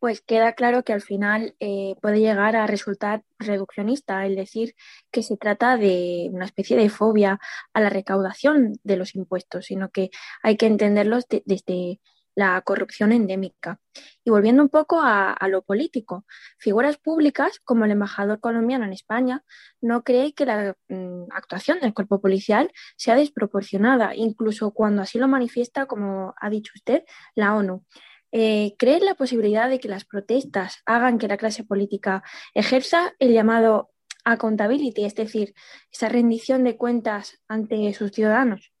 Pues 0.00 0.22
queda 0.22 0.54
claro 0.54 0.82
que 0.82 0.94
al 0.94 1.02
final 1.02 1.54
eh, 1.60 1.94
puede 2.00 2.20
llegar 2.20 2.56
a 2.56 2.66
resultar 2.66 3.22
reduccionista, 3.38 4.26
el 4.26 4.34
decir 4.34 4.74
que 5.12 5.22
se 5.22 5.36
trata 5.36 5.76
de 5.76 6.30
una 6.32 6.46
especie 6.46 6.76
de 6.76 6.88
fobia 6.88 7.38
a 7.74 7.80
la 7.80 7.90
recaudación 7.90 8.80
de 8.82 8.96
los 8.96 9.14
impuestos, 9.14 9.66
sino 9.66 9.90
que 9.90 10.10
hay 10.42 10.56
que 10.56 10.66
entenderlos 10.66 11.26
desde 11.28 12.00
la 12.34 12.60
corrupción 12.62 13.12
endémica. 13.12 13.78
Y 14.24 14.30
volviendo 14.30 14.62
un 14.62 14.70
poco 14.70 15.00
a, 15.02 15.36
lo 15.48 15.62
político, 15.62 16.24
figuras 16.58 16.96
públicas 16.96 17.60
como 17.64 17.84
el 17.84 17.90
embajador 17.90 18.40
colombiano 18.40 18.84
en 18.86 18.92
España 18.92 19.44
no 19.82 20.02
cree 20.04 20.32
que 20.32 20.46
la 20.46 20.74
mm, 20.88 21.24
actuación 21.32 21.80
del 21.80 21.92
cuerpo 21.92 22.20
policial 22.20 22.72
sea 22.96 23.16
desproporcionada, 23.16 24.14
incluso 24.14 24.70
cuando 24.70 25.02
así 25.02 25.18
lo 25.18 25.28
manifiesta, 25.28 25.86
como 25.86 26.34
ha 26.40 26.48
dicho 26.48 26.72
usted, 26.74 27.04
la 27.34 27.54
ONU. 27.54 27.84
Eh, 28.32 28.74
¿Cree 28.78 29.00
la 29.00 29.14
posibilidad 29.14 29.68
de 29.68 29.80
que 29.80 29.88
las 29.88 30.04
protestas 30.04 30.82
hagan 30.86 31.18
que 31.18 31.28
la 31.28 31.36
clase 31.36 31.64
política 31.64 32.22
ejerza 32.54 33.12
el 33.18 33.32
llamado 33.32 33.90
accountability, 34.24 35.04
es 35.04 35.14
decir, 35.14 35.54
esa 35.90 36.08
rendición 36.08 36.62
de 36.64 36.76
cuentas 36.76 37.42
ante 37.48 37.92
sus 37.94 38.12
ciudadanos? 38.12 38.72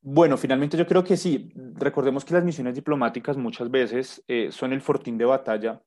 Bueno, 0.00 0.36
finalmente 0.36 0.76
yo 0.76 0.86
creo 0.86 1.02
que 1.02 1.16
sí. 1.16 1.52
Recordemos 1.74 2.24
que 2.24 2.34
las 2.34 2.44
misiones 2.44 2.74
diplomáticas 2.74 3.36
muchas 3.36 3.70
veces 3.70 4.22
eh, 4.28 4.52
son 4.52 4.72
el 4.72 4.80
fortín 4.80 5.18
de 5.18 5.24
batalla 5.24 5.82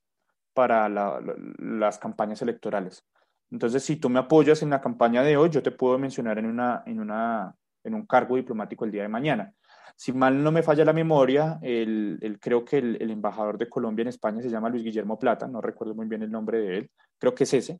para 0.53 0.89
las 0.89 1.97
campañas 1.99 2.41
electorales. 2.41 3.05
Entonces, 3.49 3.83
si 3.83 3.95
tú 3.95 4.09
me 4.09 4.19
apoyas 4.19 4.61
en 4.61 4.71
la 4.71 4.81
campaña 4.81 5.23
de 5.23 5.37
hoy, 5.37 5.49
yo 5.49 5.63
te 5.63 5.71
puedo 5.71 5.97
mencionar 5.97 6.37
en 6.37 6.45
un 6.45 8.05
cargo 8.05 8.35
diplomático 8.35 8.83
el 8.83 8.91
día 8.91 9.03
de 9.03 9.07
mañana. 9.07 9.53
Si 9.95 10.11
mal 10.13 10.41
no 10.43 10.51
me 10.51 10.63
falla 10.63 10.85
la 10.85 10.93
memoria, 10.93 11.59
el, 11.61 12.37
creo 12.41 12.63
que 12.63 12.77
el, 12.77 13.11
embajador 13.11 13.57
de 13.57 13.69
Colombia 13.69 14.03
en 14.03 14.09
España 14.09 14.41
se 14.41 14.49
llama 14.49 14.69
Luis 14.69 14.83
Guillermo 14.83 15.19
Plata, 15.19 15.47
no 15.47 15.61
recuerdo 15.61 15.95
muy 15.95 16.07
bien 16.07 16.23
el 16.23 16.31
nombre 16.31 16.59
de 16.59 16.77
él, 16.77 16.91
creo 17.17 17.35
que 17.35 17.43
es 17.43 17.53
ese, 17.53 17.79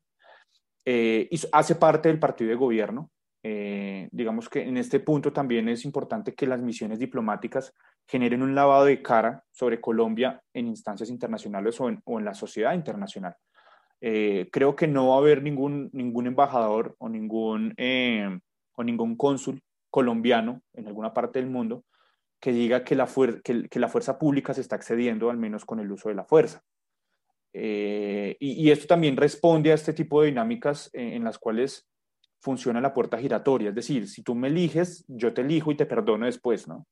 eh, 0.86 1.30
hace 1.52 1.76
parte 1.76 2.10
del 2.10 2.20
partido 2.20 2.50
de 2.50 2.56
gobierno. 2.56 3.10
Eh, 3.42 4.10
digamos 4.12 4.50
que 4.50 4.64
en 4.64 4.76
este 4.76 5.00
punto 5.00 5.32
también 5.32 5.70
es 5.70 5.86
importante 5.86 6.34
que 6.34 6.46
las 6.46 6.62
misiones 6.62 7.00
diplomáticas 7.00 7.74
generen 8.06 8.42
un 8.42 8.54
lavado 8.54 8.86
de 8.86 9.02
cara 9.02 9.44
sobre 9.52 9.80
Colombia 9.80 10.42
en 10.54 10.68
instancias 10.68 11.10
internacionales 11.10 11.80
o 11.80 11.88
en, 11.88 12.02
o 12.04 12.20
en 12.20 12.26
la 12.26 12.34
sociedad 12.34 12.74
internacional. 12.74 13.36
Eh, 14.02 14.50
creo 14.52 14.76
que 14.76 14.88
no 14.88 15.10
va 15.10 15.16
a 15.16 15.18
haber 15.18 15.44
ningún, 15.44 15.90
ningún 15.92 16.28
embajador 16.28 16.96
o 17.00 17.10
ningún, 17.10 17.74
eh, 17.78 18.40
o 18.76 18.84
ningún 18.84 19.18
cónsul 19.18 19.62
colombiano 19.90 20.62
en 20.74 20.88
alguna 20.88 21.14
parte 21.14 21.40
del 21.40 21.50
mundo 21.50 21.84
que 22.40 22.52
diga 22.52 22.84
que 22.84 22.96
la, 22.96 23.08
que, 23.44 23.68
que 23.68 23.80
la 23.80 23.90
fuerza 23.90 24.18
pública 24.18 24.54
se 24.54 24.62
está 24.62 24.76
excediendo, 24.76 25.30
al 25.30 25.38
menos 25.38 25.66
con 25.66 25.80
el 25.80 25.92
uso 25.92 26.10
de 26.10 26.16
la 26.16 26.24
fuerza. 26.24 26.64
Eh, 27.54 28.38
y, 28.40 28.70
esto 28.70 28.88
también 28.88 29.18
responde 29.18 29.72
a 29.72 29.76
este 29.76 29.94
tipo 29.94 30.22
de 30.22 30.28
dinámicas 30.28 30.90
en 30.94 31.24
las 31.24 31.40
cuales 31.40 31.90
funciona 32.42 32.80
la 32.80 32.94
puerta 32.94 33.18
giratoria, 33.18 33.70
es 33.70 33.76
decir, 33.76 34.08
si 34.08 34.24
tú 34.24 34.36
me 34.36 34.48
eliges, 34.48 35.04
yo 35.08 35.34
te 35.34 35.42
elijo 35.42 35.72
y 35.72 35.76
te 35.76 35.86
perdono 35.86 36.26
después, 36.26 36.68
¿no? 36.68 36.88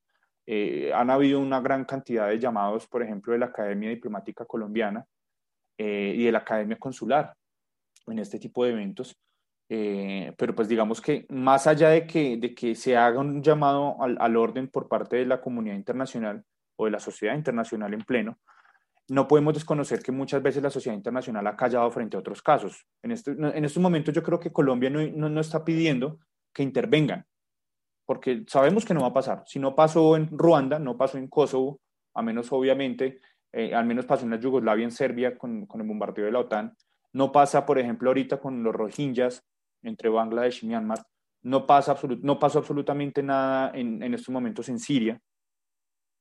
han 0.94 1.10
habido 1.10 1.40
una 1.40 1.60
gran 1.60 1.84
cantidad 1.84 2.28
de 2.28 2.38
llamados, 2.38 2.86
por 2.86 3.02
ejemplo, 3.02 3.34
de 3.34 3.38
la 3.38 3.46
Academia 3.46 3.90
Diplomática 3.90 4.46
Colombiana, 4.46 5.06
eh, 5.80 6.12
y 6.16 6.24
de 6.24 6.32
la 6.32 6.38
Academia 6.38 6.76
Consular 6.76 7.32
en 8.08 8.18
este 8.18 8.40
tipo 8.40 8.64
de 8.64 8.72
eventos. 8.72 9.16
Eh, 9.70 10.32
pero 10.38 10.54
pues 10.54 10.66
digamos 10.68 11.00
que 11.00 11.26
más 11.28 11.66
allá 11.66 11.90
de 11.90 12.06
que, 12.06 12.38
de 12.38 12.54
que 12.54 12.74
se 12.74 12.96
haga 12.96 13.20
un 13.20 13.42
llamado 13.42 14.02
al, 14.02 14.16
al, 14.18 14.36
orden 14.36 14.68
por 14.68 14.88
parte 14.88 15.16
de 15.16 15.26
la 15.26 15.42
comunidad 15.42 15.76
internacional 15.76 16.42
o 16.76 16.86
de 16.86 16.90
la 16.90 17.00
sociedad 17.00 17.34
internacional 17.34 17.92
en 17.92 18.00
pleno, 18.00 18.38
no 19.08 19.28
podemos 19.28 19.54
desconocer 19.54 20.02
que 20.02 20.12
muchas 20.12 20.42
veces 20.42 20.62
la 20.62 20.70
sociedad 20.70 20.96
internacional 20.96 21.46
ha 21.46 21.56
callado 21.56 21.90
frente 21.90 22.16
a 22.16 22.20
otros 22.20 22.42
casos. 22.42 22.86
En, 23.02 23.10
este, 23.10 23.32
en 23.32 23.64
estos 23.64 23.82
momentos 23.82 24.14
yo 24.14 24.22
creo 24.22 24.40
que 24.40 24.52
Colombia 24.52 24.90
no, 24.90 25.00
no, 25.06 25.28
no 25.28 25.40
está 25.40 25.64
pidiendo 25.64 26.18
que 26.52 26.62
intervengan, 26.62 27.26
porque 28.06 28.44
sabemos 28.46 28.84
que 28.84 28.94
no 28.94 29.02
va 29.02 29.08
a 29.08 29.14
pasar. 29.14 29.42
Si 29.46 29.58
no 29.58 29.74
pasó 29.74 30.16
en 30.16 30.28
Ruanda, 30.30 30.78
no 30.78 30.96
pasó 30.96 31.18
en 31.18 31.28
Kosovo, 31.28 31.80
a 32.14 32.22
menos 32.22 32.52
obviamente 32.52 33.20
eh, 33.52 33.74
al 33.74 33.86
menos 33.86 34.04
pasó 34.04 34.24
en 34.24 34.30
la 34.30 34.40
Yugoslavia, 34.40 34.84
en 34.84 34.90
Serbia, 34.90 35.38
con, 35.38 35.66
con, 35.66 35.80
el 35.80 35.86
bombardeo 35.86 36.26
de 36.26 36.32
la 36.32 36.40
OTAN. 36.40 36.76
No 37.12 37.32
pasa, 37.32 37.64
por 37.64 37.78
ejemplo, 37.78 38.10
ahorita 38.10 38.38
con 38.38 38.62
los 38.62 38.74
Rohingyas 38.74 39.44
entre 39.82 40.08
Bangladesh 40.08 40.64
y 40.64 40.66
Myanmar. 40.68 41.04
No, 41.42 41.66
pasa 41.66 41.96
no 42.22 42.38
pasó 42.38 42.58
absolutamente 42.58 43.22
nada 43.22 43.70
en, 43.74 44.02
en 44.02 44.14
estos 44.14 44.30
momentos 44.30 44.68
en 44.68 44.78
Siria. 44.78 45.20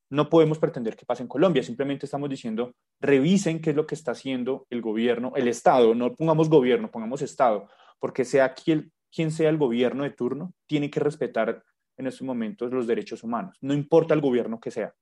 No 0.09 0.29
podemos 0.29 0.57
pretender 0.57 0.95
que 0.95 1.05
pase 1.05 1.23
en 1.23 1.27
Colombia, 1.27 1.63
simplemente 1.63 2.05
estamos 2.05 2.29
diciendo, 2.29 2.73
revisen 3.01 3.59
qué 3.59 3.71
es 3.71 3.75
lo 3.75 3.85
que 3.85 3.95
está 3.95 4.11
haciendo 4.11 4.65
el 4.69 4.81
gobierno, 4.81 5.33
el 5.35 5.49
Estado, 5.49 5.93
no 5.95 6.13
pongamos 6.15 6.49
gobierno, 6.49 6.89
pongamos 6.89 7.21
Estado, 7.21 7.67
porque 7.99 8.23
sea 8.23 8.53
quien, 8.53 8.93
quien 9.11 9.31
sea 9.31 9.49
el 9.49 9.57
gobierno 9.57 10.03
de 10.03 10.11
turno, 10.11 10.53
tiene 10.65 10.89
que 10.89 11.01
respetar 11.01 11.61
en 11.97 12.07
estos 12.07 12.25
momentos 12.25 12.71
los 12.71 12.87
derechos 12.87 13.21
humanos, 13.23 13.57
no 13.59 13.73
importa 13.73 14.13
el 14.13 14.21
gobierno 14.21 14.61
que 14.61 14.71
sea. 14.71 14.93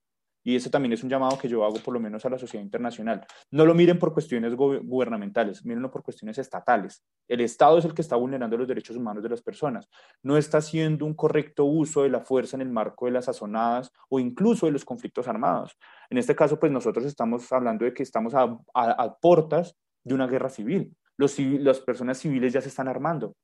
Y 0.47 0.55
eso 0.55 0.69
también 0.69 0.93
es 0.93 1.01
un 1.01 1.09
llamado 1.09 1.39
que 1.39 1.49
yo 1.49 1.65
hago 1.65 1.77
por 1.77 1.91
lo 1.91 1.99
menos 1.99 2.23
a 2.23 2.29
la 2.29 2.37
sociedad 2.37 2.63
internacional. 2.63 3.25
No 3.49 3.65
lo 3.65 3.73
miren 3.73 3.97
por 3.97 4.13
cuestiones 4.13 4.53
gubernamentales, 4.53 5.65
mírenlo 5.65 5.89
por 5.89 6.03
cuestiones 6.03 6.37
estatales. 6.37 7.03
El 7.27 7.41
Estado 7.41 7.79
es 7.79 7.85
el 7.85 7.95
que 7.95 8.03
está 8.03 8.15
vulnerando 8.15 8.55
los 8.55 8.67
derechos 8.67 8.95
humanos 8.95 9.23
de 9.23 9.29
las 9.29 9.41
personas. 9.41 9.89
No 10.21 10.37
está 10.37 10.59
haciendo 10.59 11.03
un 11.03 11.15
correcto 11.15 11.65
uso 11.65 12.03
de 12.03 12.09
la 12.09 12.21
fuerza 12.21 12.57
en 12.57 12.61
el 12.61 12.69
marco 12.69 13.07
de 13.07 13.13
las 13.13 13.25
sazonadas 13.25 13.91
o 14.07 14.19
incluso 14.19 14.67
de 14.67 14.71
los 14.71 14.85
conflictos 14.85 15.27
armados. 15.27 15.79
En 16.11 16.19
este 16.19 16.35
caso, 16.35 16.59
pues 16.59 16.71
nosotros 16.71 17.05
estamos 17.05 17.51
hablando 17.51 17.83
de 17.83 17.95
que 17.95 18.03
estamos 18.03 18.35
a, 18.35 18.55
a, 18.75 19.15
portas 19.15 19.75
de 20.03 20.13
una 20.13 20.27
guerra 20.27 20.49
civil. 20.49 20.95
Los 21.17 21.39
las 21.39 21.79
personas 21.79 22.19
civiles 22.19 22.53
ya 22.53 22.61
se 22.61 22.69
están 22.69 22.87
armando. 22.87 23.35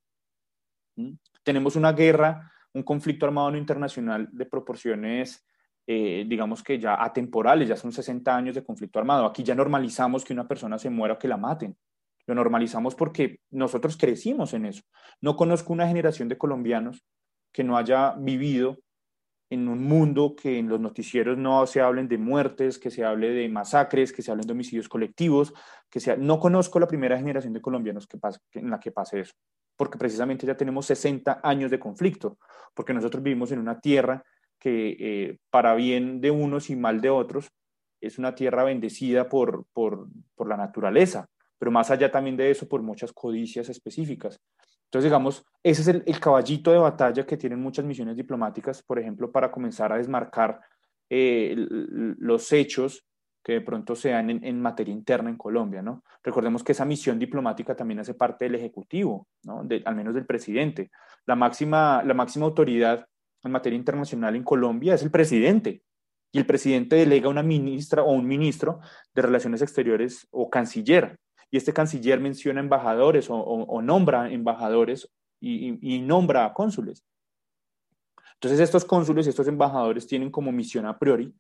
¿Mm? 0.98 1.14
Tenemos 1.42 1.76
una 1.76 1.94
guerra, 1.94 2.52
un 2.74 2.84
conflicto 2.84 3.26
armado 3.26 3.50
no 3.50 3.58
internacional 3.58 4.30
de 4.32 4.46
proporciones 4.46 5.44
eh, 5.88 6.26
digamos 6.28 6.64
que 6.64 6.80
ya 6.80 7.04
atemporales, 7.04 7.68
ya 7.68 7.76
son 7.76 7.92
60 7.92 8.36
años 8.36 8.56
de 8.56 8.64
conflicto 8.64 9.00
armado. 9.00 9.26
Aquí 9.26 9.44
ya 9.44 9.56
normalizamos 9.56 10.24
que 10.24 10.34
una 10.34 10.48
persona 10.48 10.78
se 10.78 10.90
muera 10.90 11.16
o 11.16 11.20
que 11.20 11.28
la 11.28 11.38
maten. 11.38 11.76
Lo 12.28 12.36
normalizamos 12.36 12.96
porque 12.96 13.40
nosotros 13.50 13.98
crecimos 13.98 14.54
en 14.54 14.66
eso. 14.66 14.84
No 15.22 15.36
conozco 15.36 15.74
una 15.74 15.88
generación 15.88 16.30
de 16.30 16.38
colombianos 16.38 17.04
que 17.52 17.64
no 17.64 17.78
haya 17.78 18.16
vivido 18.18 18.78
en 19.50 19.68
un 19.68 19.84
mundo 19.84 20.34
que 20.36 20.60
en 20.60 20.70
los 20.70 20.80
noticieros 20.80 21.38
no 21.38 21.68
se 21.68 21.82
hablen 21.82 22.08
de 22.08 22.18
muertes, 22.18 22.80
que 22.80 22.90
se 22.90 23.04
hable 23.04 23.32
de 23.32 23.50
masacres, 23.50 24.14
que 24.14 24.22
se 24.22 24.32
hablen 24.32 24.48
de 24.48 24.54
homicidios 24.54 24.88
colectivos, 24.88 25.54
que 25.90 26.00
sea, 26.00 26.16
no 26.16 26.40
conozco 26.40 26.80
la 26.80 26.88
primera 26.88 27.18
generación 27.18 27.52
de 27.52 27.60
colombianos 27.60 28.08
que 28.08 28.18
pasa, 28.18 28.40
en 28.54 28.70
la 28.70 28.80
que 28.80 28.92
pase 28.92 29.20
eso, 29.20 29.34
porque 29.76 29.98
precisamente 29.98 30.48
ya 30.48 30.56
tenemos 30.56 30.86
60 30.86 31.42
años 31.44 31.70
de 31.70 31.80
conflicto, 31.80 32.38
porque 32.74 32.94
nosotros 32.94 33.22
vivimos 33.22 33.52
en 33.52 33.60
una 33.60 33.82
tierra 33.82 34.24
que 34.62 34.96
eh, 35.00 35.38
para 35.50 35.74
bien 35.74 36.22
de 36.22 36.32
unos 36.32 36.70
y 36.70 36.76
mal 36.76 37.02
de 37.02 37.10
otros, 37.10 37.52
es 38.00 38.18
una 38.20 38.34
tierra 38.36 38.64
bendecida 38.64 39.28
por, 39.28 39.66
por, 39.74 40.08
por, 40.36 40.48
la 40.48 40.56
naturaleza, 40.56 41.28
pero 41.58 41.72
más 41.72 41.92
allá 41.92 42.12
también 42.12 42.38
de 42.38 42.52
eso, 42.52 42.68
por 42.68 42.82
muchas 42.82 43.12
codicias 43.12 43.70
específicas. 43.70 44.40
Entonces, 44.86 45.10
digamos, 45.10 45.46
ese 45.64 45.82
es 45.82 45.88
el, 45.88 46.20
caballito 46.20 46.72
de 46.72 46.78
batalla 46.78 47.26
que 47.26 47.38
tienen 47.38 47.62
muchas 47.62 47.86
misiones 47.86 48.16
diplomáticas, 48.16 48.84
por 48.84 49.00
ejemplo, 49.00 49.32
para 49.32 49.52
comenzar 49.52 49.92
a 49.92 49.98
desmarcar 49.98 50.60
eh, 51.10 51.56
los 51.58 52.52
hechos 52.52 53.06
que 53.44 53.54
de 53.54 53.62
pronto 53.62 53.96
sean 53.96 54.30
en, 54.30 54.44
en, 54.46 54.62
materia 54.62 54.94
interna 54.94 55.30
en 55.30 55.38
Colombia, 55.38 55.82
¿no? 55.82 56.04
Recordemos 56.24 56.64
que 56.64 56.74
esa 56.74 56.86
misión 56.86 57.18
diplomática 57.18 57.76
también 57.76 58.00
hace 58.00 58.14
parte 58.14 58.46
del 58.46 58.56
Ejecutivo, 58.56 59.28
¿no? 59.44 59.64
De, 59.64 59.82
al 59.86 59.96
menos 59.96 60.14
del 60.14 60.28
presidente. 60.28 60.92
La 61.26 61.36
máxima, 61.36 62.04
la 62.04 62.14
máxima 62.14 62.46
autoridad 62.46 63.08
en 63.44 63.52
materia 63.52 63.78
internacional 63.78 64.36
en 64.36 64.44
Colombia 64.44 64.94
es 64.94 65.04
el 65.04 65.12
presidente. 65.12 65.84
Y 66.34 66.40
el 66.40 66.46
presidente 66.46 66.96
delega 66.96 67.28
una 67.28 67.44
ministra 67.44 68.04
o 68.04 68.12
un 68.12 68.26
ministro 68.26 68.80
de 69.14 69.22
Relaciones 69.22 69.62
Exteriores 69.62 70.28
o 70.32 70.50
canciller. 70.50 71.18
Y 71.50 71.58
este 71.58 71.74
canciller 71.74 72.22
menciona 72.22 72.62
embajadores 72.62 73.28
o, 73.30 73.82
nombra 73.82 74.32
embajadores 74.32 75.10
y, 75.42 75.96
y 75.96 76.00
nombra 76.00 76.46
a 76.46 76.54
cónsules. 76.54 77.04
Entonces 78.36 78.62
estos 78.62 78.86
cónsules 78.86 79.26
y 79.26 79.30
estos 79.30 79.48
embajadores 79.48 80.08
tienen 80.08 80.32
como 80.32 80.52
misión 80.52 80.86
a 80.86 80.98
priori 80.98 81.34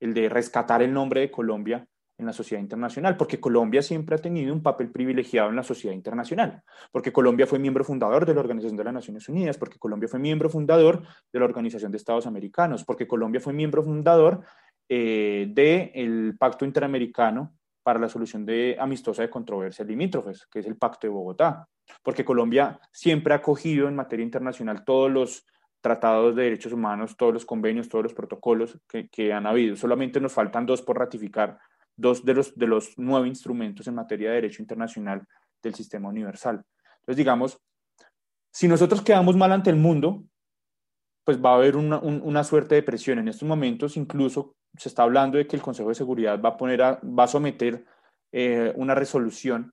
el 0.00 0.14
de 0.14 0.28
rescatar 0.28 0.82
el 0.82 0.92
nombre 0.92 1.20
de 1.20 1.30
Colombia 1.30 1.86
en 2.18 2.26
la 2.26 2.32
sociedad 2.32 2.60
internacional, 2.60 3.16
porque 3.16 3.40
Colombia 3.40 3.82
siempre 3.82 4.16
ha 4.16 4.18
tenido 4.18 4.52
un 4.52 4.62
papel 4.62 4.90
privilegiado 4.90 5.50
en 5.50 5.56
la 5.56 5.62
sociedad 5.62 5.94
internacional, 5.94 6.62
porque 6.90 7.12
Colombia 7.12 7.46
fue 7.46 7.58
miembro 7.58 7.84
fundador 7.84 8.26
de 8.26 8.34
la 8.34 8.40
Organización 8.40 8.76
de 8.76 8.84
las 8.84 8.94
Naciones 8.94 9.28
Unidas, 9.28 9.58
porque 9.58 9.78
Colombia 9.78 10.08
fue 10.08 10.20
miembro 10.20 10.48
fundador 10.48 11.02
de 11.32 11.38
la 11.38 11.44
Organización 11.44 11.90
de 11.90 11.96
Estados 11.96 12.26
Americanos, 12.26 12.84
porque 12.84 13.06
Colombia 13.06 13.40
fue 13.40 13.52
miembro 13.52 13.82
fundador 13.82 14.44
eh, 14.88 15.46
del 15.50 16.36
Pacto 16.38 16.64
Interamericano 16.64 17.54
para 17.82 17.98
la 17.98 18.08
solución 18.08 18.46
de 18.46 18.76
amistosa 18.78 19.22
de 19.22 19.30
controversias 19.30 19.88
limítrofes, 19.88 20.46
que 20.46 20.60
es 20.60 20.66
el 20.66 20.76
Pacto 20.76 21.06
de 21.06 21.12
Bogotá, 21.12 21.66
porque 22.02 22.24
Colombia 22.24 22.78
siempre 22.92 23.32
ha 23.32 23.38
acogido 23.38 23.88
en 23.88 23.96
materia 23.96 24.24
internacional 24.24 24.84
todos 24.84 25.10
los 25.10 25.46
tratados 25.80 26.36
de 26.36 26.44
derechos 26.44 26.72
humanos, 26.72 27.16
todos 27.16 27.34
los 27.34 27.44
convenios, 27.44 27.88
todos 27.88 28.04
los 28.04 28.14
protocolos 28.14 28.78
que, 28.88 29.08
que 29.08 29.32
han 29.32 29.46
habido. 29.46 29.74
Solamente 29.74 30.20
nos 30.20 30.32
faltan 30.32 30.64
dos 30.64 30.80
por 30.80 30.96
ratificar 30.96 31.58
dos 31.96 32.24
de 32.24 32.34
los, 32.34 32.54
de 32.56 32.66
los 32.66 32.94
nueve 32.96 33.28
instrumentos 33.28 33.86
en 33.86 33.94
materia 33.94 34.30
de 34.30 34.36
derecho 34.36 34.62
internacional 34.62 35.26
del 35.62 35.74
sistema 35.74 36.08
universal. 36.08 36.64
Entonces, 37.00 37.16
digamos, 37.16 37.58
si 38.50 38.68
nosotros 38.68 39.02
quedamos 39.02 39.36
mal 39.36 39.52
ante 39.52 39.70
el 39.70 39.76
mundo, 39.76 40.24
pues 41.24 41.42
va 41.42 41.52
a 41.52 41.56
haber 41.56 41.76
una, 41.76 41.98
una, 41.98 42.44
suerte 42.44 42.74
de 42.74 42.82
presión. 42.82 43.18
En 43.18 43.28
estos 43.28 43.48
momentos 43.48 43.96
incluso 43.96 44.56
se 44.76 44.88
está 44.88 45.04
hablando 45.04 45.38
de 45.38 45.46
que 45.46 45.56
el 45.56 45.62
Consejo 45.62 45.88
de 45.88 45.94
Seguridad 45.94 46.40
va 46.40 46.50
a, 46.50 46.56
poner 46.56 46.80
va 46.80 47.24
a 47.24 47.28
someter 47.28 47.84
eh, 48.32 48.72
una 48.76 48.94
resolución 48.94 49.72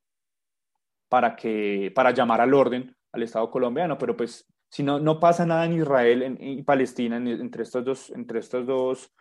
para, 1.09 1.35
que, 1.35 1.91
para 1.95 2.11
llamar 2.11 2.41
al 2.41 2.53
orden 2.53 2.95
al 3.11 3.23
Estado 3.23 3.49
colombiano, 3.49 3.97
pero 3.97 4.15
pues 4.15 4.45
si 4.69 4.83
no, 4.83 4.99
no 4.99 5.19
pasa 5.19 5.45
nada 5.45 5.65
en 5.65 5.73
Israel 5.73 6.37
y 6.39 6.61
Palestina, 6.61 7.17
entre 7.17 7.63
estos 7.63 7.83
dos, 7.83 8.09
entre 8.11 8.39
estos 8.39 8.67
dos 8.67 9.11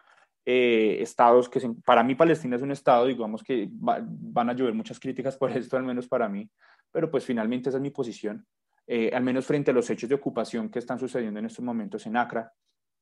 eh, 0.51 1.03
estados 1.03 1.47
que 1.47 1.61
para 1.85 2.03
mí 2.03 2.15
Palestina 2.15 2.57
es 2.57 2.63
un 2.63 2.71
estado, 2.71 3.05
digamos 3.05 3.43
que 3.43 3.69
van 3.71 4.49
a 4.49 4.55
llover 4.55 4.73
muchas 4.73 4.99
críticas 4.99 5.37
por 5.37 5.51
esto, 5.55 5.77
al 5.77 5.83
menos 5.83 6.09
para 6.09 6.27
mí, 6.27 6.49
pero 6.91 7.11
pues 7.11 7.23
finalmente 7.23 7.69
esa 7.69 7.77
es 7.77 7.83
mi 7.83 7.91
posición, 7.91 8.47
eh, 8.87 9.11
al 9.13 9.23
menos 9.23 9.45
frente 9.45 9.73
a 9.73 9.75
los 9.75 9.91
hechos 9.91 10.09
de 10.09 10.15
ocupación 10.15 10.71
que 10.71 10.79
están 10.79 10.99
sucediendo 10.99 11.39
en 11.39 11.45
estos 11.45 11.63
momentos 11.63 12.07
en 12.07 12.17
Acra. 12.17 12.51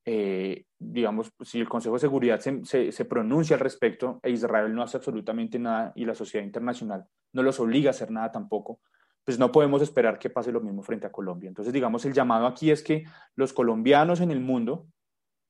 Eh, 0.03 0.65
digamos, 0.77 1.31
si 1.39 1.61
el 1.61 1.69
Consejo 1.69 1.95
de 1.95 2.01
Seguridad 2.01 2.41
se, 2.41 2.91
se, 2.91 3.05
pronuncia 3.05 3.55
al 3.55 3.61
respecto 3.61 4.19
e 4.23 4.31
Israel 4.31 4.75
no 4.75 4.83
hace 4.83 4.97
absolutamente 4.97 5.57
nada 5.57 5.93
y 5.95 6.03
la 6.03 6.15
sociedad 6.15 6.45
internacional 6.45 7.05
no 7.31 7.43
los 7.43 7.61
obliga 7.61 7.89
a 7.89 7.91
hacer 7.91 8.11
nada 8.11 8.29
tampoco, 8.29 8.81
pues 9.23 9.39
no 9.39 9.53
podemos 9.53 9.81
esperar 9.81 10.19
que 10.19 10.29
pase 10.29 10.51
lo 10.51 10.59
mismo 10.59 10.83
frente 10.83 11.07
a 11.07 11.11
Colombia. 11.13 11.47
Entonces, 11.47 11.73
digamos, 11.73 12.03
el 12.03 12.11
llamado 12.13 12.45
aquí 12.45 12.71
es 12.71 12.83
que 12.83 13.05
los 13.35 13.53
colombianos 13.53 14.19
en 14.19 14.31
el 14.31 14.41
mundo 14.41 14.87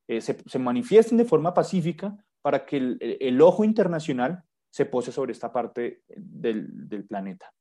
eh, 0.08 0.22
se, 0.22 0.38
se, 0.46 0.60
manifiesten 0.60 1.18
de 1.18 1.26
forma 1.26 1.54
pacífica 1.54 2.18
para 2.42 2.66
que 2.66 2.78
el, 2.78 3.42
ojo 3.42 3.66
internacional 3.66 4.44
se 4.70 4.86
pose 4.86 5.12
sobre 5.12 5.34
esta 5.34 5.52
parte 5.52 6.04
del, 6.08 7.06
planeta. 7.08 7.52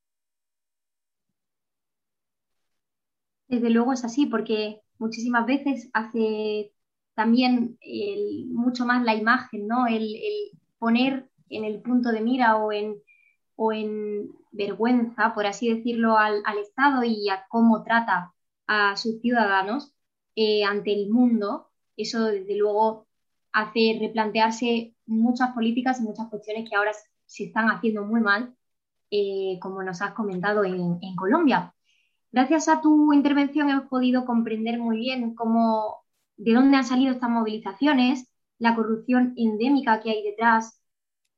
Desde 3.48 3.70
luego 3.70 3.92
es 3.92 4.04
así, 4.04 4.26
porque 4.26 4.80
muchísimas 4.98 5.46
veces 5.46 5.90
hace 5.92 6.72
también 7.14 7.78
mucho 8.50 8.86
más 8.86 9.02
la 9.02 9.14
imagen, 9.14 9.66
¿no? 9.66 9.88
El, 9.88 10.06
poner 10.78 11.28
en 11.48 11.64
el 11.64 11.80
punto 11.80 12.12
de 12.12 12.20
mira 12.20 12.56
o 12.56 12.70
en, 12.72 14.30
vergüenza, 14.52 15.34
por 15.34 15.46
así 15.46 15.68
decirlo, 15.68 16.16
al, 16.16 16.42
al, 16.44 16.58
Estado 16.58 17.02
y 17.02 17.28
a 17.28 17.44
cómo 17.48 17.82
trata 17.82 18.32
a 18.68 18.96
sus 18.96 19.20
ciudadanos 19.20 19.94
eh, 20.36 20.64
ante 20.64 20.92
el 20.92 21.10
mundo, 21.10 21.70
eso 21.96 22.26
desde 22.26 22.56
luego 22.56 23.06
hace 23.52 23.96
replantearse 24.00 24.94
muchas 25.06 25.52
políticas 25.52 26.00
y 26.00 26.02
muchas 26.02 26.28
cuestiones 26.28 26.68
que 26.68 26.76
ahora 26.76 26.92
se 27.24 27.44
están 27.44 27.68
haciendo 27.68 28.04
muy 28.04 28.20
mal, 28.20 28.54
eh, 29.10 29.58
como 29.60 29.82
nos 29.82 30.02
has 30.02 30.12
comentado 30.12 30.64
en, 30.64 30.98
Colombia. 31.16 31.74
Gracias 32.32 32.68
a 32.68 32.80
tu 32.80 33.12
intervención 33.12 33.70
hemos 33.70 33.88
podido 33.88 34.26
comprender 34.26 34.78
muy 34.78 34.98
bien 34.98 35.34
cómo, 35.34 36.04
de 36.36 36.52
dónde 36.52 36.76
han 36.76 36.84
salido 36.84 37.12
estas 37.12 37.30
movilizaciones, 37.30 38.28
la 38.58 38.74
corrupción 38.74 39.32
endémica 39.36 40.00
que 40.00 40.10
hay 40.10 40.22
detrás, 40.22 40.82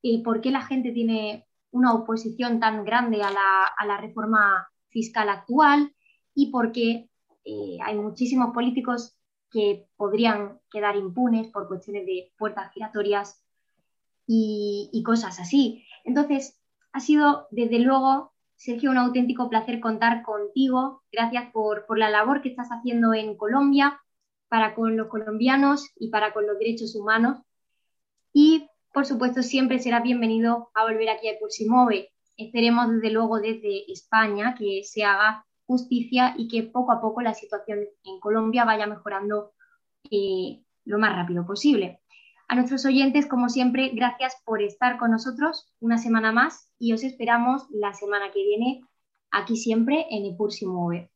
eh, 0.03 0.23
por 0.23 0.41
qué 0.41 0.51
la 0.51 0.63
gente 0.63 0.93
tiene 0.93 1.47
una 1.71 1.93
oposición 1.93 2.61
tan 2.61 2.85
grande 2.85 3.23
a 3.23 3.31
la, 3.31 3.65
a 3.77 3.87
la 3.87 3.99
reforma 3.99 4.69
fiscal 4.89 5.29
actual 5.29 5.93
y 6.35 6.51
por 6.51 6.73
qué 6.73 7.09
eh, 7.45 7.79
hay 7.85 7.97
muchísimos 7.97 8.53
políticos 8.53 9.18
que 9.51 9.87
podrían 9.97 10.61
quedar 10.71 10.97
impunes 10.97 11.49
por 11.49 11.69
cuestiones 11.69 12.07
de 12.07 12.33
puertas 12.39 12.73
giratorias 12.73 13.43
y, 14.27 15.03
cosas 15.05 15.41
así. 15.41 15.87
Entonces, 16.05 16.61
ha 16.93 17.01
sido 17.01 17.47
desde 17.51 17.79
luego, 17.79 18.33
Sergio, 18.57 18.91
un 18.91 18.99
auténtico 18.99 19.49
placer 19.49 19.81
contar 19.81 20.23
contigo. 20.23 21.03
Gracias 21.11 21.51
por, 21.53 21.87
por 21.87 21.99
la 21.99 22.11
labor 22.11 22.43
que 22.43 22.51
estás 22.51 22.69
haciendo 22.69 23.15
en 23.15 23.37
Colombia 23.37 24.01
para 24.49 24.75
con 24.75 24.97
los 24.97 25.09
colombianos 25.09 25.91
y 25.97 26.11
para 26.11 26.33
con 26.33 26.47
los 26.47 26.59
derechos 26.59 26.95
humanos. 26.95 27.39
Y, 28.33 28.69
por 28.93 29.07
supuesto, 29.07 29.43
siempre 29.43 29.79
será 29.79 30.01
bienvenido 30.01 30.71
a 30.75 30.85
volver 30.85 31.09
aquí 31.09 31.29
a 31.29 31.39
Pulsimove. 31.39 32.11
Esperemos, 32.37 32.91
desde 32.91 33.11
luego, 33.11 33.41
desde 33.41 33.91
España 33.91 34.55
que 34.57 34.83
se 34.85 35.05
haga 35.05 35.45
justicia 35.69 36.35
y 36.37 36.49
que 36.49 36.65
poco 36.65 36.91
a 36.91 37.01
poco 37.01 37.21
la 37.21 37.35
situación 37.35 37.81
en 38.03 38.19
Colombia 38.19 38.65
vaya 38.65 38.87
mejorando 38.87 39.53
eh, 40.11 40.65
lo 40.85 40.99
más 40.99 41.15
rápido 41.15 41.47
posible. 41.47 42.01
A 42.49 42.55
nuestros 42.55 42.87
oyentes, 42.87 43.27
como 43.27 43.51
siempre, 43.51 43.91
gracias 43.91 44.35
por 44.47 44.63
estar 44.63 44.99
con 44.99 45.11
nosotros 45.11 45.71
una 45.81 45.99
semana 45.99 46.33
más 46.33 46.73
y 46.79 46.95
os 46.95 47.05
esperamos 47.05 47.67
la 47.71 47.93
semana 47.93 48.33
que 48.33 48.43
viene 48.43 48.81
aquí 49.31 49.57
siempre 49.57 50.07
en 50.11 50.25
Epursi 50.25 50.65
Mueve. 50.65 51.11